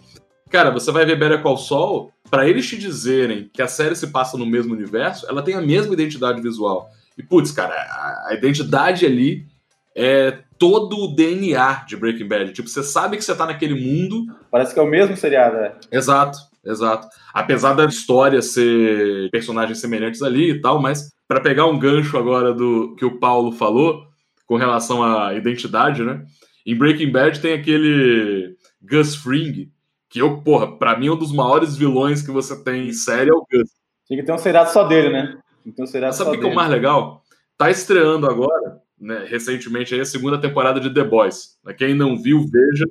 Cara, 0.50 0.70
você 0.70 0.90
vai 0.92 1.04
ver 1.04 1.18
Better 1.18 1.42
Call 1.42 1.56
Saul, 1.56 2.12
para 2.30 2.48
eles 2.48 2.68
te 2.68 2.76
dizerem 2.76 3.50
que 3.52 3.62
a 3.62 3.68
série 3.68 3.96
se 3.96 4.08
passa 4.08 4.36
no 4.36 4.46
mesmo 4.46 4.74
universo, 4.74 5.26
ela 5.28 5.42
tem 5.42 5.54
a 5.54 5.60
mesma 5.60 5.94
identidade 5.94 6.40
visual. 6.40 6.88
E, 7.16 7.22
putz, 7.22 7.50
cara, 7.50 7.74
a, 7.74 8.28
a 8.30 8.34
identidade 8.34 9.06
ali 9.06 9.46
é 9.94 10.38
todo 10.58 10.96
o 10.98 11.14
DNA 11.14 11.84
de 11.86 11.96
Breaking 11.96 12.28
Bad. 12.28 12.52
Tipo, 12.52 12.68
você 12.68 12.82
sabe 12.82 13.16
que 13.16 13.24
você 13.24 13.34
tá 13.34 13.46
naquele 13.46 13.74
mundo. 13.74 14.26
Parece 14.50 14.74
que 14.74 14.80
é 14.80 14.82
o 14.82 14.90
mesmo 14.90 15.16
seriado, 15.16 15.56
né? 15.56 15.72
Exato, 15.90 16.38
exato. 16.64 17.08
Apesar 17.32 17.74
da 17.74 17.86
história 17.86 18.42
ser 18.42 19.30
personagens 19.30 19.80
semelhantes 19.80 20.22
ali 20.22 20.50
e 20.50 20.60
tal, 20.60 20.80
mas 20.80 21.10
para 21.26 21.40
pegar 21.40 21.66
um 21.66 21.78
gancho 21.78 22.16
agora 22.16 22.52
do 22.52 22.94
que 22.96 23.04
o 23.04 23.18
Paulo 23.18 23.52
falou 23.52 24.06
com 24.46 24.56
relação 24.56 25.02
à 25.02 25.34
identidade, 25.34 26.02
né? 26.02 26.24
Em 26.66 26.76
Breaking 26.76 27.12
Bad 27.12 27.40
tem 27.40 27.52
aquele 27.52 28.56
Gus 28.82 29.14
Fring, 29.14 29.70
que 30.10 30.20
eu, 30.20 30.42
porra, 30.42 30.76
pra 30.76 30.98
mim 30.98 31.06
é 31.06 31.12
um 31.12 31.16
dos 31.16 31.32
maiores 31.32 31.76
vilões 31.76 32.22
que 32.22 32.32
você 32.32 32.60
tem 32.64 32.88
em 32.88 32.92
série 32.92 33.30
é 33.30 33.32
o 33.32 33.46
Gus. 33.48 33.70
Tinha 34.04 34.18
que 34.20 34.26
ter 34.26 34.32
um 34.32 34.38
seriado 34.38 34.70
só 34.70 34.82
dele, 34.82 35.10
né? 35.10 35.38
Ter 35.76 35.82
um 35.82 35.86
seriado 35.86 36.16
Sabe 36.16 36.30
só 36.30 36.36
o 36.36 36.40
que 36.40 36.46
é 36.46 36.50
o 36.50 36.54
mais 36.54 36.68
legal? 36.68 37.22
Tá 37.56 37.70
estreando 37.70 38.28
agora, 38.28 38.80
né, 38.98 39.24
recentemente, 39.28 39.94
aí, 39.94 40.00
a 40.00 40.04
segunda 40.04 40.40
temporada 40.40 40.80
de 40.80 40.92
The 40.92 41.04
Boys. 41.04 41.56
Quem 41.78 41.94
não 41.94 42.20
viu, 42.20 42.44
veja. 42.50 42.84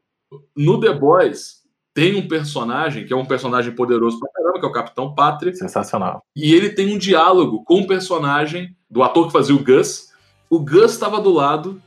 No 0.55 0.79
The 0.79 0.93
Boys, 0.93 1.61
tem 1.93 2.15
um 2.15 2.27
personagem 2.27 3.05
que 3.05 3.13
é 3.13 3.15
um 3.15 3.25
personagem 3.25 3.73
poderoso 3.73 4.19
pra 4.19 4.31
caramba, 4.31 4.59
que 4.59 4.65
é 4.65 4.69
o 4.69 4.73
Capitão 4.73 5.13
Pátria. 5.13 5.53
Sensacional. 5.53 6.23
E 6.35 6.53
ele 6.53 6.69
tem 6.69 6.93
um 6.93 6.97
diálogo 6.97 7.63
com 7.63 7.81
o 7.81 7.87
personagem 7.87 8.75
do 8.89 9.03
ator 9.03 9.27
que 9.27 9.33
fazia 9.33 9.55
o 9.55 9.63
Gus. 9.63 10.09
O 10.49 10.59
Gus 10.59 10.93
estava 10.93 11.21
do 11.21 11.31
lado 11.31 11.81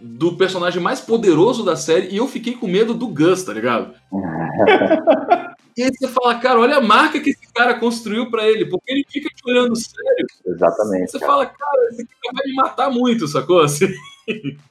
do 0.00 0.36
personagem 0.36 0.82
mais 0.82 1.00
poderoso 1.00 1.64
da 1.64 1.76
série 1.76 2.08
e 2.08 2.16
eu 2.16 2.26
fiquei 2.26 2.54
com 2.54 2.66
medo 2.66 2.94
do 2.94 3.08
Gus, 3.08 3.42
tá 3.42 3.52
ligado? 3.52 3.94
E 5.76 5.84
aí 5.84 5.90
você 5.96 6.08
fala, 6.08 6.34
cara, 6.34 6.58
olha 6.60 6.76
a 6.76 6.80
marca 6.80 7.20
que 7.20 7.30
esse 7.30 7.52
cara 7.54 7.78
construiu 7.78 8.28
pra 8.30 8.46
ele, 8.46 8.66
porque 8.66 8.92
ele 8.92 9.04
fica 9.08 9.28
te 9.30 9.48
olhando 9.48 9.74
sério. 9.76 10.26
Exatamente. 10.44 11.12
Você 11.12 11.18
cara. 11.18 11.32
fala, 11.32 11.46
cara, 11.46 11.88
esse 11.92 12.04
cara 12.04 12.34
vai 12.34 12.44
me 12.46 12.54
matar 12.54 12.90
muito, 12.90 13.26
sacou? 13.28 13.60
Assim, 13.62 13.86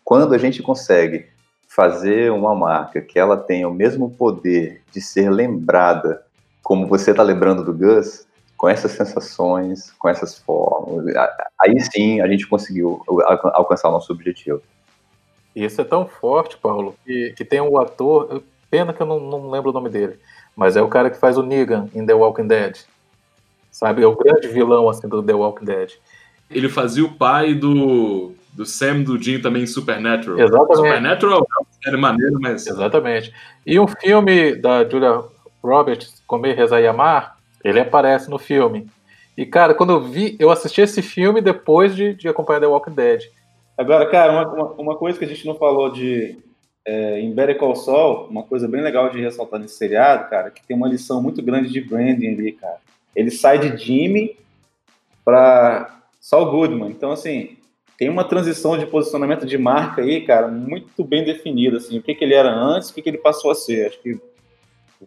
Quando 0.03 0.35
a 0.35 0.37
gente 0.37 0.61
consegue 0.61 1.25
fazer 1.67 2.31
uma 2.31 2.53
marca 2.53 3.01
que 3.01 3.17
ela 3.17 3.37
tenha 3.37 3.67
o 3.67 3.73
mesmo 3.73 4.11
poder 4.11 4.81
de 4.91 5.01
ser 5.01 5.31
lembrada, 5.31 6.21
como 6.61 6.85
você 6.85 7.11
está 7.11 7.23
lembrando 7.23 7.63
do 7.63 7.73
Gus, 7.73 8.27
com 8.57 8.67
essas 8.67 8.91
sensações, 8.91 9.91
com 9.97 10.09
essas 10.09 10.37
formas, 10.37 11.05
aí 11.61 11.79
sim 11.91 12.19
a 12.19 12.27
gente 12.27 12.45
conseguiu 12.45 13.01
al- 13.07 13.55
alcançar 13.55 13.87
o 13.87 13.93
nosso 13.93 14.11
objetivo. 14.11 14.61
E 15.55 15.65
isso 15.65 15.81
é 15.81 15.83
tão 15.83 16.07
forte, 16.07 16.57
Paulo, 16.57 16.95
que, 17.05 17.33
que 17.35 17.43
tem 17.43 17.61
um 17.61 17.79
ator, 17.79 18.43
pena 18.69 18.93
que 18.93 19.01
eu 19.01 19.07
não, 19.07 19.19
não 19.19 19.49
lembro 19.49 19.71
o 19.71 19.73
nome 19.73 19.89
dele, 19.89 20.19
mas 20.55 20.75
é 20.75 20.81
o 20.81 20.87
cara 20.87 21.09
que 21.09 21.17
faz 21.17 21.37
o 21.37 21.43
Negan 21.43 21.89
em 21.93 22.05
The 22.05 22.13
Walking 22.13 22.47
Dead. 22.47 22.77
Sabe? 23.71 24.03
É 24.03 24.07
o 24.07 24.15
grande 24.15 24.47
vilão 24.47 24.89
assim, 24.89 25.07
do 25.07 25.23
The 25.23 25.33
Walking 25.33 25.65
Dead. 25.65 25.93
ele 26.49 26.69
fazia 26.69 27.05
o 27.05 27.13
pai 27.13 27.53
do, 27.53 28.33
do 28.53 28.65
Sam 28.65 29.03
do 29.03 29.21
Jim 29.21 29.39
também 29.39 29.63
em 29.63 29.67
Supernatural. 29.67 30.39
Exatamente. 30.39 30.75
Supernatural 30.75 31.39
é 31.61 31.83
série 31.83 31.97
maneira, 31.97 32.37
mas 32.39 32.67
Exatamente. 32.67 33.33
E 33.65 33.79
um 33.79 33.87
filme 33.87 34.55
da 34.55 34.87
Julia 34.87 35.23
Roberts, 35.63 36.21
Comer, 36.25 36.55
Rezar 36.55 36.81
e 36.81 36.87
Amar, 36.87 37.37
ele 37.63 37.79
aparece 37.79 38.29
no 38.29 38.39
filme. 38.39 38.87
E, 39.37 39.45
cara, 39.45 39.73
quando 39.73 39.93
eu 39.93 40.01
vi, 40.01 40.35
eu 40.39 40.51
assisti 40.51 40.81
esse 40.81 41.01
filme 41.01 41.41
depois 41.41 41.95
de, 41.95 42.13
de 42.13 42.27
acompanhar 42.27 42.59
The 42.59 42.67
Walking 42.67 42.93
Dead. 42.93 43.23
Agora, 43.79 44.05
cara, 44.07 44.33
uma, 44.33 44.73
uma, 44.73 44.97
coisa 44.97 45.17
que 45.17 45.23
a 45.23 45.27
gente 45.27 45.47
não 45.47 45.55
falou 45.55 45.89
de 45.89 46.37
é, 46.85 47.21
em 47.21 47.33
Better 47.33 47.57
Call 47.57 47.77
Saul, 47.77 48.27
uma 48.27 48.43
coisa 48.43 48.67
bem 48.67 48.81
legal 48.81 49.09
de 49.09 49.21
ressaltar 49.21 49.57
nesse 49.57 49.77
seriado, 49.77 50.29
cara, 50.29 50.51
que 50.51 50.61
tem 50.67 50.75
uma 50.75 50.89
lição 50.89 51.23
muito 51.23 51.41
grande 51.41 51.69
de 51.69 51.79
branding 51.79 52.27
ali, 52.27 52.51
cara. 52.51 52.75
Ele 53.15 53.31
sai 53.31 53.57
de 53.57 53.77
Jimmy 53.81 54.35
para 55.23 55.97
Saul 56.19 56.51
Goodman. 56.51 56.89
Então, 56.89 57.13
assim, 57.13 57.55
tem 57.97 58.09
uma 58.09 58.25
transição 58.25 58.77
de 58.77 58.85
posicionamento 58.85 59.45
de 59.45 59.57
marca 59.57 60.01
aí, 60.01 60.25
cara, 60.25 60.49
muito 60.49 61.01
bem 61.05 61.23
definida, 61.23 61.77
assim, 61.77 61.99
o 61.99 62.03
que, 62.03 62.13
que 62.13 62.25
ele 62.25 62.33
era 62.33 62.53
antes, 62.53 62.89
o 62.89 62.93
que, 62.93 63.01
que 63.01 63.09
ele 63.09 63.17
passou 63.17 63.49
a 63.49 63.55
ser. 63.55 63.87
Acho 63.87 64.01
que 64.01 64.19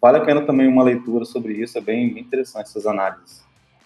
vale 0.01 0.17
a 0.17 0.25
pena 0.25 0.41
também 0.47 0.67
uma 0.67 0.83
leitura 0.83 1.27
sobre 1.27 1.53
isso, 1.53 1.77
é 1.77 1.81
bem, 1.83 2.15
bem 2.15 2.23
interessante 2.23 2.69
essas 2.69 2.87
análises. 2.87 3.45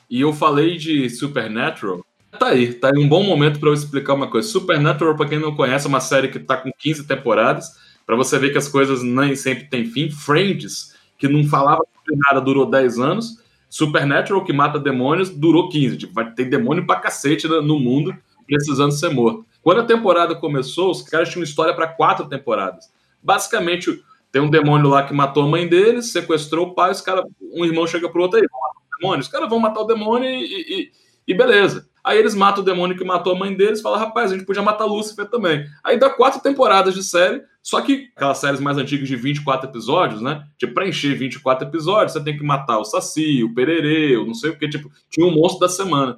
E 0.08 0.20
eu 0.20 0.32
falei 0.32 0.76
de 0.76 1.10
Supernatural. 1.10 2.05
Tá 2.38 2.48
aí, 2.48 2.72
tá 2.74 2.88
aí 2.88 2.98
um 3.02 3.08
bom 3.08 3.22
momento 3.22 3.58
para 3.60 3.68
eu 3.68 3.74
explicar 3.74 4.14
uma 4.14 4.28
coisa. 4.28 4.48
Supernatural, 4.48 5.16
para 5.16 5.28
quem 5.28 5.38
não 5.38 5.54
conhece, 5.54 5.86
é 5.86 5.88
uma 5.88 6.00
série 6.00 6.28
que 6.28 6.38
tá 6.38 6.56
com 6.56 6.70
15 6.78 7.06
temporadas, 7.06 7.70
para 8.04 8.16
você 8.16 8.38
ver 8.38 8.50
que 8.50 8.58
as 8.58 8.68
coisas 8.68 9.02
nem 9.02 9.34
sempre 9.36 9.64
têm 9.64 9.84
fim. 9.84 10.10
Friends, 10.10 10.94
que 11.18 11.28
não 11.28 11.44
falava 11.44 11.82
nada, 12.28 12.40
durou 12.40 12.66
10 12.66 12.98
anos. 12.98 13.42
Supernatural, 13.68 14.44
que 14.44 14.52
mata 14.52 14.78
demônios, 14.78 15.28
durou 15.30 15.68
15. 15.68 15.96
Tipo, 15.98 16.12
vai 16.14 16.30
ter 16.32 16.44
demônio 16.46 16.86
pra 16.86 16.96
cacete 17.00 17.48
no 17.48 17.78
mundo, 17.80 18.14
precisando 18.46 18.92
ser 18.92 19.10
morto. 19.10 19.44
Quando 19.62 19.80
a 19.80 19.84
temporada 19.84 20.34
começou, 20.36 20.90
os 20.90 21.02
caras 21.02 21.28
tinham 21.30 21.42
história 21.42 21.74
para 21.74 21.88
quatro 21.88 22.28
temporadas. 22.28 22.88
Basicamente, 23.22 24.02
tem 24.30 24.40
um 24.40 24.48
demônio 24.50 24.88
lá 24.88 25.02
que 25.02 25.12
matou 25.12 25.42
a 25.42 25.48
mãe 25.48 25.66
deles, 25.66 26.12
sequestrou 26.12 26.68
o 26.68 26.74
pai, 26.74 26.92
os 26.92 27.00
cara, 27.00 27.24
um 27.52 27.64
irmão 27.64 27.86
chega 27.86 28.08
pro 28.08 28.22
outro 28.22 28.38
aí, 28.38 28.46
vamos 28.48 28.62
matar 28.68 28.80
o 28.80 29.00
demônio. 29.00 29.20
Os 29.22 29.28
caras 29.28 29.48
vão 29.50 29.58
matar 29.58 29.80
o 29.80 29.84
demônio 29.86 30.28
e, 30.30 30.44
e- 30.84 30.90
e 31.26 31.34
beleza. 31.34 31.88
Aí 32.06 32.18
eles 32.18 32.36
matam 32.36 32.62
o 32.62 32.64
demônio 32.64 32.96
que 32.96 33.02
matou 33.02 33.34
a 33.34 33.38
mãe 33.38 33.52
deles 33.52 33.80
e 33.80 33.82
falam, 33.82 33.98
rapaz, 33.98 34.30
a 34.30 34.36
gente 34.36 34.46
podia 34.46 34.62
matar 34.62 34.84
Lúcifer 34.84 35.28
também. 35.28 35.66
Aí 35.82 35.98
dá 35.98 36.08
quatro 36.08 36.40
temporadas 36.40 36.94
de 36.94 37.02
série, 37.02 37.42
só 37.60 37.80
que 37.80 38.10
aquelas 38.14 38.38
séries 38.38 38.60
mais 38.60 38.78
antigas 38.78 39.08
de 39.08 39.16
24 39.16 39.68
episódios, 39.68 40.22
né? 40.22 40.46
Tipo, 40.56 40.72
pra 40.72 40.86
encher 40.86 41.18
24 41.18 41.66
episódios, 41.66 42.12
você 42.12 42.22
tem 42.22 42.36
que 42.36 42.44
matar 42.44 42.78
o 42.78 42.84
Saci, 42.84 43.42
o 43.42 43.52
Pererê, 43.52 44.16
o 44.16 44.24
não 44.24 44.34
sei 44.34 44.50
o 44.50 44.56
que, 44.56 44.68
tipo, 44.68 44.88
tinha 45.10 45.26
um 45.26 45.34
monstro 45.34 45.58
da 45.58 45.68
semana. 45.68 46.16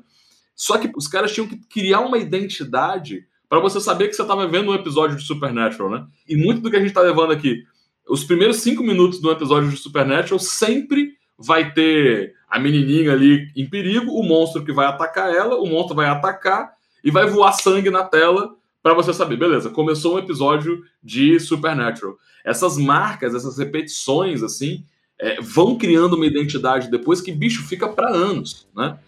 Só 0.54 0.76
que 0.76 0.92
os 0.94 1.08
caras 1.08 1.32
tinham 1.32 1.48
que 1.48 1.56
criar 1.56 2.00
uma 2.00 2.18
identidade 2.18 3.24
para 3.48 3.58
você 3.58 3.80
saber 3.80 4.08
que 4.08 4.12
você 4.12 4.20
estava 4.20 4.46
vendo 4.46 4.70
um 4.70 4.74
episódio 4.74 5.16
de 5.16 5.24
Supernatural, 5.24 5.90
né? 5.90 6.06
E 6.28 6.36
muito 6.36 6.60
do 6.60 6.70
que 6.70 6.76
a 6.76 6.80
gente 6.80 6.92
tá 6.92 7.00
levando 7.00 7.32
aqui, 7.32 7.64
os 8.06 8.24
primeiros 8.24 8.58
cinco 8.58 8.82
minutos 8.82 9.22
do 9.22 9.30
episódio 9.30 9.70
de 9.70 9.76
Supernatural 9.78 10.38
sempre 10.38 11.16
vai 11.38 11.72
ter 11.72 12.34
a 12.48 12.58
menininha 12.58 13.12
ali 13.12 13.50
em 13.54 13.68
perigo, 13.68 14.12
o 14.12 14.22
monstro 14.22 14.64
que 14.64 14.72
vai 14.72 14.86
atacar 14.86 15.32
ela, 15.32 15.56
o 15.56 15.66
monstro 15.66 15.94
vai 15.94 16.06
atacar 16.06 16.72
e 17.04 17.10
vai 17.10 17.26
voar 17.26 17.52
sangue 17.52 17.90
na 17.90 18.04
tela 18.04 18.54
para 18.82 18.94
você 18.94 19.12
saber, 19.12 19.36
beleza, 19.36 19.70
começou 19.70 20.16
um 20.16 20.18
episódio 20.18 20.82
de 21.02 21.38
Supernatural. 21.38 22.16
Essas 22.44 22.78
marcas, 22.78 23.34
essas 23.34 23.58
repetições, 23.58 24.42
assim, 24.42 24.84
é, 25.18 25.40
vão 25.40 25.76
criando 25.76 26.14
uma 26.14 26.26
identidade 26.26 26.90
depois 26.90 27.20
que, 27.20 27.32
bicho, 27.32 27.66
fica 27.66 27.88
para 27.88 28.08
anos, 28.08 28.66
né? 28.74 28.98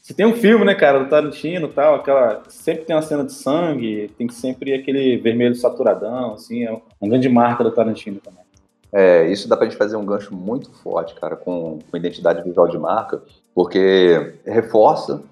Você 0.00 0.14
tem 0.14 0.26
um 0.26 0.34
filme, 0.34 0.64
né, 0.64 0.74
cara, 0.74 0.98
do 0.98 1.08
Tarantino 1.08 1.68
tal, 1.68 1.94
aquela. 1.94 2.42
Sempre 2.48 2.84
tem 2.84 2.96
uma 2.96 3.02
cena 3.02 3.24
de 3.24 3.32
sangue, 3.32 4.10
tem 4.16 4.28
sempre 4.28 4.72
aquele 4.74 5.18
vermelho 5.18 5.54
saturadão, 5.54 6.34
assim, 6.34 6.64
é 6.64 6.72
uma 6.72 7.10
grande 7.10 7.28
marca 7.28 7.62
do 7.62 7.70
Tarantino 7.70 8.18
também. 8.18 8.42
É, 8.92 9.30
isso 9.30 9.48
dá 9.48 9.56
pra 9.56 9.66
gente 9.66 9.78
fazer 9.78 9.96
um 9.96 10.04
gancho 10.04 10.34
muito 10.34 10.72
forte, 10.72 11.14
cara, 11.14 11.36
com, 11.36 11.78
com 11.88 11.96
identidade 11.96 12.42
visual 12.42 12.68
de 12.68 12.78
marca, 12.78 13.22
porque 13.54 14.34
reforça, 14.44 15.22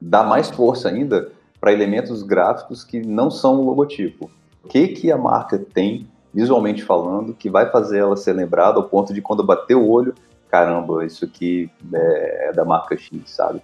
dá 0.00 0.22
mais 0.22 0.50
força 0.50 0.88
ainda 0.88 1.30
para 1.60 1.72
elementos 1.72 2.22
gráficos 2.22 2.84
que 2.84 3.00
não 3.00 3.30
são 3.30 3.60
o 3.60 3.64
logotipo. 3.64 4.30
O 4.62 4.68
que, 4.68 4.88
que 4.88 5.10
a 5.10 5.16
marca 5.16 5.58
tem, 5.58 6.06
visualmente 6.32 6.82
falando, 6.82 7.34
que 7.34 7.50
vai 7.50 7.70
fazer 7.70 7.98
ela 7.98 8.16
ser 8.16 8.32
lembrada 8.34 8.78
ao 8.78 8.88
ponto 8.88 9.12
de 9.12 9.22
quando 9.22 9.44
bater 9.44 9.74
o 9.74 9.88
olho, 9.88 10.14
caramba, 10.48 11.04
isso 11.04 11.24
aqui 11.24 11.70
é, 11.92 12.48
é 12.48 12.52
da 12.52 12.64
marca 12.64 12.96
X, 12.96 13.10
sabe? 13.26 13.62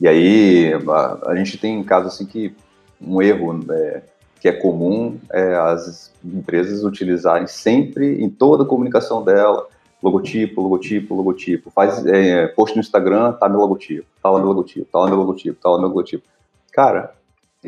E 0.00 0.06
aí 0.06 0.72
a, 0.72 1.30
a 1.30 1.36
gente 1.36 1.58
tem 1.58 1.82
casos 1.82 2.14
assim 2.14 2.26
que 2.26 2.54
um 3.00 3.20
erro 3.20 3.60
é, 3.70 4.02
que 4.40 4.48
é 4.48 4.52
comum 4.52 5.18
é 5.32 5.54
as 5.54 6.12
empresas 6.24 6.84
utilizarem 6.84 7.46
sempre 7.46 8.22
em 8.22 8.30
toda 8.30 8.62
a 8.62 8.66
comunicação 8.66 9.24
dela 9.24 9.66
logotipo, 10.02 10.62
logotipo, 10.62 11.14
logotipo. 11.14 11.70
Faz 11.70 12.04
é, 12.06 12.46
post 12.48 12.76
no 12.76 12.80
Instagram, 12.80 13.32
tá 13.32 13.48
meu 13.48 13.60
logotipo, 13.60 14.06
tá 14.22 14.30
lá 14.30 14.38
meu 14.38 14.48
logotipo, 14.48 14.86
tá 14.90 14.98
lá 15.00 15.06
meu 15.08 15.16
logotipo, 15.16 15.60
tá 15.60 15.70
lá 15.70 15.78
meu 15.78 15.88
logotipo. 15.88 16.24
Cara, 16.72 17.14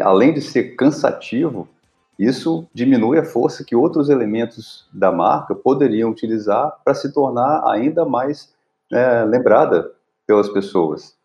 além 0.00 0.32
de 0.32 0.40
ser 0.40 0.76
cansativo, 0.76 1.68
isso 2.18 2.66
diminui 2.72 3.18
a 3.18 3.24
força 3.24 3.64
que 3.64 3.74
outros 3.74 4.08
elementos 4.08 4.86
da 4.92 5.10
marca 5.10 5.54
poderiam 5.54 6.10
utilizar 6.10 6.76
para 6.84 6.94
se 6.94 7.12
tornar 7.12 7.66
ainda 7.66 8.04
mais 8.04 8.52
é, 8.92 9.24
lembrada 9.24 9.90
pelas 10.26 10.48
pessoas. 10.48 11.16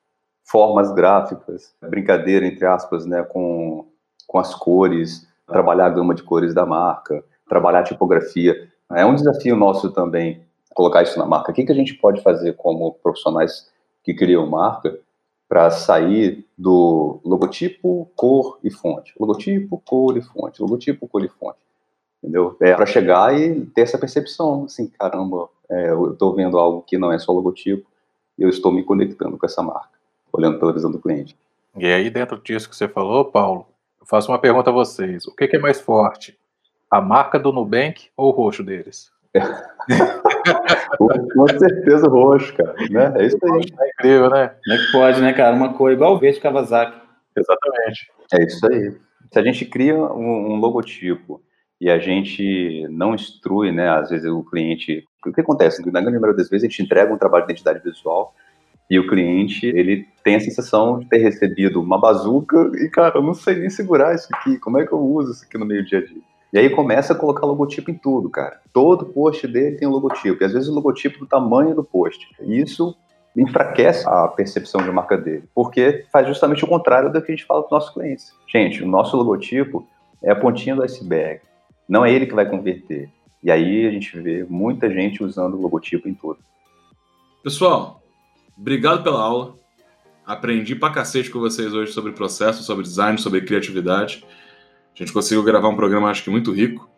Formas 0.43 0.93
gráficas, 0.93 1.73
brincadeira, 1.81 2.45
entre 2.45 2.65
aspas, 2.65 3.05
né, 3.05 3.23
com, 3.23 3.85
com 4.27 4.39
as 4.39 4.55
cores, 4.55 5.27
trabalhar 5.47 5.87
a 5.87 5.89
gama 5.89 6.15
de 6.15 6.23
cores 6.23 6.53
da 6.53 6.65
marca, 6.65 7.23
trabalhar 7.47 7.79
a 7.79 7.83
tipografia. 7.83 8.69
É 8.91 9.05
um 9.05 9.15
desafio 9.15 9.55
nosso 9.55 9.91
também 9.91 10.41
colocar 10.73 11.03
isso 11.03 11.17
na 11.17 11.25
marca? 11.25 11.51
O 11.51 11.53
que, 11.53 11.65
que 11.65 11.71
a 11.71 11.75
gente 11.75 11.93
pode 11.95 12.21
fazer 12.21 12.53
como 12.53 12.93
profissionais 12.93 13.71
que 14.03 14.13
criam 14.13 14.45
marca 14.45 14.97
para 15.47 15.69
sair 15.69 16.45
do 16.57 17.19
logotipo, 17.23 18.09
cor 18.15 18.59
e 18.63 18.69
fonte? 18.69 19.13
Logotipo, 19.19 19.81
cor 19.85 20.17
e 20.17 20.21
fonte. 20.21 20.61
Logotipo, 20.61 21.07
cor 21.07 21.23
e 21.23 21.29
fonte. 21.29 21.59
Entendeu? 22.21 22.55
É 22.59 22.73
para 22.73 22.85
chegar 22.85 23.39
e 23.39 23.65
ter 23.67 23.81
essa 23.81 23.97
percepção, 23.97 24.65
assim, 24.65 24.87
caramba, 24.87 25.47
é, 25.69 25.89
eu 25.89 26.13
estou 26.13 26.33
vendo 26.33 26.57
algo 26.57 26.81
que 26.81 26.97
não 26.97 27.11
é 27.11 27.19
só 27.19 27.31
logotipo 27.31 27.85
eu 28.37 28.49
estou 28.49 28.71
me 28.71 28.83
conectando 28.83 29.37
com 29.37 29.45
essa 29.45 29.63
marca, 29.63 29.97
olhando 30.31 30.59
pela 30.59 30.73
visão 30.73 30.91
do 30.91 30.99
cliente. 30.99 31.35
E 31.77 31.85
aí, 31.85 32.09
dentro 32.09 32.39
disso 32.41 32.69
que 32.69 32.75
você 32.75 32.87
falou, 32.87 33.25
Paulo, 33.25 33.65
faço 34.07 34.31
uma 34.31 34.39
pergunta 34.39 34.69
a 34.69 34.73
vocês. 34.73 35.25
O 35.25 35.35
que, 35.35 35.47
que 35.47 35.55
é 35.55 35.59
mais 35.59 35.81
forte? 35.81 36.37
A 36.89 37.01
marca 37.01 37.39
do 37.39 37.51
Nubank 37.51 38.09
ou 38.15 38.29
o 38.29 38.31
roxo 38.31 38.63
deles? 38.63 39.11
Com 41.35 41.47
certeza 41.47 42.07
o 42.07 42.09
roxo, 42.09 42.55
cara. 42.55 42.75
Né? 42.89 43.13
É 43.17 43.25
isso 43.25 43.37
aí. 43.43 43.61
É 43.79 43.89
incrível, 43.89 44.29
né? 44.29 44.51
Como 44.63 44.75
é 44.75 44.77
que 44.77 44.91
pode, 44.91 45.21
né, 45.21 45.33
cara? 45.33 45.55
Uma 45.55 45.73
cor 45.73 45.91
igual 45.91 46.13
o 46.13 46.19
verde 46.19 46.39
Kawasaki. 46.39 47.01
Exatamente. 47.35 48.11
É 48.33 48.43
isso 48.43 48.65
aí. 48.67 48.95
Se 49.31 49.39
a 49.39 49.43
gente 49.43 49.65
cria 49.65 49.95
um, 49.95 50.53
um, 50.53 50.55
logotipo 50.55 51.41
e 51.81 51.89
a 51.89 51.99
gente 51.99 52.87
não 52.89 53.13
instrui, 53.13 53.71
né, 53.71 53.89
às 53.89 54.09
vezes 54.09 54.29
o 54.29 54.43
cliente... 54.43 55.05
O 55.25 55.33
que 55.33 55.41
acontece? 55.41 55.81
Na 55.91 55.99
grande 55.99 56.19
maioria 56.19 56.37
das 56.37 56.49
vezes 56.49 56.65
a 56.65 56.69
gente 56.69 56.83
entrega 56.83 57.13
um 57.13 57.17
trabalho 57.17 57.45
de 57.45 57.51
identidade 57.51 57.83
visual 57.83 58.33
e 58.89 58.99
o 58.99 59.07
cliente, 59.07 59.65
ele 59.65 60.07
tem 60.25 60.35
a 60.35 60.39
sensação 60.39 60.97
de 60.97 61.05
ter 61.05 61.19
recebido 61.19 61.79
uma 61.79 61.99
bazuca 61.99 62.71
e, 62.81 62.89
cara, 62.89 63.19
eu 63.19 63.21
não 63.21 63.35
sei 63.35 63.59
nem 63.59 63.69
segurar 63.69 64.15
isso 64.15 64.27
aqui, 64.33 64.57
como 64.57 64.79
é 64.79 64.85
que 64.85 64.91
eu 64.91 64.99
uso 64.99 65.31
isso 65.31 65.45
aqui 65.45 65.55
no 65.55 65.67
meio 65.67 65.85
dia 65.85 65.99
a 65.99 66.01
dia? 66.03 66.21
E 66.51 66.57
aí 66.57 66.67
começa 66.67 67.13
a 67.13 67.15
colocar 67.15 67.45
logotipo 67.45 67.91
em 67.91 67.93
tudo, 67.93 68.27
cara. 68.27 68.59
Todo 68.73 69.05
post 69.05 69.47
dele 69.47 69.77
tem 69.77 69.87
um 69.87 69.91
logotipo, 69.91 70.41
e 70.41 70.45
às 70.45 70.51
vezes 70.51 70.67
o 70.67 70.73
logotipo 70.73 71.19
do 71.19 71.27
tamanho 71.27 71.75
do 71.75 71.83
post. 71.83 72.27
E 72.41 72.59
isso 72.59 72.97
enfraquece 73.37 74.03
a 74.07 74.27
percepção 74.27 74.81
de 74.81 74.89
marca 74.89 75.15
dele, 75.15 75.43
porque 75.53 76.05
faz 76.11 76.27
justamente 76.27 76.65
o 76.65 76.67
contrário 76.67 77.13
do 77.13 77.21
que 77.21 77.31
a 77.31 77.35
gente 77.35 77.45
fala 77.45 77.61
para 77.61 77.67
os 77.67 77.71
nossos 77.71 77.93
clientes. 77.93 78.33
Gente, 78.51 78.81
o 78.81 78.87
nosso 78.87 79.15
logotipo 79.15 79.87
é 80.23 80.31
a 80.31 80.35
pontinha 80.35 80.75
do 80.75 80.81
iceberg, 80.81 81.41
não 81.87 82.03
é 82.03 82.11
ele 82.11 82.25
que 82.25 82.33
vai 82.33 82.49
converter. 82.49 83.11
E 83.43 83.51
aí 83.51 83.85
a 83.85 83.91
gente 83.91 84.19
vê 84.19 84.43
muita 84.49 84.89
gente 84.89 85.23
usando 85.23 85.53
o 85.53 85.61
logotipo 85.61 86.09
em 86.09 86.15
tudo. 86.15 86.39
Pessoal, 87.43 88.01
obrigado 88.57 89.03
pela 89.03 89.21
aula. 89.21 89.64
Aprendi 90.25 90.75
pra 90.75 90.89
cacete 90.89 91.29
com 91.29 91.39
vocês 91.39 91.73
hoje 91.73 91.91
sobre 91.91 92.11
processo, 92.11 92.63
sobre 92.63 92.83
design, 92.83 93.17
sobre 93.19 93.41
criatividade. 93.41 94.25
A 94.95 94.97
gente 94.97 95.13
conseguiu 95.13 95.43
gravar 95.43 95.69
um 95.69 95.75
programa, 95.75 96.09
acho 96.09 96.23
que 96.23 96.29
muito 96.31 96.51
rico. 96.51 96.89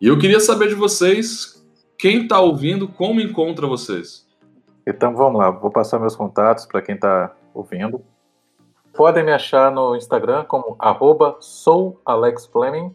E 0.00 0.06
eu 0.06 0.18
queria 0.18 0.38
saber 0.38 0.68
de 0.68 0.74
vocês, 0.74 1.64
quem 1.98 2.22
está 2.22 2.40
ouvindo, 2.40 2.86
como 2.86 3.20
encontra 3.20 3.66
vocês? 3.66 4.28
Então 4.86 5.14
vamos 5.16 5.40
lá, 5.40 5.50
vou 5.50 5.70
passar 5.70 5.98
meus 5.98 6.14
contatos 6.14 6.66
para 6.66 6.82
quem 6.82 6.94
está 6.94 7.34
ouvindo. 7.52 8.04
Podem 8.92 9.24
me 9.24 9.32
achar 9.32 9.72
no 9.72 9.96
Instagram 9.96 10.44
como 10.44 10.76
soualexfleming. 11.40 12.94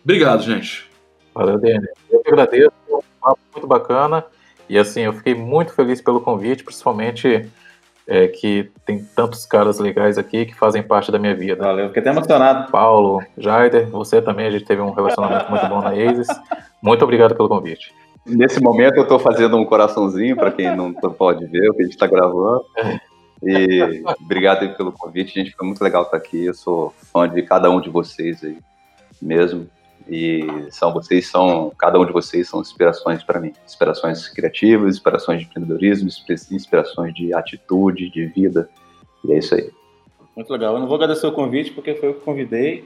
Obrigado, 0.03 0.43
gente. 0.43 0.87
Valeu, 1.33 1.59
Dani. 1.59 1.87
Eu 2.11 2.21
que 2.21 2.29
agradeço, 2.29 2.71
um 2.89 2.99
papo 3.19 3.39
muito 3.53 3.67
bacana. 3.67 4.23
E 4.69 4.77
assim, 4.77 5.01
eu 5.01 5.13
fiquei 5.13 5.33
muito 5.33 5.73
feliz 5.73 5.99
pelo 5.99 6.21
convite, 6.21 6.63
principalmente 6.63 7.49
é, 8.07 8.27
que 8.27 8.71
tem 8.85 9.03
tantos 9.03 9.47
caras 9.47 9.79
legais 9.79 10.19
aqui 10.19 10.45
que 10.45 10.53
fazem 10.53 10.83
parte 10.83 11.11
da 11.11 11.17
minha 11.17 11.35
vida. 11.35 11.63
Valeu, 11.63 11.87
fiquei 11.87 12.01
até 12.01 12.11
emocionado. 12.11 12.71
Paulo, 12.71 13.19
Jaider, 13.35 13.89
você 13.89 14.21
também, 14.21 14.45
a 14.45 14.51
gente 14.51 14.65
teve 14.65 14.79
um 14.79 14.91
relacionamento 14.91 15.49
muito 15.49 15.67
bom 15.67 15.81
na 15.81 15.89
Aces. 15.89 16.27
Muito 16.81 17.03
obrigado 17.03 17.35
pelo 17.35 17.49
convite. 17.49 17.93
Nesse 18.29 18.61
momento 18.61 18.95
eu 18.95 19.03
estou 19.03 19.19
fazendo 19.19 19.57
um 19.57 19.65
coraçãozinho 19.65 20.35
para 20.35 20.51
quem 20.51 20.75
não 20.75 20.93
pode 20.93 21.45
ver 21.47 21.69
o 21.69 21.73
que 21.73 21.81
a 21.81 21.85
gente 21.85 21.93
está 21.93 22.07
gravando. 22.07 22.63
E 23.41 24.03
obrigado 24.21 24.75
pelo 24.75 24.91
convite, 24.91 25.33
gente. 25.33 25.55
Foi 25.55 25.65
muito 25.65 25.83
legal 25.83 26.03
estar 26.03 26.17
aqui. 26.17 26.45
Eu 26.45 26.53
sou 26.53 26.93
fã 27.11 27.27
de 27.27 27.41
cada 27.41 27.69
um 27.69 27.79
de 27.79 27.89
vocês 27.89 28.43
aí 28.43 28.57
mesmo. 29.21 29.67
E 30.07 30.47
são 30.71 30.91
vocês 30.91 31.27
são 31.27 31.71
cada 31.77 31.99
um 31.99 32.05
de 32.05 32.11
vocês 32.11 32.47
são 32.47 32.61
inspirações 32.61 33.23
para 33.23 33.39
mim, 33.39 33.53
inspirações 33.65 34.27
criativas, 34.27 34.95
inspirações 34.95 35.41
de 35.41 35.45
empreendedorismo, 35.45 36.09
inspirações 36.51 37.13
de 37.13 37.33
atitude, 37.33 38.09
de 38.09 38.25
vida. 38.25 38.69
E 39.23 39.33
é 39.33 39.37
isso 39.37 39.53
aí. 39.53 39.69
Muito 40.35 40.51
legal. 40.51 40.73
Eu 40.73 40.79
não 40.79 40.87
vou 40.87 40.95
agradecer 40.95 41.27
o 41.27 41.31
convite 41.31 41.71
porque 41.71 41.95
foi 41.95 42.09
eu 42.09 42.13
que 42.15 42.21
convidei, 42.21 42.85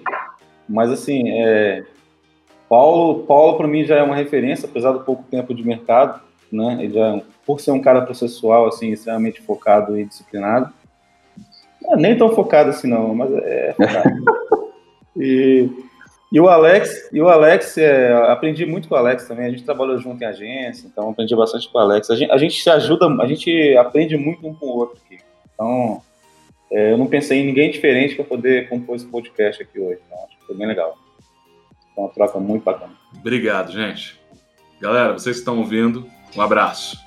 mas 0.67 0.91
assim, 0.91 1.29
é... 1.29 1.85
Paulo, 2.73 3.19
Paulo 3.27 3.55
para 3.55 3.67
mim 3.67 3.85
já 3.85 3.97
é 3.97 4.01
uma 4.01 4.15
referência, 4.15 4.67
apesar 4.67 4.93
do 4.93 5.01
pouco 5.01 5.23
tempo 5.29 5.53
de 5.53 5.63
mercado, 5.63 6.19
né? 6.51 6.79
Ele 6.79 6.91
já, 6.91 7.21
por 7.45 7.61
ser 7.61 7.69
um 7.69 7.79
cara 7.79 8.01
processual 8.01 8.65
assim, 8.65 8.89
extremamente 8.89 9.43
focado 9.43 9.95
e 9.95 10.05
disciplinado. 10.05 10.73
Não, 11.79 11.95
nem 11.95 12.17
tão 12.17 12.33
focado 12.33 12.71
assim 12.71 12.87
não, 12.87 13.13
mas 13.13 13.31
é 13.31 13.75
focado. 13.77 14.23
e 15.15 15.69
e 16.31 16.39
o 16.39 16.49
Alex, 16.49 17.11
e 17.13 17.21
o 17.21 17.29
Alex, 17.29 17.77
é, 17.77 18.11
aprendi 18.31 18.65
muito 18.65 18.87
com 18.89 18.95
o 18.95 18.97
Alex 18.97 19.27
também. 19.27 19.45
A 19.45 19.49
gente 19.51 19.63
trabalhou 19.63 19.99
junto 19.99 20.23
em 20.23 20.25
agência, 20.25 20.87
então 20.87 21.11
aprendi 21.11 21.35
bastante 21.35 21.69
com 21.69 21.77
o 21.77 21.81
Alex. 21.81 22.09
A 22.09 22.15
gente, 22.15 22.31
a 22.31 22.39
gente 22.39 22.59
se 22.59 22.71
ajuda, 22.71 23.05
a 23.05 23.27
gente 23.27 23.77
aprende 23.77 24.17
muito 24.17 24.47
um 24.47 24.55
com 24.55 24.65
o 24.65 24.77
outro 24.77 24.97
aqui. 25.05 25.19
Então, 25.53 26.01
é, 26.71 26.91
eu 26.91 26.97
não 26.97 27.05
pensei 27.05 27.37
em 27.37 27.45
ninguém 27.45 27.69
diferente 27.69 28.15
para 28.15 28.25
poder 28.25 28.67
compor 28.67 28.95
esse 28.95 29.05
podcast 29.05 29.61
aqui 29.61 29.79
hoje. 29.79 29.99
Então, 30.07 30.17
acho 30.25 30.39
que 30.39 30.45
foi 30.47 30.55
bem 30.55 30.65
legal. 30.65 30.97
Foi 31.93 32.03
uma 32.03 32.09
troca 32.09 32.39
muito 32.39 32.63
bacana. 32.63 32.93
Obrigado, 33.15 33.71
gente. 33.71 34.19
Galera, 34.79 35.13
vocês 35.13 35.37
estão 35.37 35.59
ouvindo, 35.59 36.09
um 36.35 36.41
abraço. 36.41 36.97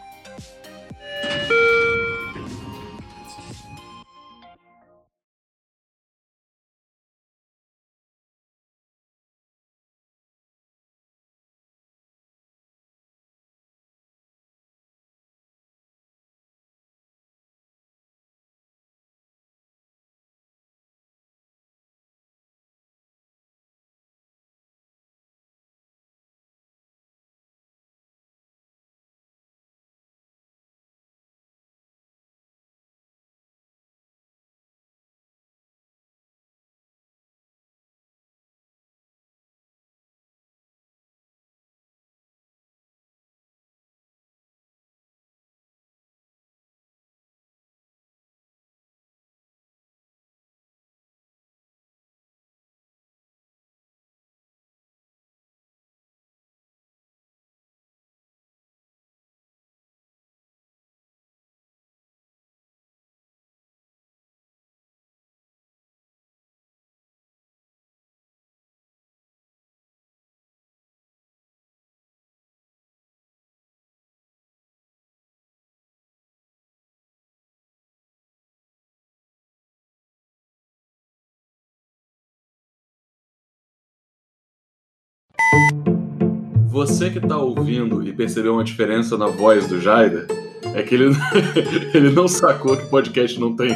Você 86.68 87.10
que 87.10 87.20
tá 87.20 87.38
ouvindo 87.38 88.06
e 88.06 88.12
percebeu 88.12 88.54
uma 88.54 88.64
diferença 88.64 89.16
na 89.16 89.26
voz 89.26 89.66
do 89.66 89.80
Jaida, 89.80 90.26
é 90.74 90.82
que 90.82 90.94
ele, 90.94 91.16
ele 91.94 92.10
não 92.10 92.28
sacou 92.28 92.76
que 92.76 92.84
o 92.84 92.88
podcast 92.88 93.40
não 93.40 93.56
tem 93.56 93.70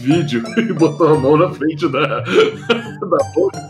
vídeo 0.00 0.42
e 0.56 0.72
botou 0.72 1.08
a 1.08 1.18
mão 1.18 1.36
na 1.36 1.50
frente 1.52 1.88
da, 1.88 2.20
da 2.20 3.18
boca 3.34 3.60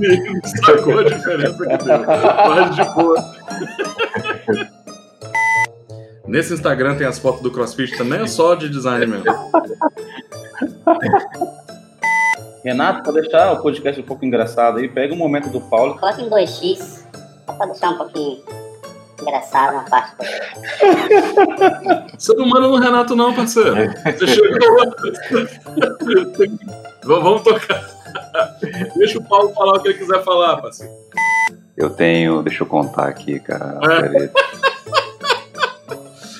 e 0.00 0.48
sacou 0.64 0.98
a 0.98 1.04
diferença 1.04 1.66
que 1.66 1.84
deu. 1.84 2.04
Mas 2.48 2.76
de 2.76 2.84
boa. 2.94 3.34
Nesse 6.26 6.54
Instagram 6.54 6.96
tem 6.96 7.06
as 7.06 7.18
fotos 7.18 7.42
do 7.42 7.50
CrossFit 7.50 7.96
também, 7.96 8.22
é 8.22 8.26
só 8.26 8.54
de 8.54 8.68
design 8.68 9.06
mesmo. 9.06 9.24
Renato, 12.64 13.02
para 13.02 13.20
deixar 13.20 13.52
o 13.52 13.60
podcast 13.60 14.00
um 14.00 14.04
pouco 14.04 14.24
engraçado 14.24 14.78
aí, 14.78 14.88
pega 14.88 15.12
um 15.12 15.18
momento 15.18 15.50
do 15.50 15.60
Paulo. 15.60 15.98
Coloca 15.98 16.22
em 16.22 16.30
2x, 16.30 17.04
só 17.44 17.52
pra 17.52 17.66
deixar 17.66 17.90
um 17.90 17.98
pouquinho 17.98 18.42
engraçado 19.20 19.74
na 19.74 19.82
parte. 19.82 20.16
Você 22.18 22.34
não 22.34 22.48
manda 22.48 22.68
no 22.68 22.76
Renato, 22.76 23.14
não, 23.14 23.34
parceiro. 23.34 23.74
Você 24.04 24.26
chegou 24.26 24.76
lá. 24.76 24.86
Vamos 27.04 27.42
tocar. 27.42 27.84
Deixa 28.96 29.18
o 29.18 29.24
Paulo 29.24 29.52
falar 29.52 29.74
o 29.74 29.82
que 29.82 29.88
ele 29.88 29.98
quiser 29.98 30.24
falar, 30.24 30.56
parceiro. 30.56 30.92
Eu 31.76 31.90
tenho, 31.90 32.42
deixa 32.42 32.62
eu 32.62 32.66
contar 32.66 33.08
aqui, 33.08 33.40
cara. 33.40 33.78
É. 33.84 34.30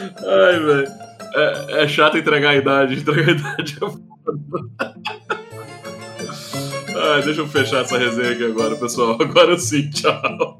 Ai, 0.01 0.59
velho. 0.59 0.93
É, 1.35 1.83
é 1.83 1.89
chato 1.89 2.17
entregar 2.17 2.51
a 2.51 2.55
idade. 2.55 2.95
Entregar 2.95 3.29
a 3.29 3.33
idade 3.33 3.77
é 3.77 3.81
foda. 3.81 3.99
Ah, 6.95 7.21
deixa 7.25 7.41
eu 7.41 7.49
fechar 7.49 7.83
essa 7.83 7.99
resenha 7.99 8.33
aqui 8.33 8.45
agora, 8.45 8.77
pessoal. 8.77 9.17
Agora 9.21 9.59
sim, 9.59 9.91
tchau. 9.91 10.59